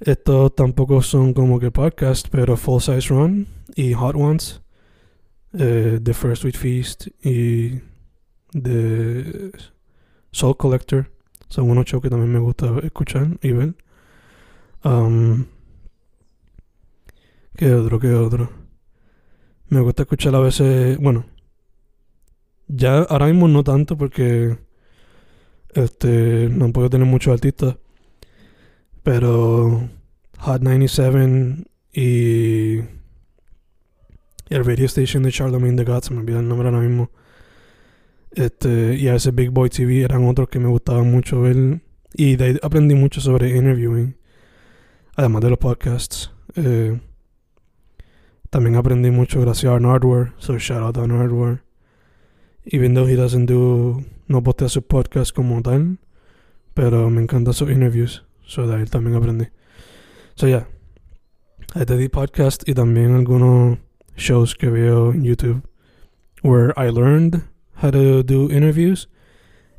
Estos 0.00 0.54
tampoco 0.56 1.02
son 1.02 1.32
como 1.32 1.60
que 1.60 1.70
podcast, 1.70 2.28
pero 2.30 2.56
Full 2.56 2.80
Size 2.80 3.08
Run 3.08 3.46
y 3.76 3.92
Hot 3.94 4.16
Ones 4.16 4.60
eh, 5.52 6.00
The 6.02 6.14
First 6.14 6.42
Sweet 6.42 6.56
Feast 6.56 7.06
y 7.22 7.80
The 8.52 9.52
Soul 10.32 10.56
Collector 10.56 11.10
son 11.48 11.70
unos 11.70 11.86
shows 11.86 12.02
que 12.02 12.10
también 12.10 12.32
me 12.32 12.38
gusta 12.38 12.78
escuchar 12.82 13.38
y 13.40 13.52
ver. 13.52 13.74
Um, 14.84 15.46
¿Qué 17.56 17.72
otro? 17.72 17.98
¿Qué 17.98 18.12
otro? 18.14 18.50
Me 19.68 19.80
gusta 19.80 20.02
escuchar 20.02 20.34
a 20.34 20.40
veces, 20.40 20.98
bueno, 20.98 21.24
ya 22.68 22.98
ahora 22.98 23.26
mismo 23.26 23.48
no 23.48 23.64
tanto 23.64 23.96
porque 23.96 24.58
este 25.74 26.48
no 26.50 26.72
puedo 26.72 26.90
tener 26.90 27.06
muchos 27.06 27.32
artistas, 27.32 27.76
pero 29.02 29.88
Hot 30.38 30.62
97 30.62 31.64
y 31.92 32.78
el 34.48 34.64
radio 34.64 34.86
station 34.86 35.22
de 35.22 35.32
Charlemagne 35.32 35.76
the 35.76 35.84
God, 35.84 36.10
me 36.10 36.20
olvida 36.20 36.40
el 36.40 36.48
nombre 36.48 36.68
ahora 36.68 36.80
mismo. 36.80 37.10
Este, 38.30 38.94
y 38.96 39.08
a 39.08 39.14
ese 39.14 39.30
Big 39.30 39.50
Boy 39.50 39.68
TV 39.70 40.02
eran 40.02 40.26
otros 40.26 40.48
que 40.48 40.58
me 40.58 40.68
gustaban 40.68 41.10
mucho 41.10 41.40
ver. 41.40 41.80
Y 42.14 42.36
de 42.36 42.44
ahí 42.44 42.58
aprendí 42.62 42.94
mucho 42.94 43.20
sobre 43.20 43.56
interviewing. 43.56 44.16
Además 45.16 45.42
de 45.42 45.50
los 45.50 45.58
podcasts. 45.58 46.30
Eh, 46.54 47.00
también 48.50 48.76
aprendí 48.76 49.10
mucho 49.10 49.40
gracias 49.40 49.70
a 49.70 49.76
Arn 49.76 50.34
So 50.38 50.58
shout 50.58 50.82
out 50.82 50.96
a 50.96 51.02
Arn 51.02 51.67
Even 52.70 52.94
though 52.94 53.08
he 53.08 53.16
doesn't 53.16 53.46
do. 53.46 54.04
No 54.26 54.42
postea 54.42 54.68
sus 54.68 54.84
podcasts 54.84 55.32
como 55.32 55.62
tal. 55.62 55.98
Pero 56.74 57.10
me 57.10 57.22
encantan 57.22 57.54
sus 57.54 57.70
interviews. 57.70 58.24
So 58.46 58.66
de 58.66 58.76
ahí 58.76 58.84
también 58.84 59.16
aprendí. 59.16 59.48
So 60.36 60.46
yeah. 60.46 60.66
I 61.74 61.84
did 61.84 62.10
podcast 62.10 62.66
y 62.66 62.74
también 62.74 63.14
algunos 63.14 63.78
shows 64.16 64.54
que 64.54 64.68
veo 64.68 65.12
en 65.12 65.24
YouTube. 65.24 65.62
Where 66.42 66.72
I 66.76 66.90
learned 66.90 67.42
how 67.82 67.90
to 67.90 68.22
do 68.22 68.50
interviews 68.50 69.08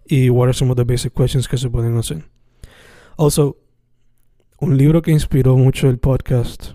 y 0.09 0.29
what 0.29 0.47
are 0.47 0.53
some 0.53 0.71
of 0.71 0.77
the 0.77 0.83
basic 0.83 1.13
questions 1.13 1.47
que 1.47 1.57
se 1.57 1.69
pueden 1.69 1.97
hacer. 1.97 2.23
Also, 3.17 3.57
un 4.59 4.77
libro 4.77 5.01
que 5.01 5.11
inspiró 5.11 5.57
mucho 5.57 5.89
el 5.89 5.99
podcast 5.99 6.73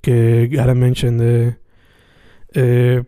que 0.00 0.48
Gara 0.48 0.74
mentioned 0.74 1.20
de 1.20 1.58
eh, 2.54 3.04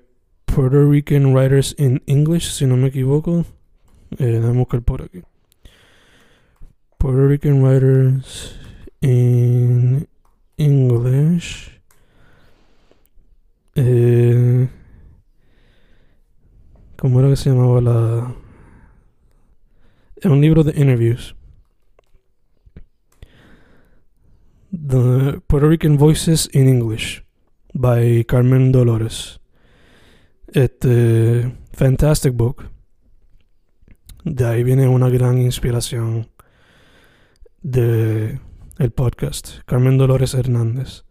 Puerto 0.55 0.91
Rican 0.91 1.33
Writers 1.35 1.75
in 1.79 2.03
English, 2.07 2.51
si 2.51 2.67
no 2.67 2.77
me 2.77 2.89
equivoco. 2.89 3.45
Eh, 4.19 4.25
déjame 4.25 4.59
buscar 4.59 4.83
por 4.83 5.03
aquí. 5.03 5.23
Puerto 6.99 7.29
Rican 7.29 7.63
Writers 7.63 8.59
in 9.01 10.09
English. 10.57 11.81
Eh, 13.77 14.69
¿Cómo 16.97 17.21
era 17.21 17.29
que 17.29 17.37
se 17.37 17.51
llamaba 17.51 17.81
la...? 17.81 18.35
Es 20.17 20.27
un 20.27 20.41
libro 20.41 20.65
de 20.65 20.73
interviews. 20.81 21.37
The 24.73 25.41
Puerto 25.47 25.69
Rican 25.69 25.97
Voices 25.97 26.51
in 26.53 26.69
English 26.69 27.23
by 27.73 28.25
Carmen 28.25 28.73
Dolores. 28.73 29.38
Este 30.53 31.55
fantastic 31.73 32.33
book. 32.35 32.71
De 34.25 34.47
ahí 34.47 34.65
viene 34.65 34.89
una 34.89 35.11
gran 35.11 35.39
inspiración 35.39 36.31
de 37.61 38.41
el 38.79 38.91
podcast. 38.93 39.59
Carmen 39.67 39.99
Dolores 39.99 40.33
Hernández. 40.33 41.05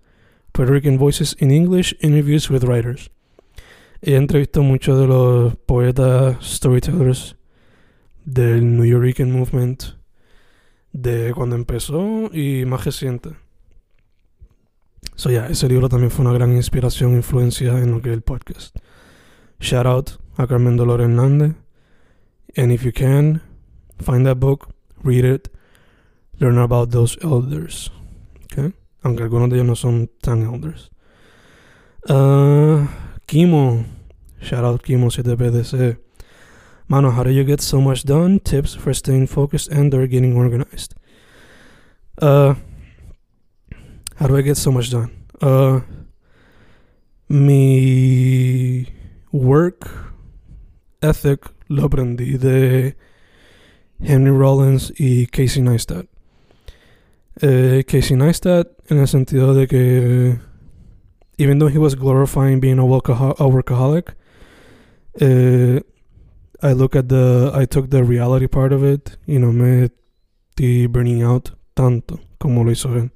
Puerto 0.52 0.74
Rican 0.74 0.98
Voices 0.98 1.36
in 1.40 1.52
English 1.52 1.96
Interviews 2.02 2.50
with 2.50 2.64
Writers. 2.64 3.12
He 4.02 4.16
entrevistado 4.16 4.64
muchos 4.64 5.00
de 5.00 5.06
los 5.06 5.56
poetas, 5.56 6.38
storytellers 6.44 7.36
del 8.26 8.76
New 8.76 8.86
Yorican 8.86 9.32
Movement 9.32 9.84
de 10.94 11.32
cuando 11.36 11.56
empezó 11.56 12.32
y 12.34 12.66
más 12.66 12.86
reciente. 12.86 13.36
So 15.16 15.30
yeah, 15.30 15.48
ese 15.48 15.68
libro 15.68 15.90
también 15.90 16.10
fue 16.10 16.26
una 16.26 16.34
gran 16.34 16.56
inspiración, 16.56 17.14
influencia 17.14 17.78
en 17.78 17.92
lo 17.92 18.02
que 18.02 18.10
es 18.10 18.16
el 18.16 18.24
podcast. 18.24 18.76
Shout 19.60 19.86
out 19.86 20.18
a 20.38 20.48
Carmen 20.48 20.78
Dolores 20.78 21.08
Hernández. 21.08 21.56
And 22.56 22.72
if 22.72 22.84
you 22.84 22.92
can, 22.92 23.42
find 24.00 24.26
that 24.26 24.40
book, 24.40 24.70
read 25.04 25.26
it, 25.26 25.50
learn 26.40 26.58
about 26.58 26.92
those 26.92 27.18
elders. 27.24 27.90
Okay? 28.46 28.74
Aunque 29.04 29.24
algunos 29.24 29.50
de 29.50 29.58
ellos 29.58 29.68
no 29.68 29.76
son 29.76 30.10
tan 30.22 30.44
elders. 30.44 30.90
Uh, 32.08 32.88
Kimo. 33.28 33.86
Shout 34.42 34.64
out 34.64 34.84
Kimo 34.84 35.10
CTPDC. 35.10 35.98
Mano, 36.88 37.12
how 37.12 37.24
do 37.24 37.32
you 37.32 37.44
get 37.44 37.62
so 37.62 37.82
much 37.82 38.04
done? 38.04 38.40
Tips 38.40 38.74
for 38.74 38.94
staying 38.94 39.28
focused 39.28 39.68
and 39.70 39.94
or 39.94 40.08
getting 40.08 40.38
organized. 40.38 40.96
Uh, 42.22 42.56
how 44.16 44.28
do 44.28 44.38
I 44.38 44.42
get 44.42 44.58
so 44.58 44.72
much 44.72 44.90
done? 44.90 45.12
Uh, 45.42 45.82
mi 47.30 48.88
work 49.32 49.90
ethic 51.02 51.52
lo 51.68 51.86
aprendí 51.86 52.38
de 52.38 52.96
Henry 54.00 54.32
Rollins 54.32 54.94
y 54.98 55.28
Casey 55.28 55.62
Neistat. 55.62 56.08
Uh, 57.42 57.84
Casey 57.84 58.16
Neistat 58.16 58.68
en 58.90 58.98
el 58.98 59.08
sentido 59.08 59.54
de 59.54 59.68
que 59.68 60.40
even 61.38 61.60
though 61.60 61.68
he 61.68 61.78
was 61.78 61.96
glorifying 61.96 62.60
being 62.60 62.80
a, 62.80 62.84
workaho- 62.84 63.36
a 63.40 63.48
workaholic, 63.48 64.16
uh, 65.22 65.80
I 66.64 66.74
look 66.74 66.96
at 66.96 67.10
the, 67.10 67.52
I 67.54 67.66
took 67.66 67.92
the 67.92 68.04
reality 68.04 68.48
part 68.48 68.74
of 68.74 68.84
it, 68.84 69.18
you 69.28 69.40
know, 69.40 69.52
me 69.52 69.90
estoy 70.56 70.88
burning 70.92 71.22
out 71.22 71.52
tanto 71.76 72.20
como 72.40 72.64
lo 72.64 72.72
hizo 72.72 72.90
él. 72.96 73.12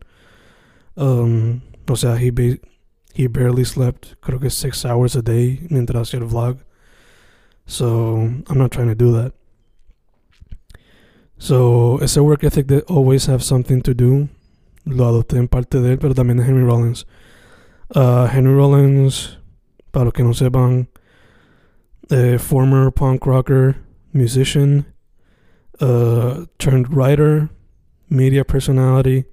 Um, 0.96 1.62
o 1.90 1.96
sea, 1.96 2.16
he, 2.16 2.32
he 3.14 3.28
barely 3.28 3.64
slept, 3.64 4.16
creo 4.22 4.40
que 4.40 4.50
six 4.50 4.86
hours 4.86 5.16
a 5.16 5.22
day 5.22 5.68
mientras 5.70 6.10
hacía 6.10 6.22
el 6.22 6.28
vlog. 6.28 6.60
So, 7.66 8.16
I'm 8.48 8.58
not 8.58 8.72
trying 8.72 8.88
to 8.88 8.96
do 8.96 9.12
that. 9.14 9.34
So, 11.38 11.98
it's 12.02 12.18
a 12.18 12.24
work 12.24 12.44
ethic 12.44 12.68
de 12.68 12.82
always 12.82 13.26
have 13.26 13.44
something 13.44 13.82
to 13.82 13.94
do, 13.94 14.30
lo 14.86 15.06
adopté 15.06 15.38
en 15.38 15.48
parte 15.48 15.80
de 15.82 15.94
él, 15.94 16.00
pero 16.00 16.14
también 16.14 16.38
de 16.38 16.44
Henry 16.44 16.64
Rollins. 16.64 17.06
Uh, 17.96 18.28
Henry 18.28 18.54
Rollins, 18.54 19.38
para 19.92 20.06
los 20.06 20.14
que 20.14 20.24
no 20.24 20.34
sepan, 20.34 20.88
a 22.12 22.38
former 22.38 22.92
punk 22.92 23.26
rocker, 23.26 23.78
musician, 24.14 24.86
uh, 25.80 26.46
turned 26.60 26.94
writer, 26.94 27.50
media 28.10 28.44
personality, 28.46 29.26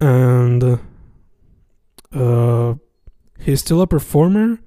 and 0.00 0.80
uh, 2.14 2.74
he's 3.38 3.60
still 3.60 3.80
a 3.80 3.86
performer. 3.86 4.60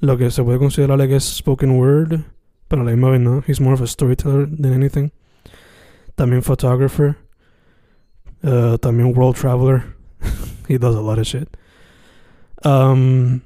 Lo 0.00 0.16
que 0.16 0.30
se 0.30 0.42
puede 0.42 0.58
considerar 0.58 0.98
like 0.98 1.10
a 1.10 1.20
spoken 1.20 1.76
word, 1.76 2.24
pero 2.68 2.84
la 2.84 2.92
misma 2.92 3.10
vez 3.10 3.20
no. 3.20 3.40
He's 3.40 3.60
more 3.60 3.74
of 3.74 3.80
a 3.80 3.86
storyteller 3.86 4.46
than 4.46 4.72
anything. 4.72 5.10
También 6.16 6.42
photographer. 6.44 7.16
Uh, 8.42 8.78
también 8.78 9.14
world 9.14 9.36
traveler. 9.36 9.96
he 10.68 10.78
does 10.78 10.94
a 10.94 11.00
lot 11.00 11.18
of 11.18 11.26
shit. 11.26 11.56
Um, 12.64 13.42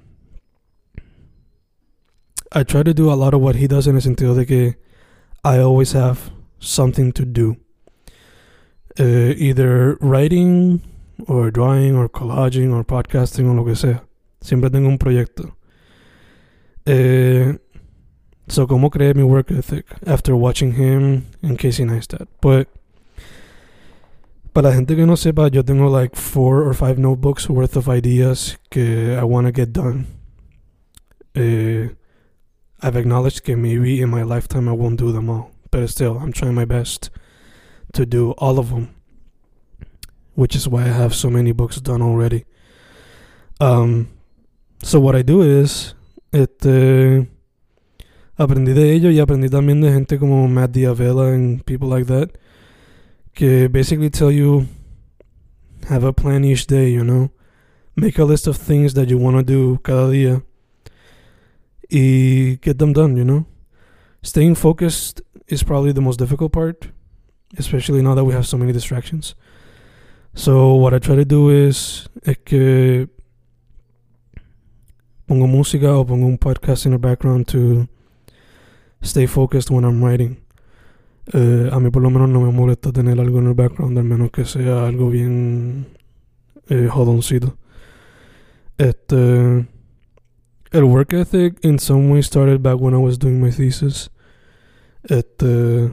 I 2.53 2.65
try 2.65 2.83
to 2.83 2.93
do 2.93 3.11
a 3.11 3.15
lot 3.15 3.33
of 3.33 3.41
what 3.41 3.57
he 3.57 3.67
does 3.67 3.87
in 3.87 3.97
el 3.97 4.03
sentido 4.03 4.35
de 4.35 4.45
que 4.45 4.75
I 5.43 5.59
always 5.59 5.93
have 5.93 6.31
something 6.59 7.13
to 7.13 7.25
do. 7.25 7.57
Uh, 9.01 9.33
either 9.37 9.97
writing 10.03 10.83
or 11.27 11.51
drawing 11.51 11.97
or 11.97 12.09
collaging 12.09 12.73
or 12.73 12.85
podcasting 12.85 13.49
o 13.51 13.55
lo 13.55 13.65
que 13.65 13.77
sea. 13.77 14.05
Siempre 14.41 14.71
tengo 14.71 14.89
un 14.89 14.99
proyecto. 14.99 15.57
Eh, 16.85 17.59
so, 18.49 18.67
¿cómo 18.67 18.91
creé 18.91 19.15
mi 19.15 19.23
work 19.23 19.51
ethic? 19.51 19.87
After 20.07 20.35
watching 20.35 20.73
him 20.73 21.27
and 21.43 21.59
Casey 21.59 21.85
Neistat. 21.85 22.27
But, 22.41 22.69
para 24.53 24.69
la 24.69 24.75
gente 24.75 24.97
que 24.97 25.07
no 25.07 25.17
sepa, 25.17 25.49
yo 25.51 25.63
tengo 25.63 25.89
like 25.89 26.17
four 26.17 26.63
or 26.63 26.75
five 26.75 26.99
notebooks 26.99 27.49
worth 27.49 27.77
of 27.77 27.89
ideas 27.89 28.59
que 28.71 29.17
I 29.17 29.25
want 29.25 29.47
to 29.47 29.53
get 29.53 29.73
done. 29.73 30.07
Eh, 31.35 31.89
I've 32.83 32.97
acknowledged 32.97 33.45
que 33.45 33.57
maybe 33.57 34.01
in 34.01 34.11
my 34.11 34.23
lifetime 34.23 34.69
I 34.69 34.73
won't 34.73 34.99
do 34.99 35.13
them 35.13 35.31
all. 35.31 35.53
But 35.71 35.89
still, 35.89 36.19
I'm 36.19 36.33
trying 36.33 36.55
my 36.55 36.67
best 36.67 37.11
to 37.95 38.05
do 38.05 38.33
all 38.33 38.59
of 38.59 38.71
them. 38.71 38.91
Which 40.35 40.57
is 40.57 40.67
why 40.67 40.85
I 40.85 40.89
have 40.89 41.15
so 41.15 41.29
many 41.29 41.53
books 41.53 41.81
done 41.81 42.03
already. 42.03 42.47
Um, 43.61 44.09
so 44.83 44.99
what 44.99 45.15
I 45.15 45.23
do 45.23 45.43
is, 45.43 45.95
este, 46.33 47.29
aprendí 48.37 48.73
de 48.73 48.93
ello 48.93 49.11
y 49.11 49.21
aprendí 49.21 49.49
también 49.49 49.81
de 49.81 49.93
gente 49.93 50.19
como 50.19 50.49
Matt 50.49 50.73
Diavela 50.73 51.35
and 51.35 51.65
people 51.65 51.89
like 51.89 52.07
that, 52.07 52.31
que 53.35 53.69
basically 53.69 54.11
tell 54.11 54.33
you, 54.33 54.67
have 55.89 56.05
a 56.05 56.13
plan 56.13 56.45
each 56.45 56.67
day, 56.67 56.91
you 56.91 57.05
know, 57.05 57.31
make 57.95 58.19
a 58.19 58.25
list 58.25 58.47
of 58.47 58.57
things 58.57 58.95
that 58.95 59.09
you 59.09 59.19
want 59.19 59.37
to 59.37 59.43
do 59.43 59.79
cada 59.83 60.11
día, 60.11 60.43
y 61.91 62.59
get 62.63 62.79
them 62.79 62.93
done, 62.93 63.17
you 63.17 63.25
know. 63.25 63.47
Staying 64.23 64.55
focused 64.55 65.21
is 65.47 65.63
probably 65.63 65.93
the 65.93 66.01
most 66.01 66.19
difficult 66.19 66.53
part, 66.53 66.89
especially 67.59 68.03
now 68.03 68.15
that 68.15 68.25
we 68.25 68.33
have 68.33 68.47
so 68.47 68.57
many 68.57 68.73
distractions. 68.73 69.35
So 70.35 70.75
what 70.75 70.95
I 70.95 70.99
try 70.99 71.17
to 71.17 71.25
do 71.25 71.51
is 71.51 72.09
es 72.25 72.39
que 72.39 73.09
pongo 75.27 75.47
música 75.47 75.97
o 75.97 76.07
pongo 76.07 76.27
un 76.27 76.39
podcast 76.39 76.87
in 76.87 76.93
the 76.93 76.99
background 76.99 77.47
to 77.49 77.87
stay 79.03 79.27
focused 79.27 79.71
when 79.71 79.85
I'm 79.85 80.03
writing. 80.03 80.39
Eh, 81.33 81.69
a 81.71 81.79
mí 81.79 81.91
por 81.91 82.03
lo 82.03 82.11
menos 82.11 82.29
no 82.31 82.41
me 82.41 82.51
molesta 82.51 82.93
tener 82.93 83.21
algo 83.21 83.39
en 83.39 83.49
el 83.49 83.55
background, 83.55 83.97
al 83.99 84.05
menos 84.05 84.31
que 84.31 84.45
sea 84.45 84.87
algo 84.87 85.11
bien 85.11 85.87
eh, 86.69 86.89
jodoncito. 86.91 87.57
Este, 88.79 89.67
el 90.73 90.85
work 90.85 91.13
ethic 91.13 91.63
in 91.63 91.79
some 91.79 92.11
way 92.11 92.23
started 92.23 92.63
back 92.63 92.81
when 92.81 92.95
I 92.95 92.99
was 92.99 93.19
doing 93.19 93.41
my 93.41 93.51
thesis. 93.51 94.11
Este. 95.05 95.93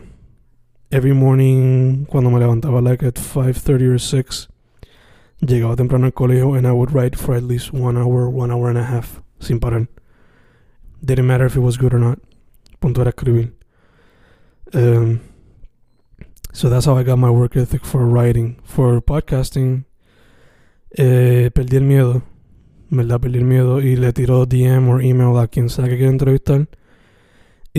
Every 0.91 1.13
morning, 1.13 2.05
cuando 2.05 2.31
me 2.31 2.39
levantaba, 2.39 2.81
like 2.81 3.03
at 3.03 3.19
5:30 3.19 3.93
or 3.93 3.99
6, 3.99 4.47
llegaba 5.39 5.75
temprano 5.75 6.07
al 6.07 6.13
colegio 6.13 6.55
and 6.55 6.65
I 6.65 6.71
would 6.71 6.91
write 6.93 7.15
for 7.15 7.35
at 7.35 7.43
least 7.43 7.71
one 7.71 7.95
hour, 7.95 8.27
one 8.27 8.49
hour 8.49 8.69
and 8.69 8.77
a 8.79 8.83
half, 8.83 9.21
sin 9.39 9.59
parar. 9.59 9.87
Didn't 10.99 11.27
matter 11.27 11.45
if 11.45 11.55
it 11.55 11.59
was 11.59 11.77
good 11.77 11.93
or 11.93 11.99
not. 11.99 12.17
Punto 12.79 13.01
era 13.01 13.11
escribir. 13.11 13.53
Um, 14.73 15.21
so 16.53 16.69
that's 16.69 16.85
how 16.85 16.97
I 16.97 17.03
got 17.03 17.19
my 17.19 17.29
work 17.29 17.55
ethic 17.55 17.85
for 17.85 18.07
writing. 18.07 18.59
For 18.63 18.99
podcasting, 18.99 19.85
eh, 20.97 21.51
perdí 21.53 21.77
el 21.77 21.83
miedo. 21.83 22.23
¿Verdad? 22.89 23.21
Perdí 23.21 23.37
el 23.37 23.45
miedo 23.45 23.79
y 23.79 23.95
le 23.95 24.11
tiro 24.11 24.47
DM 24.47 24.89
o 24.89 24.99
email 24.99 25.37
a 25.37 25.47
quien 25.47 25.69
sea 25.69 25.87
que 25.87 25.97
quiera 25.97 26.09
entrevistar. 26.09 26.67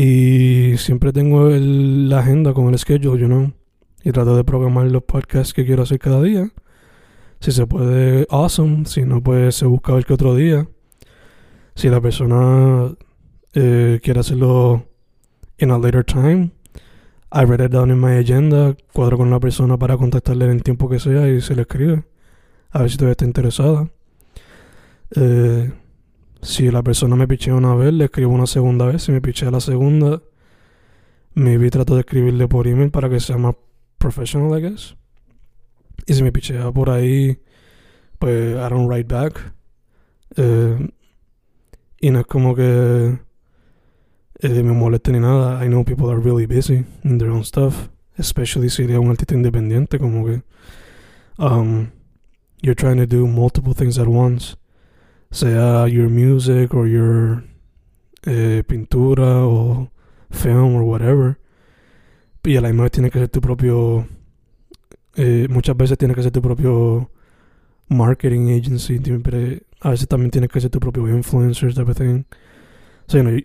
Y 0.03 0.78
siempre 0.78 1.12
tengo 1.12 1.51
el, 1.51 2.09
la 2.09 2.20
agenda 2.20 2.55
con 2.55 2.68
el 2.68 2.78
schedule, 2.78 3.20
you 3.20 3.26
know. 3.26 3.53
Y 4.03 4.12
trato 4.12 4.34
de 4.34 4.44
programar 4.44 4.86
los 4.86 5.03
podcasts 5.03 5.53
que 5.53 5.66
quiero 5.66 5.82
hacer 5.82 5.98
cada 5.98 6.22
día. 6.22 6.51
Si 7.40 7.53
se 7.53 7.66
puede, 7.66 8.26
awesome. 8.30 8.86
Si 8.86 9.03
no, 9.03 9.22
pues 9.22 9.57
se 9.57 9.66
busca 9.66 9.92
ver 9.92 10.07
que 10.07 10.14
otro 10.14 10.34
día. 10.34 10.66
Si 11.74 11.90
la 11.90 12.01
persona 12.01 12.96
eh, 13.53 14.01
quiere 14.03 14.20
hacerlo 14.20 14.86
in 15.59 15.70
a 15.70 15.76
later 15.76 16.03
time, 16.03 16.53
I 17.30 17.44
write 17.44 17.62
it 17.62 17.70
down 17.70 17.90
in 17.90 18.01
my 18.01 18.16
agenda, 18.16 18.74
cuadro 18.94 19.18
con 19.18 19.28
la 19.28 19.38
persona 19.38 19.76
para 19.76 19.98
contactarle 19.98 20.46
en 20.46 20.53
el 20.53 20.62
tiempo 20.62 20.88
que 20.88 20.98
sea 20.98 21.28
y 21.28 21.42
se 21.42 21.55
le 21.55 21.62
escribe. 21.62 22.05
A 22.70 22.80
ver 22.80 22.90
si 22.90 22.96
todavía 22.96 23.12
está 23.12 23.26
interesada. 23.26 23.90
Eh, 25.14 25.70
si 26.43 26.70
la 26.70 26.82
persona 26.82 27.16
me 27.16 27.28
pichea 27.28 27.55
una 27.55 27.74
vez, 27.74 27.93
le 27.93 28.05
escribo 28.07 28.32
una 28.32 28.47
segunda 28.47 28.86
vez. 28.86 29.03
Si 29.03 29.12
me 29.12 29.20
pichea 29.20 29.51
la 29.51 29.61
segunda, 29.61 30.22
maybe 31.34 31.70
trato 31.70 31.95
de 31.95 32.01
escribirle 32.01 32.49
por 32.49 32.66
email 32.66 32.91
para 32.91 33.09
que 33.11 33.20
sea 33.20 33.36
más 33.36 33.57
professional, 33.99 34.59
I 34.59 34.62
guess. 34.62 34.97
Y 36.07 36.14
si 36.14 36.22
me 36.22 36.32
pichea 36.32 36.72
por 36.72 36.91
ahí, 36.91 37.38
pues 38.18 38.55
I 38.55 38.70
don't 38.70 38.88
write 38.88 39.12
back. 39.12 39.55
Eh, 40.36 40.88
y 42.01 42.11
no 42.11 42.20
es 42.20 42.26
como 42.26 42.55
que 42.55 43.18
eh, 44.43 44.62
me 44.62 44.72
moleste 44.72 45.12
ni 45.12 45.20
nada. 45.20 45.64
I 45.64 45.68
know 45.68 45.84
people 45.84 46.11
are 46.11 46.20
really 46.20 46.47
busy 46.47 46.84
in 47.05 47.18
their 47.18 47.30
own 47.30 47.45
stuff. 47.45 47.88
Especially 48.16 48.70
si 48.70 48.84
eres 48.84 48.99
un 48.99 49.11
artista 49.11 49.34
independiente, 49.34 49.99
como 49.99 50.24
que 50.26 50.43
um, 51.38 51.91
you're 52.62 52.74
trying 52.74 52.99
to 52.99 53.07
do 53.07 53.26
multiple 53.26 53.74
things 53.74 53.99
at 53.99 54.07
once. 54.07 54.57
Sea 55.31 55.87
your 55.89 56.09
music 56.09 56.74
or 56.74 56.87
your 56.89 57.45
eh, 58.26 58.62
pintura 58.66 59.47
o 59.47 59.91
film 60.31 60.74
or 60.74 60.83
whatever. 60.83 61.39
Y 62.43 62.57
a 62.57 62.61
la 62.61 62.68
misma 62.68 62.85
vez 62.85 62.93
tiene 62.93 63.11
que 63.11 63.18
ser 63.18 63.28
tu 63.28 63.41
propio. 63.41 64.07
Eh, 65.16 65.47
muchas 65.51 65.76
veces 65.76 65.99
tiene 65.99 66.14
que 66.14 66.22
ser 66.22 66.33
tu 66.33 66.41
propio 66.41 67.11
marketing 67.89 68.51
agency. 68.51 68.99
Siempre, 68.99 69.62
a 69.81 69.91
veces 69.91 70.09
también 70.09 70.31
tiene 70.31 70.49
que 70.49 70.61
ser 70.61 70.70
tu 70.70 70.81
propio 70.81 71.07
influencer, 71.09 71.74
type 71.74 71.91
of 71.91 71.97
thing. 71.97 72.24
So, 73.07 73.18
you 73.18 73.24
know, 73.24 73.41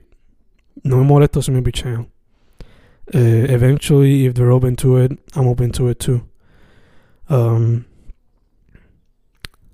no 0.83 0.97
me 0.97 1.03
molesto 1.03 1.41
si 1.41 1.51
me 1.51 1.61
pichean. 1.61 2.07
Uh, 3.13 3.45
eventually, 3.49 4.25
if 4.25 4.33
they're 4.33 4.51
open 4.51 4.75
to 4.77 4.97
it, 4.97 5.11
I'm 5.35 5.47
open 5.47 5.71
to 5.73 5.89
it 5.89 5.99
too. 5.99 6.23
Um, 7.29 7.85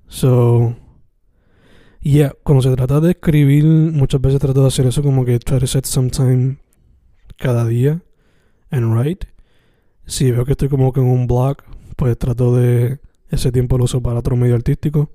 so, 0.07 0.75
yeah, 2.01 2.33
cuando 2.43 2.61
se 2.61 2.75
trata 2.75 2.99
de 2.99 3.11
escribir, 3.11 3.65
muchas 3.65 4.21
veces 4.21 4.39
trato 4.39 4.61
de 4.61 4.67
hacer 4.67 4.87
eso 4.87 5.03
como 5.03 5.25
que 5.25 5.39
try 5.39 5.59
to 5.59 5.67
set 5.67 5.85
some 5.85 6.09
time 6.09 6.57
cada 7.37 7.65
día 7.65 8.01
and 8.69 8.93
write. 8.93 9.27
Si 10.05 10.31
veo 10.31 10.45
que 10.45 10.51
estoy 10.51 10.69
como 10.69 10.91
que 10.91 10.99
en 10.99 11.07
un 11.07 11.27
blog, 11.27 11.57
pues 11.95 12.17
trato 12.17 12.55
de 12.55 12.99
ese 13.29 13.51
tiempo 13.51 13.77
lo 13.77 13.85
uso 13.85 14.01
para 14.01 14.19
otro 14.19 14.35
medio 14.35 14.55
artístico. 14.55 15.11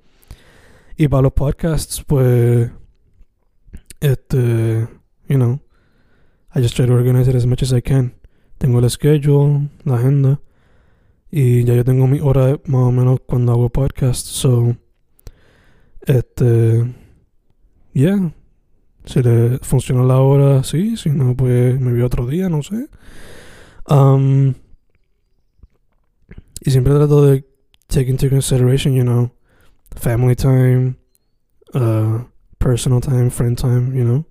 Y 0.95 1.07
para 1.07 1.23
los 1.23 1.33
podcasts, 1.33 2.03
pues, 2.05 2.71
este, 3.99 4.87
you 5.27 5.35
know, 5.35 5.59
I 6.55 6.61
just 6.61 6.75
try 6.75 6.87
to 6.87 6.93
organize 6.93 7.29
it 7.29 7.35
as 7.35 7.45
much 7.45 7.61
as 7.61 7.71
I 7.71 7.81
can. 7.81 8.15
Tengo 8.57 8.79
el 8.79 8.89
schedule, 8.89 9.69
la 9.83 9.97
agenda, 9.97 10.41
y 11.29 11.63
ya 11.65 11.75
yo 11.75 11.83
tengo 11.83 12.07
mi 12.07 12.19
hora 12.19 12.59
más 12.65 12.81
o 12.81 12.91
menos 12.91 13.19
cuando 13.27 13.51
hago 13.51 13.69
podcast. 13.69 14.25
So, 14.25 14.75
este, 16.07 16.93
yeah. 17.93 18.33
Si 19.05 19.21
le 19.21 19.59
funciona 19.59 20.03
la 20.03 20.19
hora, 20.19 20.63
sí. 20.63 20.97
Si 20.97 21.09
no, 21.09 21.35
pues 21.35 21.79
me 21.79 21.93
veo 21.93 22.05
otro 22.05 22.25
día, 22.27 22.49
no 22.49 22.61
sé. 22.63 22.87
Um, 23.89 24.53
y 26.61 26.71
siempre 26.71 26.93
trato 26.93 27.25
de 27.25 27.45
take 27.87 28.09
into 28.09 28.29
consideration, 28.29 28.93
you 28.93 29.03
know, 29.03 29.31
family 29.95 30.35
time, 30.35 30.97
uh, 31.73 32.23
personal 32.59 32.99
time, 32.99 33.29
friend 33.29 33.57
time, 33.57 33.95
you 33.95 34.03
know. 34.03 34.25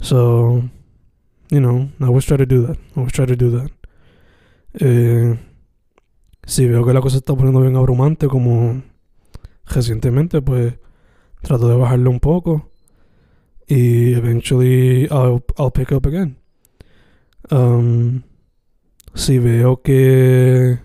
So, 0.00 0.62
you 1.50 1.60
know, 1.60 1.88
I 2.00 2.06
always 2.06 2.24
try 2.24 2.36
to 2.36 2.46
do 2.46 2.66
that. 2.66 2.76
I 2.96 3.00
always 3.00 3.12
try 3.12 3.26
to 3.26 3.36
do 3.36 3.50
that. 3.58 3.70
Eh, 4.80 5.38
si 6.46 6.66
veo 6.66 6.84
que 6.84 6.92
la 6.92 7.00
cosa 7.00 7.18
está 7.18 7.34
poniendo 7.34 7.60
bien 7.60 7.76
abrumante, 7.76 8.26
como 8.26 8.82
recientemente, 9.66 10.42
pues 10.42 10.74
trato 11.42 11.68
de 11.68 11.76
bajarlo 11.76 12.10
un 12.10 12.20
poco. 12.20 12.70
Y 13.66 14.12
eventually 14.14 15.04
I'll, 15.10 15.44
I'll 15.58 15.72
pick 15.72 15.92
up 15.92 16.06
again. 16.06 16.36
Um, 17.50 18.22
si 19.14 19.38
veo 19.38 19.82
que 19.82 20.78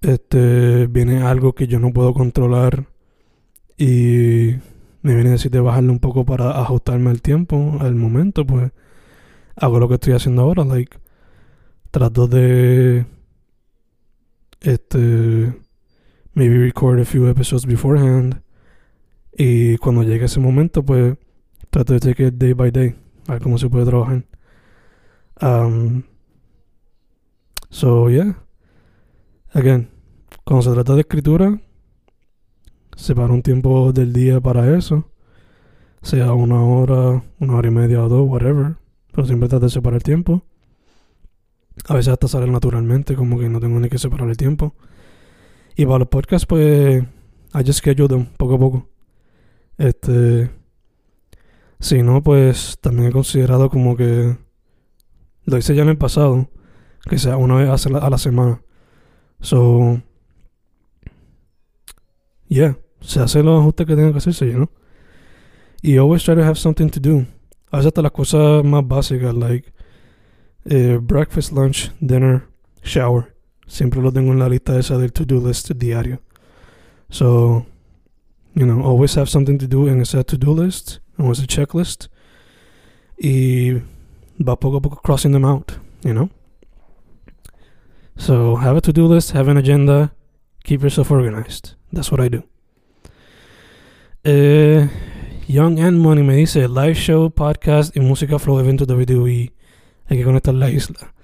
este 0.00 0.86
viene 0.86 1.22
algo 1.22 1.54
que 1.54 1.66
yo 1.66 1.78
no 1.78 1.92
puedo 1.92 2.14
controlar 2.14 2.86
y 3.76 4.56
me 5.02 5.14
viene 5.14 5.30
a 5.30 5.32
decir 5.32 5.50
de 5.50 5.60
bajarlo 5.60 5.92
un 5.92 5.98
poco 5.98 6.24
para 6.24 6.60
ajustarme 6.60 7.10
al 7.10 7.22
tiempo, 7.22 7.78
al 7.80 7.94
momento, 7.94 8.46
pues 8.46 8.72
hago 9.56 9.78
lo 9.78 9.88
que 9.88 9.94
estoy 9.94 10.12
haciendo 10.12 10.42
ahora, 10.42 10.64
like 10.64 10.98
trato 11.90 12.28
de 12.28 13.06
este 14.60 15.54
maybe 16.34 16.58
record 16.58 17.00
a 17.00 17.04
few 17.04 17.28
episodes 17.28 17.66
beforehand. 17.66 18.42
Y 19.32 19.76
cuando 19.78 20.02
llegue 20.02 20.26
ese 20.26 20.40
momento 20.40 20.82
pues 20.82 21.16
trato 21.70 21.98
de 21.98 22.10
it 22.10 22.34
day 22.34 22.52
by 22.52 22.70
day 22.70 22.96
a 23.28 23.32
ver 23.32 23.42
cómo 23.42 23.58
se 23.58 23.68
puede 23.68 23.86
trabajar. 23.86 24.24
Um, 25.40 26.02
so 27.70 28.10
yeah. 28.10 28.44
Again 29.52 29.88
cuando 30.44 30.62
se 30.62 30.72
trata 30.72 30.94
de 30.94 31.02
escritura 31.02 31.60
separo 32.96 33.34
un 33.34 33.42
tiempo 33.42 33.92
del 33.92 34.12
día 34.12 34.40
para 34.40 34.76
eso. 34.76 35.10
Sea 36.02 36.32
una 36.32 36.62
hora 36.62 37.22
una 37.38 37.56
hora 37.56 37.68
y 37.68 37.70
media 37.70 38.04
o 38.04 38.08
dos 38.08 38.28
whatever. 38.28 38.76
Pero 39.12 39.26
siempre 39.26 39.48
trato 39.48 39.66
de 39.66 39.70
separar 39.70 39.96
el 39.96 40.02
tiempo. 40.02 40.42
A 41.88 41.94
veces 41.94 42.12
hasta 42.12 42.28
sale 42.28 42.50
naturalmente, 42.50 43.14
como 43.14 43.38
que 43.38 43.48
no 43.48 43.60
tengo 43.60 43.80
ni 43.80 43.88
que 43.88 43.98
separar 43.98 44.28
el 44.28 44.36
tiempo. 44.36 44.74
Y 45.76 45.86
para 45.86 46.00
los 46.00 46.08
podcasts, 46.08 46.46
pues, 46.46 47.02
I 47.54 47.64
just 47.64 47.78
schedule 47.78 48.08
them 48.08 48.26
poco 48.36 48.54
a 48.54 48.58
poco. 48.58 48.88
Este. 49.78 50.50
Si 51.78 52.02
no, 52.02 52.22
pues 52.22 52.78
también 52.80 53.08
he 53.08 53.12
considerado 53.12 53.70
como 53.70 53.96
que. 53.96 54.36
Lo 55.44 55.56
hice 55.56 55.74
ya 55.74 55.82
en 55.82 55.88
el 55.88 55.98
pasado. 55.98 56.48
Que 57.08 57.18
sea 57.18 57.36
una 57.36 57.54
vez 57.54 57.86
a 57.86 58.10
la 58.10 58.18
semana. 58.18 58.62
So. 59.40 60.02
Yeah. 62.48 62.76
Se 63.00 63.20
hace 63.20 63.42
los 63.42 63.60
ajustes 63.60 63.86
que 63.86 63.96
tenga 63.96 64.12
que 64.12 64.18
hacerse, 64.18 64.50
know. 64.52 64.68
Y 65.82 65.96
always 65.96 66.22
try 66.22 66.34
to 66.34 66.42
have 66.42 66.56
something 66.56 66.90
to 66.90 67.00
do. 67.00 67.26
A 67.70 67.78
veces 67.78 67.88
hasta 67.88 68.02
las 68.02 68.12
cosas 68.12 68.64
más 68.64 68.86
básicas, 68.86 69.34
like 69.34 69.72
eh, 70.66 70.98
breakfast, 71.00 71.52
lunch, 71.52 71.90
dinner, 72.00 72.48
shower. 72.82 73.34
Siempre 73.70 74.02
lo 74.02 74.10
tengo 74.10 74.32
en 74.32 74.40
la 74.40 74.48
lista 74.48 74.76
esa 74.76 74.98
del 74.98 75.12
to-do 75.12 75.40
list 75.46 75.70
diario. 75.76 76.20
So, 77.08 77.66
you 78.52 78.66
know, 78.66 78.82
always 78.82 79.14
have 79.14 79.28
something 79.28 79.58
to 79.58 79.68
do 79.68 79.86
in 79.86 80.00
a 80.00 80.24
to-do 80.24 80.52
list, 80.52 80.98
or 81.16 81.30
a 81.30 81.46
checklist. 81.46 82.08
Y 83.16 83.80
va 84.40 84.56
poco 84.56 84.78
a 84.78 84.80
poco 84.80 84.96
crossing 84.96 85.30
them 85.30 85.44
out, 85.44 85.78
you 86.02 86.12
know? 86.12 86.30
So, 88.16 88.56
have 88.56 88.76
a 88.76 88.80
to-do 88.80 89.06
list, 89.06 89.34
have 89.34 89.48
an 89.48 89.56
agenda, 89.56 90.10
keep 90.64 90.82
yourself 90.82 91.12
organized. 91.12 91.74
That's 91.92 92.10
what 92.10 92.20
I 92.20 92.28
do. 92.28 92.42
Eh, 94.24 94.88
Young 95.46 95.78
and 95.78 96.00
Money 96.00 96.24
me 96.24 96.34
dice 96.34 96.66
live 96.66 96.96
show, 96.96 97.30
podcast 97.30 97.96
y 97.96 98.00
música 98.00 98.40
flow 98.40 98.58
eventos 98.58 98.88
WWE. 98.88 99.52
Hay 100.06 100.18
que 100.18 100.24
conectar 100.24 100.54
la 100.54 100.70
isla. 100.70 101.14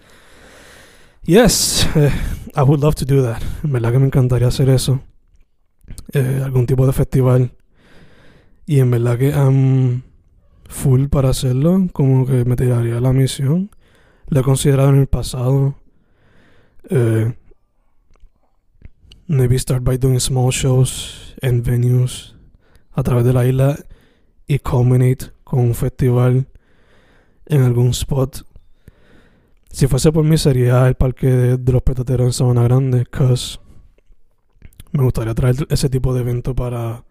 Yes, 1.27 1.89
eh, 1.97 2.13
I 2.55 2.63
would 2.63 2.81
love 2.81 2.95
to 2.95 3.05
do 3.05 3.21
that. 3.25 3.43
En 3.65 3.73
verdad 3.73 3.91
que 3.91 3.99
me 3.99 4.07
encantaría 4.07 4.47
hacer 4.47 4.69
eso. 4.69 5.01
Eh, 6.13 6.41
algún 6.45 6.67
tipo 6.67 6.87
de 6.87 6.93
festival. 6.93 7.51
Y 8.65 8.79
en 8.79 8.93
verdad 8.93 9.19
que 9.19 9.31
I'm 9.31 10.05
full 10.69 11.09
para 11.09 11.31
hacerlo. 11.31 11.89
Como 11.93 12.27
que 12.27 12.45
me 12.45 12.55
tiraría 12.55 13.01
la 13.01 13.13
misión. 13.13 13.71
lo 14.29 14.41
he 14.41 14.43
considerado 14.45 14.91
en 14.91 15.01
el 15.01 15.07
pasado. 15.09 15.75
Uh, 16.91 17.33
maybe 19.27 19.59
start 19.59 19.83
by 19.83 19.99
doing 19.99 20.21
small 20.21 20.53
shows 20.53 21.35
en 21.43 21.65
venues 21.65 22.37
a 22.93 23.03
través 23.03 23.25
de 23.25 23.33
la 23.33 23.45
isla 23.45 23.77
y 24.47 24.61
culminate 24.61 25.33
con 25.43 25.59
un 25.59 25.75
festival 25.75 26.47
en 27.47 27.63
algún 27.63 27.89
spot. 27.89 28.46
Si 29.77 29.89
fuese 29.89 30.11
por 30.11 30.25
mí 30.25 30.39
sería 30.39 30.89
el 30.89 30.95
parque 30.95 31.27
de, 31.27 31.71
los 31.71 31.83
petateros 31.83 32.29
en 32.29 32.33
Sabana 32.33 32.63
Grande, 32.63 33.05
cause 33.05 33.61
me 34.91 35.03
gustaría 35.03 35.35
traer 35.35 35.67
ese 35.69 35.91
tipo 35.91 36.15
de 36.15 36.23
evento 36.23 36.55
para 36.55 37.05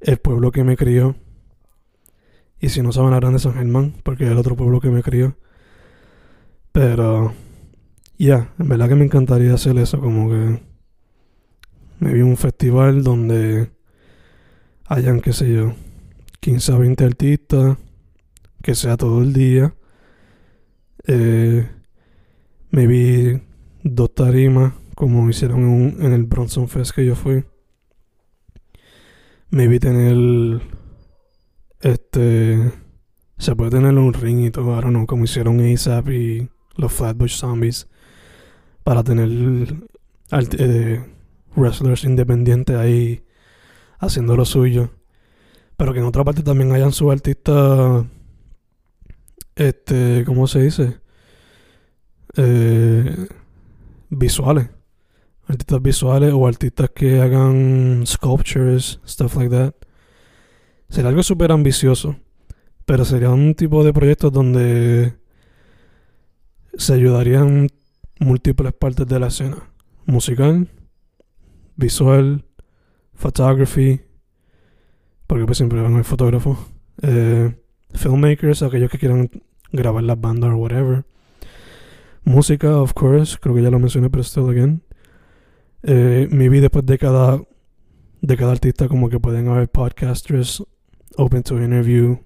el 0.00 0.18
pueblo 0.18 0.50
que 0.50 0.64
me 0.64 0.76
crió. 0.76 1.14
Y 2.58 2.70
si 2.70 2.82
no 2.82 2.90
Sabana 2.90 3.20
Grande, 3.20 3.38
San 3.38 3.54
Germán, 3.54 3.94
porque 4.02 4.24
es 4.24 4.32
el 4.32 4.38
otro 4.38 4.56
pueblo 4.56 4.80
que 4.80 4.90
me 4.90 5.04
crió. 5.04 5.36
Pero, 6.72 7.32
ya, 8.18 8.52
en 8.58 8.68
verdad 8.68 8.88
que 8.88 8.96
me 8.96 9.04
encantaría 9.04 9.54
hacer 9.54 9.78
eso, 9.78 10.00
como 10.00 10.30
que 10.30 10.60
me 12.00 12.12
vi 12.12 12.22
un 12.22 12.36
festival 12.36 13.04
donde 13.04 13.70
hayan, 14.86 15.20
qué 15.20 15.32
sé 15.32 15.54
yo, 15.54 15.74
15 16.40 16.72
a 16.72 16.78
20 16.78 17.04
artistas, 17.04 17.78
que 18.64 18.74
sea 18.74 18.96
todo 18.96 19.22
el 19.22 19.32
día. 19.32 19.76
Eh, 21.06 21.68
me 22.70 23.42
dos 23.82 24.14
tarimas, 24.14 24.74
como 24.94 25.28
hicieron 25.28 25.96
en, 26.00 26.12
el 26.12 26.24
Bronson 26.24 26.68
Fest 26.68 26.92
que 26.92 27.04
yo 27.04 27.14
fui. 27.14 27.44
Me 29.50 29.68
vi 29.68 29.78
tener, 29.78 30.62
este, 31.80 32.72
se 33.36 33.56
puede 33.56 33.70
tener 33.72 33.94
un 33.94 34.14
ring 34.14 34.46
y 34.46 34.50
todo, 34.50 34.74
ahora 34.74 34.90
no, 34.90 35.06
como 35.06 35.24
hicieron 35.24 35.60
ASAP 35.60 36.08
y 36.10 36.48
los 36.76 36.92
Flatbush 36.92 37.36
Zombies, 37.36 37.88
para 38.84 39.02
tener 39.02 39.28
eh, 40.58 41.04
wrestlers 41.54 42.04
independientes 42.04 42.76
ahí 42.76 43.22
haciendo 43.98 44.36
lo 44.36 44.44
suyo. 44.44 44.90
Pero 45.76 45.92
que 45.92 46.00
en 46.00 46.06
otra 46.06 46.24
parte 46.24 46.42
también 46.42 46.72
hayan 46.72 46.92
sus 46.92 47.10
artistas, 47.12 48.06
este, 49.56 50.24
¿cómo 50.24 50.46
se 50.46 50.62
dice? 50.62 51.00
Eh, 52.36 53.28
visuales. 54.10 54.70
Artistas 55.46 55.82
visuales 55.82 56.32
o 56.32 56.46
artistas 56.46 56.90
que 56.94 57.20
hagan 57.20 58.04
sculptures, 58.06 59.00
stuff 59.06 59.36
like 59.36 59.54
that. 59.54 59.74
Sería 60.88 61.10
algo 61.10 61.22
súper 61.22 61.52
ambicioso. 61.52 62.16
Pero 62.84 63.04
sería 63.04 63.30
un 63.30 63.54
tipo 63.54 63.84
de 63.84 63.92
proyecto 63.92 64.30
donde 64.30 65.14
se 66.74 66.94
ayudarían 66.94 67.68
múltiples 68.18 68.72
partes 68.72 69.06
de 69.06 69.20
la 69.20 69.28
escena. 69.28 69.70
Musical, 70.06 70.68
visual, 71.76 72.44
photography, 73.14 74.00
porque 75.26 75.46
pues 75.46 75.58
siempre 75.58 75.80
van 75.80 75.96
a 75.96 76.04
fotógrafos, 76.04 76.58
eh, 77.02 77.54
filmmakers, 77.94 78.62
aquellos 78.62 78.90
que 78.90 78.98
quieran 78.98 79.30
grabar 79.72 80.04
las 80.04 80.20
bandas 80.20 80.50
o 80.50 80.56
whatever. 80.56 81.04
Música, 82.24 82.76
of 82.80 82.92
course, 82.94 83.36
creo 83.40 83.54
que 83.54 83.62
ya 83.62 83.70
lo 83.70 83.78
mencioné, 83.78 84.08
pero 84.10 84.22
still 84.22 84.48
again. 84.48 84.82
Eh, 85.82 86.28
maybe 86.30 86.60
después 86.60 86.86
de 86.86 86.98
cada, 86.98 87.42
de 88.20 88.36
cada 88.36 88.52
artista, 88.52 88.88
como 88.88 89.08
que 89.08 89.18
pueden 89.18 89.48
haber 89.48 89.68
podcasters 89.68 90.62
open 91.16 91.42
to 91.42 91.62
interview 91.62 92.18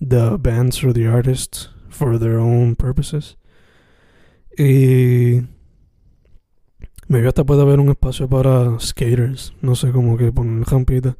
the 0.00 0.36
bands 0.38 0.82
or 0.82 0.92
the 0.92 1.06
artists 1.06 1.70
for 1.88 2.18
their 2.18 2.36
own 2.36 2.74
purposes. 2.74 3.36
Y 4.56 5.42
me 7.08 7.26
hasta 7.26 7.44
puede 7.44 7.62
haber 7.62 7.80
un 7.80 7.90
espacio 7.90 8.28
para 8.28 8.78
skaters. 8.80 9.52
No 9.60 9.74
sé, 9.74 9.92
como 9.92 10.16
que 10.16 10.32
poner 10.32 10.66
rampita. 10.66 11.16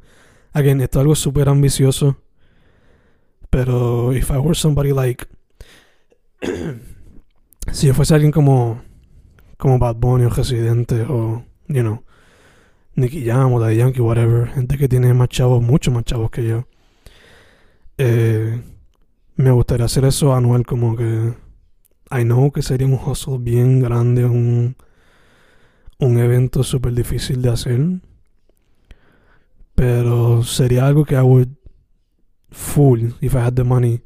Again, 0.53 0.81
esto 0.81 0.99
es 0.99 1.01
algo 1.01 1.15
súper 1.15 1.49
ambicioso. 1.49 2.17
Pero 3.49 4.13
if 4.13 4.29
I 4.31 4.37
were 4.37 4.55
somebody 4.55 4.91
like. 4.91 5.27
si 7.71 7.87
yo 7.87 7.93
fuese 7.93 8.13
alguien 8.13 8.31
como. 8.31 8.81
Como 9.57 9.79
Bad 9.79 9.95
Bunny 9.95 10.25
o 10.25 10.29
Residente 10.29 11.01
o. 11.01 11.43
You 11.67 11.81
know. 11.81 12.03
Nicky 12.95 13.23
Jam 13.25 13.53
o 13.53 13.59
Daddy 13.59 13.77
Yankee, 13.77 14.01
whatever. 14.01 14.47
Gente 14.49 14.77
que 14.77 14.87
tiene 14.87 15.13
más 15.13 15.29
chavos, 15.29 15.61
mucho 15.61 15.91
más 15.91 16.03
chavos 16.03 16.31
que 16.31 16.47
yo. 16.47 16.67
Eh, 17.97 18.61
me 19.35 19.51
gustaría 19.51 19.85
hacer 19.85 20.05
eso 20.05 20.33
anual, 20.33 20.65
como 20.65 20.95
que. 20.95 21.33
I 22.09 22.23
know 22.23 22.51
que 22.51 22.61
sería 22.61 22.87
un 22.87 22.93
hustle 22.93 23.37
bien 23.39 23.81
grande, 23.81 24.25
un 24.25 24.75
un 25.99 26.19
evento 26.19 26.63
súper 26.63 26.93
difícil 26.93 27.41
de 27.41 27.49
hacer. 27.49 27.81
Pero 29.75 30.43
sería 30.43 30.87
algo 30.87 31.05
que 31.05 31.15
I 31.15 31.21
would 31.21 31.49
full 32.51 33.13
if 33.21 33.35
I 33.35 33.41
had 33.41 33.55
the 33.55 33.63
money. 33.63 34.01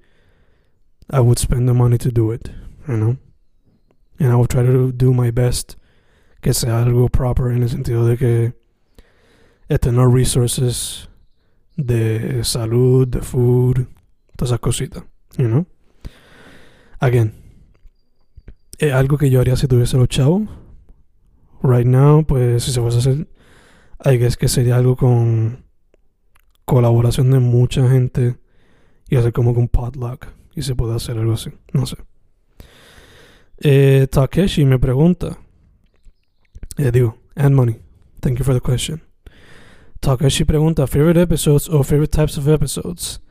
I 1.10 1.20
would 1.20 1.39
spend 1.39 1.68
the 1.68 1.74
money 1.74 1.98
to 1.98 2.12
do 2.12 2.32
it, 2.32 2.50
you 2.88 2.96
know. 2.96 3.18
And 4.20 4.32
I 4.32 4.36
would 4.36 4.50
try 4.50 4.64
to 4.64 4.92
do 4.92 5.14
my 5.14 5.32
best 5.32 5.76
que 6.42 6.54
sea 6.54 6.84
algo 6.84 7.10
proper 7.10 7.52
en 7.52 7.64
el 7.64 7.70
sentido 7.70 8.06
de 8.08 8.18
que 8.18 8.54
tener 9.78 10.08
resources 10.08 11.08
de 11.76 12.44
salud, 12.44 13.08
de 13.08 13.22
food, 13.22 13.88
todas 14.38 14.52
esas 14.52 14.60
cositas, 14.60 15.04
you 15.38 15.48
know. 15.48 15.66
Again, 17.00 17.34
es 18.78 18.94
algo 18.94 19.18
que 19.18 19.30
yo 19.30 19.42
haría 19.42 19.56
si 19.56 19.68
tuviese 19.68 19.98
los 19.98 20.08
chavos 20.08 20.50
right 21.64 21.86
now, 21.86 22.24
pues 22.26 22.64
si 22.64 22.72
se 22.72 22.82
fuese 22.82 22.98
a 22.98 23.00
hacer, 23.00 23.28
I 24.04 24.18
guess 24.18 24.38
que 24.38 24.48
sería 24.48 24.78
algo 24.78 24.96
con 24.96 25.66
colaboración 26.72 27.32
de 27.32 27.39
mucha 27.39 27.86
gente 27.89 28.38
y 29.09 29.17
hacer 29.17 29.34
como 29.34 29.53
con 29.53 29.63
un 29.63 29.67
potluck 29.67 30.28
y 30.55 30.61
se 30.61 30.74
puede 30.74 30.95
hacer 30.95 31.17
algo 31.17 31.34
así, 31.34 31.49
no 31.74 31.86
sé. 31.86 31.97
Eh, 33.57 34.07
Takeshi 34.09 34.63
me 34.63 34.80
pregunta, 34.80 35.38
eh, 36.78 36.91
digo, 36.93 37.17
and 37.36 37.55
money, 37.55 37.76
thank 38.22 38.39
you 38.39 38.45
for 38.45 38.53
the 38.53 38.61
question. 38.61 39.01
Takeshi 39.99 40.45
pregunta, 40.45 40.88
favorite 40.88 41.19
episodes 41.19 41.67
or 41.67 41.84
favorite 41.84 42.15
types 42.15 42.38
of 42.38 42.47
episodes. 42.47 43.22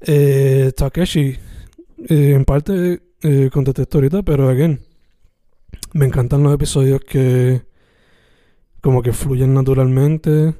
Eh, 0.00 0.72
Takeshi, 0.74 1.36
eh, 2.08 2.32
en 2.32 2.46
parte 2.46 3.02
eh, 3.20 3.50
contesté 3.52 3.84
ahorita, 3.92 4.22
pero 4.22 4.48
again, 4.48 4.80
me 5.92 6.06
encantan 6.06 6.42
los 6.42 6.54
episodios 6.54 7.02
que 7.02 7.60
como 8.80 9.02
que 9.02 9.12
fluyen 9.12 9.52
naturalmente. 9.52 10.54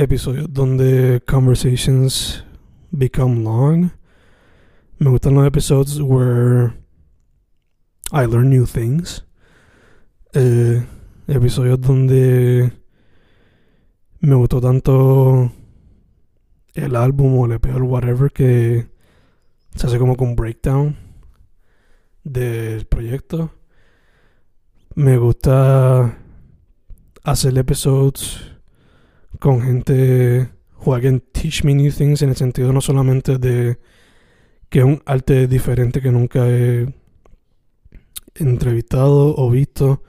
Episodios 0.00 0.50
donde 0.50 1.22
conversations 1.26 2.42
become 2.90 3.44
long. 3.44 3.92
Me 4.98 5.10
gustan 5.10 5.34
los 5.34 5.46
episodios 5.46 6.00
where 6.00 6.72
I 8.10 8.24
learn 8.24 8.48
new 8.48 8.64
things. 8.64 9.26
Eh, 10.32 10.82
episodios 11.26 11.82
donde 11.82 12.72
me 14.20 14.34
gustó 14.36 14.62
tanto 14.62 15.52
el 16.72 16.96
álbum 16.96 17.38
o 17.38 17.44
el 17.44 17.52
EP 17.52 17.66
o 17.66 17.84
whatever 17.84 18.32
que 18.32 18.88
se 19.74 19.86
hace 19.86 19.98
como 19.98 20.16
con 20.16 20.34
breakdown 20.34 20.96
del 22.24 22.86
proyecto. 22.86 23.50
Me 24.94 25.18
gusta 25.18 26.16
hacer 27.22 27.58
episodios 27.58 28.49
con 29.40 29.62
gente 29.62 30.48
who 30.84 30.94
again 30.94 31.22
teach 31.32 31.64
me 31.64 31.74
new 31.74 31.90
things 31.90 32.22
en 32.22 32.28
el 32.28 32.36
sentido 32.36 32.72
no 32.72 32.80
solamente 32.80 33.38
de 33.38 33.78
que 34.68 34.78
es 34.78 34.84
un 34.84 35.02
arte 35.04 35.48
diferente 35.48 36.00
que 36.00 36.12
nunca 36.12 36.48
he 36.48 36.86
entrevistado 38.36 39.34
o 39.36 39.50
visto 39.50 40.02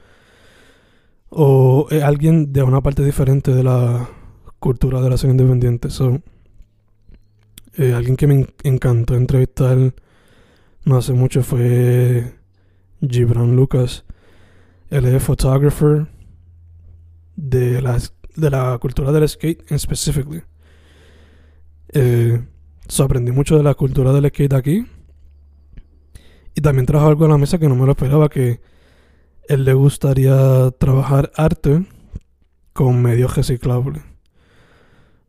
o 1.30 1.88
es 1.90 2.04
alguien 2.04 2.54
de 2.54 2.62
una 2.62 2.82
parte 2.82 3.04
diferente 3.04 3.52
de 3.52 3.64
la 3.64 4.08
cultura 4.60 5.02
de 5.02 5.10
la 5.10 5.16
escena 5.16 5.32
independiente. 5.32 5.90
So, 5.90 6.22
eh, 7.78 7.94
alguien 7.94 8.18
que 8.18 8.28
me 8.28 8.48
encantó 8.64 9.16
entrevistar 9.16 9.96
no 10.84 10.98
hace 10.98 11.14
mucho 11.14 11.42
fue 11.42 12.34
Gibran 13.02 13.56
Lucas 13.56 14.04
él 14.92 15.06
es 15.06 15.24
photographer 15.24 16.06
de 17.38 17.82
la, 17.82 17.98
de 18.36 18.50
la 18.50 18.78
cultura 18.80 19.12
del 19.12 19.28
skate 19.28 19.72
en 19.72 19.80
specifically. 19.80 20.44
Eh, 21.94 22.42
aprendí 23.00 23.32
mucho 23.32 23.58
de 23.58 23.64
la 23.64 23.74
cultura 23.74 24.12
del 24.12 24.28
skate 24.30 24.54
aquí. 24.54 24.86
Y 26.54 26.62
también 26.62 26.86
trajo 26.86 27.08
algo 27.08 27.26
a 27.26 27.30
la 27.30 27.38
mesa 27.38 27.58
que 27.58 27.70
no 27.70 27.76
me 27.76 27.86
lo 27.86 27.92
esperaba, 27.92 28.30
que 28.30 28.60
él 29.48 29.64
le 29.64 29.74
gustaría 29.74 30.72
trabajar 30.72 31.32
arte 31.36 31.86
con 32.74 33.02
medios 33.02 33.36
reciclables. 33.36 34.04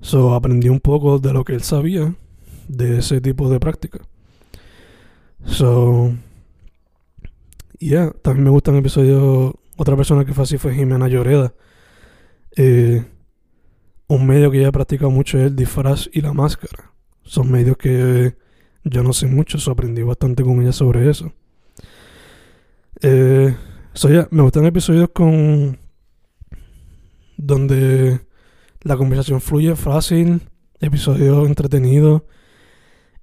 So 0.01 0.35
aprendí 0.35 0.69
un 0.69 0.81
poco 0.81 1.19
de 1.19 1.33
lo 1.33 1.45
que 1.45 1.55
él 1.55 1.63
sabía 1.63 2.15
de 2.69 2.99
ese 2.99 3.21
tipo 3.21 3.49
de 3.49 3.61
práctica. 3.61 4.01
So 5.45 6.13
yeah, 7.79 8.13
también 8.23 8.45
me 8.45 8.51
gustan 8.51 8.77
episodios. 8.77 9.55
Otra 9.77 9.97
persona 9.97 10.25
que 10.25 10.35
fue 10.35 10.45
así 10.45 10.59
fue 10.59 10.75
Jimena 10.75 11.09
Lloreda. 11.09 11.55
Eh, 12.57 13.05
un 14.09 14.27
medio 14.27 14.51
que 14.51 14.59
ella 14.59 14.69
ha 14.69 14.73
practicado 14.73 15.11
mucho 15.11 15.39
es 15.39 15.47
el 15.47 15.57
disfraz 15.57 16.09
y 16.13 16.21
la 16.21 16.33
máscara. 16.33 16.93
Son 17.23 17.51
medios 17.51 17.77
que 17.77 18.37
yo 18.85 19.03
no 19.03 19.13
sé 19.13 19.27
mucho, 19.27 19.59
so 19.59 19.71
aprendí 19.71 20.03
bastante 20.03 20.43
con 20.43 20.61
ella 20.61 20.73
sobre 20.73 21.09
eso. 21.09 21.33
Eh, 23.01 23.55
me 24.31 24.43
gustan 24.43 24.67
episodios 24.67 25.11
con 25.13 25.79
donde 27.37 28.21
la 28.83 28.97
conversación 28.97 29.41
fluye 29.41 29.75
fácil, 29.77 30.43
episodios 30.81 31.47
entretenidos 31.47 32.23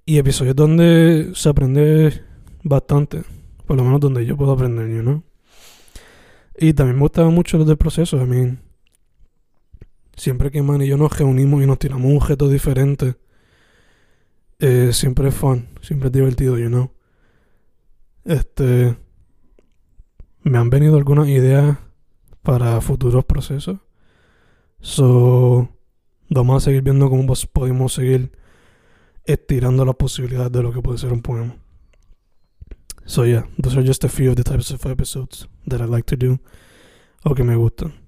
y 0.04 0.18
episodios 0.18 0.56
donde 0.56 1.32
se 1.34 1.48
aprende 1.48 2.22
bastante, 2.62 3.22
por 3.66 3.76
lo 3.76 3.84
menos 3.84 4.00
donde 4.00 4.26
yo 4.26 4.36
puedo 4.36 4.52
aprender, 4.52 4.88
know? 5.02 5.22
Y 6.58 6.74
también 6.74 6.96
me 6.96 7.02
gustaba 7.02 7.30
mucho 7.30 7.58
los 7.58 7.66
del 7.66 7.78
proceso, 7.78 8.16
I 8.22 8.26
mean, 8.26 8.60
siempre 10.20 10.50
que 10.50 10.62
Man 10.62 10.82
y 10.82 10.86
yo 10.86 10.98
nos 10.98 11.16
reunimos 11.16 11.62
y 11.62 11.66
nos 11.66 11.78
tiramos 11.78 12.10
un 12.10 12.18
objeto 12.18 12.50
diferente, 12.50 13.16
eh, 14.58 14.90
siempre 14.92 15.28
es 15.28 15.34
fun, 15.34 15.68
siempre 15.80 16.08
es 16.08 16.12
divertido, 16.12 16.58
you 16.58 16.68
know? 16.68 16.90
Este, 18.26 18.98
me 20.42 20.58
han 20.58 20.68
venido 20.68 20.98
algunas 20.98 21.26
ideas 21.28 21.78
para 22.42 22.78
futuros 22.82 23.24
procesos. 23.24 23.78
So, 24.80 25.70
vamos 26.28 26.62
a 26.62 26.64
seguir 26.66 26.82
viendo 26.82 27.08
cómo 27.08 27.24
podemos 27.50 27.94
seguir 27.94 28.30
estirando 29.24 29.86
la 29.86 29.94
posibilidad 29.94 30.50
de 30.50 30.62
lo 30.62 30.70
que 30.70 30.82
puede 30.82 30.98
ser 30.98 31.14
un 31.14 31.22
poema. 31.22 31.56
So 33.06 33.24
yeah, 33.24 33.46
those 33.60 33.74
are 33.74 33.86
just 33.86 34.04
a 34.04 34.08
few 34.10 34.30
of 34.30 34.36
the 34.36 34.44
types 34.44 34.70
of 34.70 34.84
episodes 34.84 35.48
that 35.66 35.80
I 35.80 35.86
like 35.86 36.04
to 36.14 36.16
do 36.16 36.38
o 37.24 37.34
que 37.34 37.42
me 37.42 37.56
gustan. 37.56 37.99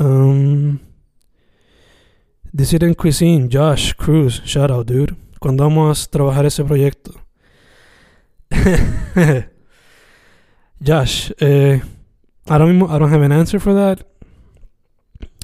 Um, 0.00 0.80
Decir 2.52 2.96
Cuisine, 2.96 3.48
Josh 3.52 3.92
Cruz, 3.94 4.42
shout 4.44 4.70
out, 4.70 4.86
dude. 4.86 5.14
Cuando 5.38 5.64
vamos 5.64 6.06
a 6.06 6.10
trabajar 6.10 6.46
ese 6.46 6.64
proyecto? 6.64 7.12
Josh, 10.84 11.32
eh, 11.38 11.82
ahora 12.46 12.64
mismo 12.64 12.86
I 12.86 12.98
don't 12.98 13.12
have 13.12 13.22
an 13.24 13.32
answer 13.32 13.60
for 13.60 13.74
that, 13.74 14.06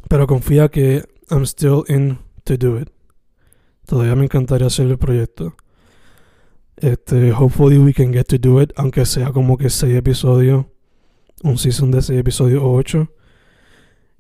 pero 0.09 0.27
confía 0.27 0.71
que 0.71 1.05
I'm 1.31 1.45
still 1.45 1.85
in 1.89 2.19
to 2.45 2.57
do 2.57 2.79
it. 2.79 2.89
Todavía 3.87 4.17
me 4.17 4.25
encantaría 4.25 4.69
hacer 4.69 4.87
el 4.87 4.97
proyecto. 4.97 5.55
Este, 6.79 7.31
hopefully 7.33 7.79
we 7.79 7.93
can 7.93 8.13
get 8.13 8.25
to 8.29 8.39
do 8.39 8.61
it, 8.63 8.73
aunque 8.77 9.05
sea 9.05 9.33
como 9.33 9.59
que 9.59 9.69
6 9.69 9.95
episodios, 9.95 10.65
un 11.43 11.59
season 11.59 11.91
de 11.91 12.01
6 12.01 12.19
episodios 12.19 12.63
o 12.63 12.73
8. 12.73 13.09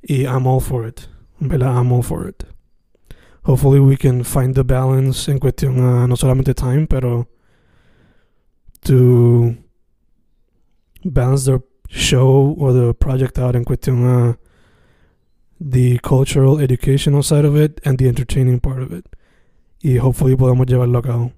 I'm 0.09 0.47
all 0.47 0.61
for 0.61 0.87
it. 0.87 1.09
¿Verdad? 1.41 1.77
I'm 1.77 1.93
all 1.93 2.03
for 2.03 2.27
it. 2.29 2.45
Hopefully 3.45 3.81
we 3.81 3.97
can 3.97 4.25
find 4.25 4.55
the 4.55 4.65
balance 4.65 5.29
en 5.29 5.39
cuestión 5.39 5.79
a 5.79 6.05
uh, 6.05 6.07
no 6.07 6.17
solamente 6.17 6.55
time, 6.55 6.87
pero 6.87 7.29
to 8.83 9.57
balance 11.05 11.45
the 11.45 11.63
show 11.89 12.57
or 12.59 12.73
the 12.73 12.95
project 12.95 13.39
out 13.39 13.55
en 13.55 13.65
cuestión 13.65 14.05
a 14.05 14.31
uh, 14.31 14.35
the 15.61 15.99
cultural 16.01 16.59
educational 16.59 17.23
side 17.23 17.45
of 17.45 17.57
it 17.57 17.81
and 17.85 17.99
the 17.99 18.09
entertaining 18.09 18.59
part 18.59 18.83
of 18.83 18.93
it. 18.93 19.07
Y 19.81 19.99
hopefully 19.99 20.37
podemos 20.37 20.67
llevarlo 20.67 20.99
a 20.99 21.03
cabo. 21.03 21.33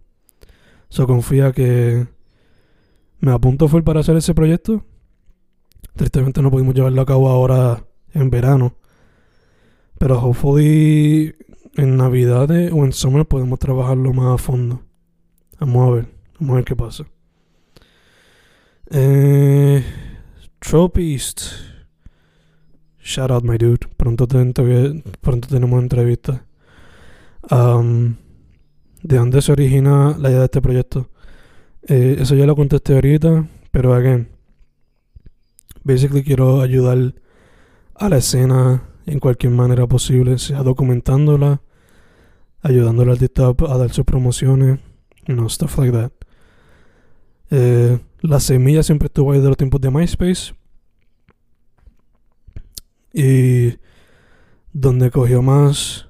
So 0.88 1.06
confía 1.06 1.52
que 1.52 2.06
me 3.20 3.32
apunto 3.32 3.68
full 3.68 3.82
para 3.82 4.00
hacer 4.00 4.16
ese 4.16 4.34
proyecto. 4.34 4.84
Tristemente 5.94 6.40
no 6.40 6.50
pudimos 6.50 6.74
llevarlo 6.74 7.02
a 7.02 7.06
cabo 7.06 7.28
ahora 7.28 7.84
en 8.14 8.30
verano. 8.30 8.74
Pero 9.98 10.20
hopefully 10.20 11.34
en 11.76 11.96
navidades 11.96 12.72
o 12.72 12.84
en 12.84 12.92
summer 12.92 13.26
podemos 13.26 13.58
trabajarlo 13.58 14.12
más 14.12 14.34
a 14.34 14.38
fondo. 14.38 14.82
Vamos 15.60 15.88
a 15.88 15.94
ver, 15.94 16.08
vamos 16.38 16.52
a 16.52 16.56
ver 16.56 16.64
qué 16.64 16.76
pasa. 16.76 17.04
Eh, 18.90 19.84
Tropist. 20.58 21.42
Shout 23.00 23.30
out, 23.30 23.44
my 23.44 23.56
dude. 23.56 23.86
Pronto, 23.96 24.26
pronto 24.26 25.48
tenemos 25.48 25.82
entrevista. 25.82 26.44
Um, 27.50 28.16
¿De 29.02 29.16
dónde 29.16 29.40
se 29.40 29.52
origina 29.52 30.16
la 30.18 30.28
idea 30.28 30.40
de 30.40 30.44
este 30.46 30.60
proyecto? 30.60 31.08
Eh, 31.86 32.16
eso 32.18 32.34
ya 32.34 32.46
lo 32.46 32.56
contesté 32.56 32.94
ahorita, 32.94 33.48
pero 33.70 33.94
again, 33.94 34.28
basically 35.84 36.22
quiero 36.22 36.60
ayudar 36.60 37.14
a 37.98 38.08
la 38.08 38.18
escena 38.18 38.82
en 39.06 39.18
cualquier 39.20 39.52
manera 39.52 39.86
posible, 39.86 40.38
sea 40.38 40.62
documentándola, 40.62 41.62
ayudando 42.62 43.02
al 43.02 43.10
artista 43.10 43.48
a 43.48 43.78
dar 43.78 43.90
sus 43.90 44.04
promociones, 44.04 44.80
you 45.26 45.34
know, 45.34 45.48
stuff 45.48 45.78
like 45.78 45.92
that. 45.92 46.12
Eh, 47.50 47.98
la 48.20 48.40
semilla 48.40 48.82
siempre 48.82 49.06
estuvo 49.06 49.32
ahí 49.32 49.40
de 49.40 49.48
los 49.48 49.56
tiempos 49.56 49.80
de 49.80 49.90
MySpace. 49.90 50.54
Y 53.12 53.78
donde 54.72 55.10
cogió 55.10 55.42
más 55.42 56.08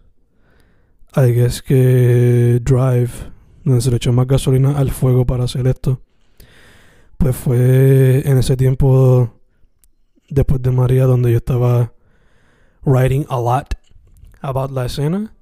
I 1.16 1.32
guess 1.32 1.62
que 1.62 2.60
Drive, 2.62 3.10
donde 3.64 3.80
se 3.80 3.90
le 3.90 3.96
echó 3.96 4.12
más 4.12 4.26
gasolina 4.26 4.76
al 4.78 4.90
fuego 4.90 5.24
para 5.24 5.44
hacer 5.44 5.66
esto, 5.66 6.02
pues 7.16 7.34
fue 7.34 8.28
en 8.28 8.38
ese 8.38 8.56
tiempo 8.56 9.37
después 10.28 10.62
de 10.62 10.70
María 10.70 11.04
donde 11.04 11.30
yo 11.30 11.38
estaba 11.38 11.92
writing 12.84 13.24
a 13.28 13.40
lot 13.40 13.74
about 14.40 14.70
la 14.70 14.86
escena 14.86 15.34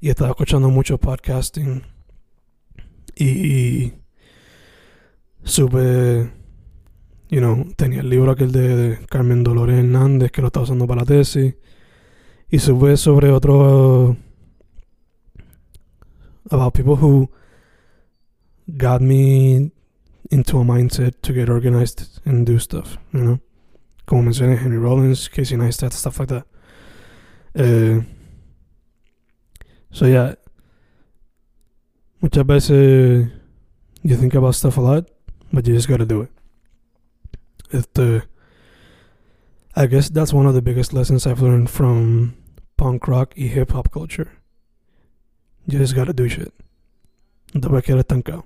y 0.00 0.10
estaba 0.10 0.30
escuchando 0.30 0.70
mucho 0.70 0.98
podcasting 0.98 1.82
y, 3.16 3.92
supe, 5.44 6.32
you 7.28 7.38
know, 7.38 7.64
tenía 7.76 8.00
el 8.00 8.10
libro 8.10 8.32
aquel 8.32 8.50
de, 8.50 8.76
de 8.76 9.06
Carmen 9.06 9.44
Dolores 9.44 9.78
Hernández 9.78 10.32
que 10.32 10.40
lo 10.40 10.48
estaba 10.48 10.64
usando 10.64 10.86
para 10.86 11.02
la 11.02 11.06
tesis 11.06 11.54
y 12.50 12.58
supe 12.58 12.96
sobre 12.96 13.30
otro 13.30 14.16
about 16.50 16.74
people 16.74 16.96
who 16.96 17.30
got 18.76 19.00
me 19.00 19.70
into 20.30 20.58
a 20.58 20.64
mindset 20.64 21.20
to 21.22 21.32
get 21.32 21.48
organized 21.48 22.20
and 22.24 22.46
do 22.46 22.58
stuff, 22.58 22.98
you 23.12 23.20
know. 23.20 23.43
Como 24.06 24.22
mencioné, 24.22 24.56
Henry 24.56 24.78
Rollins, 24.78 25.28
Casey 25.28 25.56
Neistat, 25.56 25.92
stuff 25.92 26.18
like 26.18 26.28
that. 26.28 26.46
Uh, 27.56 28.02
so 29.90 30.06
yeah, 30.06 30.34
muchas 32.20 32.44
veces 32.44 33.30
you 34.02 34.16
think 34.16 34.34
about 34.34 34.54
stuff 34.54 34.76
a 34.76 34.80
lot, 34.80 35.08
but 35.52 35.66
you 35.66 35.74
just 35.74 35.88
gotta 35.88 36.04
do 36.04 36.22
it. 36.22 36.30
Este, 37.72 38.22
I 39.76 39.86
guess 39.86 40.10
that's 40.10 40.32
one 40.32 40.46
of 40.46 40.54
the 40.54 40.62
biggest 40.62 40.92
lessons 40.92 41.26
I've 41.26 41.42
learned 41.42 41.70
from 41.70 42.36
punk 42.76 43.08
rock 43.08 43.34
y 43.36 43.44
hip 43.44 43.72
hop 43.72 43.90
culture. 43.90 44.30
You 45.66 45.78
just 45.78 45.94
gotta 45.94 46.12
do 46.12 46.28
shit. 46.28 46.52
No 47.54 47.60
te 47.60 47.68
puedes 47.68 47.84
quedar 47.84 48.04
estancado. 48.04 48.44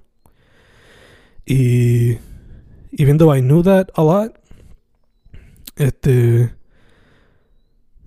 Y 1.47 2.19
even 2.93 3.17
though 3.17 3.33
I 3.33 3.41
knew 3.41 3.63
that 3.63 3.91
a 3.95 4.05
lot, 4.05 4.37
este, 5.79 6.55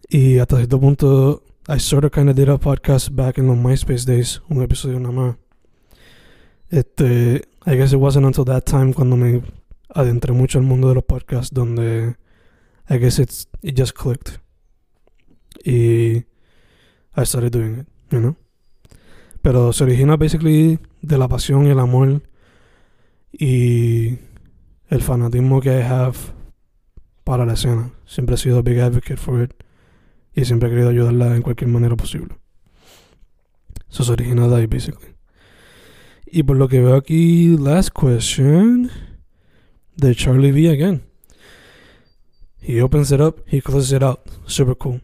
y 0.09 0.39
hasta 0.39 0.57
cierto 0.57 0.79
punto, 0.79 1.43
I 1.67 1.79
sort 1.79 2.03
of 2.03 2.11
kind 2.11 2.29
of 2.29 2.35
did 2.35 2.49
a 2.49 2.57
podcast 2.57 3.11
back 3.15 3.37
in 3.37 3.47
the 3.47 3.55
MySpace 3.55 4.05
days, 4.05 4.41
un 4.49 4.61
episodio 4.61 4.99
nada 4.99 5.13
más. 5.13 5.35
Este, 6.69 7.47
I 7.65 7.75
guess 7.77 7.93
it 7.93 7.99
wasn't 7.99 8.25
until 8.25 8.43
that 8.45 8.65
time 8.65 8.93
cuando 8.93 9.15
me 9.15 9.41
adentré 9.89 10.33
mucho 10.33 10.57
al 10.57 10.65
mundo 10.65 10.89
de 10.89 10.95
los 10.95 11.03
podcasts 11.03 11.53
donde 11.53 12.15
I 12.89 12.97
guess 12.97 13.19
it's, 13.19 13.47
it 13.61 13.77
just 13.77 13.93
clicked. 13.93 14.39
Y 15.63 16.25
I 17.15 17.23
started 17.23 17.51
doing 17.51 17.79
it, 17.79 17.87
you 18.09 18.19
know? 18.19 18.35
Pero 19.41 19.71
se 19.71 19.85
origina 19.85 20.17
basically 20.17 20.79
de 21.01 21.17
la 21.17 21.27
pasión 21.27 21.67
y 21.67 21.69
el 21.69 21.79
amor 21.79 22.21
y 23.31 24.19
el 24.89 25.01
fanatismo 25.01 25.61
que 25.61 25.79
I 25.79 25.83
have 25.83 26.17
para 27.23 27.45
la 27.45 27.53
escena. 27.53 27.91
Siempre 28.05 28.35
he 28.35 28.37
sido 28.37 28.63
big 28.63 28.79
advocate 28.79 29.17
for 29.17 29.41
it 29.41 29.53
y 30.33 30.45
siempre 30.45 30.69
he 30.69 30.71
querido 30.71 30.89
ayudarla 30.89 31.35
en 31.35 31.41
cualquier 31.41 31.69
manera 31.69 31.95
posible. 31.95 32.35
Eso 33.89 34.03
se 34.03 34.11
origina 34.11 34.47
de 34.47 34.55
ahí, 34.55 34.67
basically. 34.67 35.15
Y 36.25 36.43
por 36.43 36.55
lo 36.55 36.69
que 36.69 36.79
veo 36.79 36.95
aquí, 36.95 37.57
last 37.57 37.89
question 37.89 38.89
de 39.97 40.15
Charlie 40.15 40.51
V 40.51 40.69
again. 40.69 41.03
He 42.61 42.81
opens 42.81 43.11
it 43.11 43.19
up, 43.19 43.43
he 43.47 43.61
closes 43.61 43.91
it 43.91 44.03
out. 44.03 44.19
Super 44.45 44.77
cool. 44.77 45.01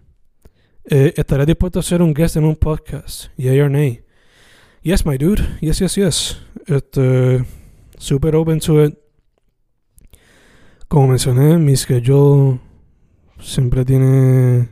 Eh, 0.86 1.14
¿Estaré 1.18 1.46
dispuesto 1.46 1.80
a 1.80 1.84
ser 1.84 2.02
un 2.02 2.14
guest 2.14 2.38
en 2.38 2.46
un 2.46 2.56
podcast? 2.56 3.26
Yay 3.36 3.60
or 3.60 3.70
nay? 3.70 4.04
Yes, 4.84 5.06
my 5.06 5.18
dude. 5.18 5.44
Yes, 5.60 5.80
yes, 5.80 5.96
yes. 5.96 6.38
Este, 6.66 7.44
super 7.98 8.36
open 8.36 8.60
to 8.60 8.86
it. 8.86 8.98
Como 10.88 11.08
mencioné, 11.08 11.58
mi 11.58 11.76
schedule 11.76 12.60
siempre 13.40 13.84
tiene 13.86 14.70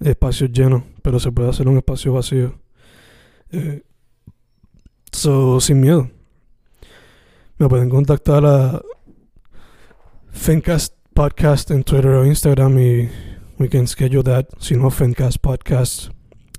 espacios 0.00 0.50
llenos, 0.52 0.82
pero 1.02 1.18
se 1.20 1.30
puede 1.30 1.50
hacer 1.50 1.68
un 1.68 1.76
espacio 1.76 2.14
vacío. 2.14 2.58
Eh, 3.50 3.82
so, 5.12 5.60
sin 5.60 5.80
miedo. 5.80 6.10
Me 7.58 7.68
pueden 7.68 7.90
contactar 7.90 8.44
a 8.46 8.80
Fencast 10.30 10.94
Podcast 11.12 11.70
en 11.70 11.82
Twitter 11.82 12.10
o 12.10 12.24
Instagram 12.24 12.78
y 12.78 13.08
we 13.58 13.68
can 13.68 13.86
schedule 13.86 14.22
that. 14.22 14.46
Si 14.58 14.76
no, 14.76 14.90
Fencast 14.90 15.38
Podcast 15.38 16.10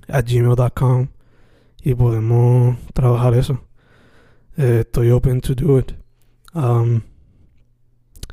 at 0.08 0.24
gmail.com 0.26 1.08
y 1.82 1.94
podemos 1.94 2.76
trabajar 2.94 3.34
eso. 3.34 3.64
Eh, 4.56 4.80
estoy 4.80 5.10
open 5.10 5.40
to 5.40 5.54
do 5.54 5.78
it. 5.78 5.92
Um, 6.54 7.02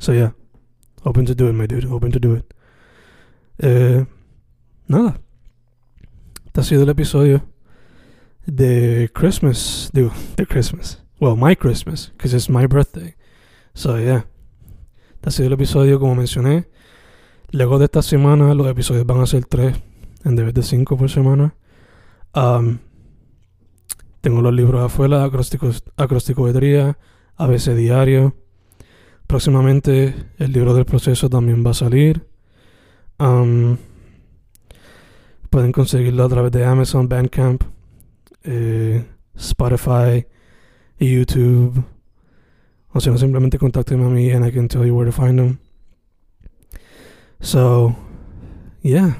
so 0.00 0.12
yeah, 0.12 0.32
open 1.04 1.26
to 1.26 1.34
do 1.34 1.48
it, 1.48 1.52
my 1.52 1.66
dude. 1.66 1.84
Open 1.84 2.10
to 2.10 2.18
do 2.18 2.34
it. 2.34 2.54
Eh, 3.58 4.06
nada. 4.88 5.20
Este 6.46 6.60
ha 6.60 6.64
sido 6.64 6.82
el 6.82 6.88
episodio 6.88 7.42
de 8.46 9.10
Christmas. 9.14 9.90
Digo, 9.92 10.10
de 10.36 10.46
Christmas. 10.46 11.02
Well, 11.20 11.36
my 11.36 11.54
Christmas, 11.54 12.10
because 12.16 12.34
it's 12.34 12.48
my 12.48 12.66
birthday. 12.66 13.14
So 13.74 13.98
yeah. 13.98 14.24
Este 15.16 15.28
ha 15.28 15.30
sido 15.30 15.48
el 15.48 15.52
episodio, 15.52 16.00
como 16.00 16.14
mencioné. 16.14 16.66
Luego 17.52 17.78
de 17.78 17.84
esta 17.84 18.00
semana, 18.00 18.54
los 18.54 18.66
episodios 18.68 19.04
van 19.04 19.20
a 19.20 19.26
ser 19.26 19.44
tres 19.44 19.76
en 20.24 20.34
vez 20.34 20.54
de 20.54 20.62
cinco 20.62 20.96
por 20.96 21.10
semana. 21.10 21.54
Um, 22.34 22.78
tengo 24.22 24.40
los 24.40 24.54
libros 24.54 24.82
afuera, 24.82 25.24
acrosticometría, 25.24 26.96
ABC 27.36 27.74
diario. 27.74 28.34
Próximamente 29.30 30.12
el 30.38 30.52
libro 30.52 30.74
del 30.74 30.84
proceso 30.84 31.30
también 31.30 31.64
va 31.64 31.70
a 31.70 31.74
salir. 31.74 32.26
Um, 33.20 33.76
pueden 35.50 35.70
conseguirlo 35.70 36.24
a 36.24 36.28
través 36.28 36.50
de 36.50 36.64
Amazon, 36.64 37.08
Bandcamp, 37.08 37.62
eh, 38.42 39.06
Spotify 39.36 40.26
YouTube. 40.98 41.84
O 42.92 42.98
sea, 42.98 43.16
simplemente 43.18 43.56
contáctenme 43.56 44.06
a 44.06 44.08
mí 44.08 44.32
and 44.32 44.44
I 44.44 44.50
can 44.50 44.66
tell 44.66 44.84
you 44.84 44.96
where 44.96 45.08
to 45.08 45.16
find 45.16 45.38
them. 45.38 45.60
So, 47.40 47.94
yeah. 48.82 49.16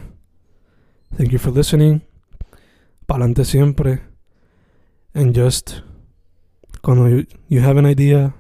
Thank 1.17 1.31
you 1.31 1.39
for 1.39 1.53
listening 1.53 2.03
pa'lante 3.07 3.45
siempre. 3.45 4.01
And 5.15 5.37
just, 5.37 5.83
cuando 6.83 7.07
you, 7.07 7.27
you 7.49 7.61
have 7.61 7.79
an 7.79 7.87
idea, 7.87 8.35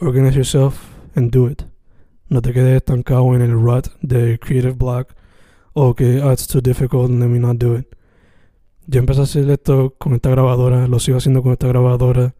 organize 0.00 0.34
yourself 0.34 0.90
and 1.14 1.30
do 1.30 1.46
it. 1.46 1.64
No 2.28 2.42
te 2.42 2.52
quedes 2.52 2.76
estancado 2.76 3.34
en 3.34 3.42
el 3.42 3.52
rut 3.52 3.88
de 4.02 4.38
creative 4.38 4.74
block 4.74 5.14
o 5.72 5.94
que 5.94 6.18
it's 6.18 6.46
too 6.46 6.60
difficult 6.60 7.10
and 7.10 7.20
let 7.20 7.28
me 7.28 7.38
not 7.38 7.56
do 7.56 7.74
it. 7.76 7.86
Yo 8.86 9.00
empecé 9.00 9.20
a 9.20 9.24
hacer 9.24 9.50
esto 9.50 9.94
con 9.98 10.14
esta 10.14 10.30
grabadora, 10.30 10.88
lo 10.88 10.98
sigo 10.98 11.18
haciendo 11.18 11.42
con 11.42 11.52
esta 11.52 11.68
grabadora 11.68 12.34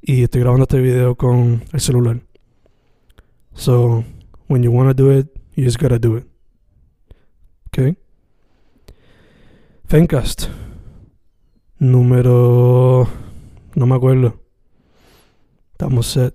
y 0.00 0.22
estoy 0.22 0.40
grabando 0.40 0.64
este 0.64 0.80
video 0.80 1.16
con 1.16 1.64
el 1.72 1.80
celular. 1.80 2.20
So, 3.54 4.04
when 4.48 4.62
you 4.62 4.70
want 4.70 4.88
to 4.88 4.94
do 4.94 5.10
it, 5.10 5.26
you 5.54 5.64
just 5.64 5.78
gotta 5.80 5.98
do 5.98 6.16
it. 6.16 6.26
Okay? 7.68 7.96
Fencast. 9.86 10.48
Número. 11.78 13.08
No 13.74 13.86
me 13.86 13.94
acuerdo. 13.94 14.47
Estamos 15.80 16.08
set. 16.08 16.34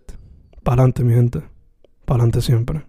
Para 0.64 0.84
adelante, 0.84 1.03
mi 1.03 1.14
gente. 1.14 1.41
Para 2.06 2.24
adelante 2.24 2.41
siempre. 2.41 2.86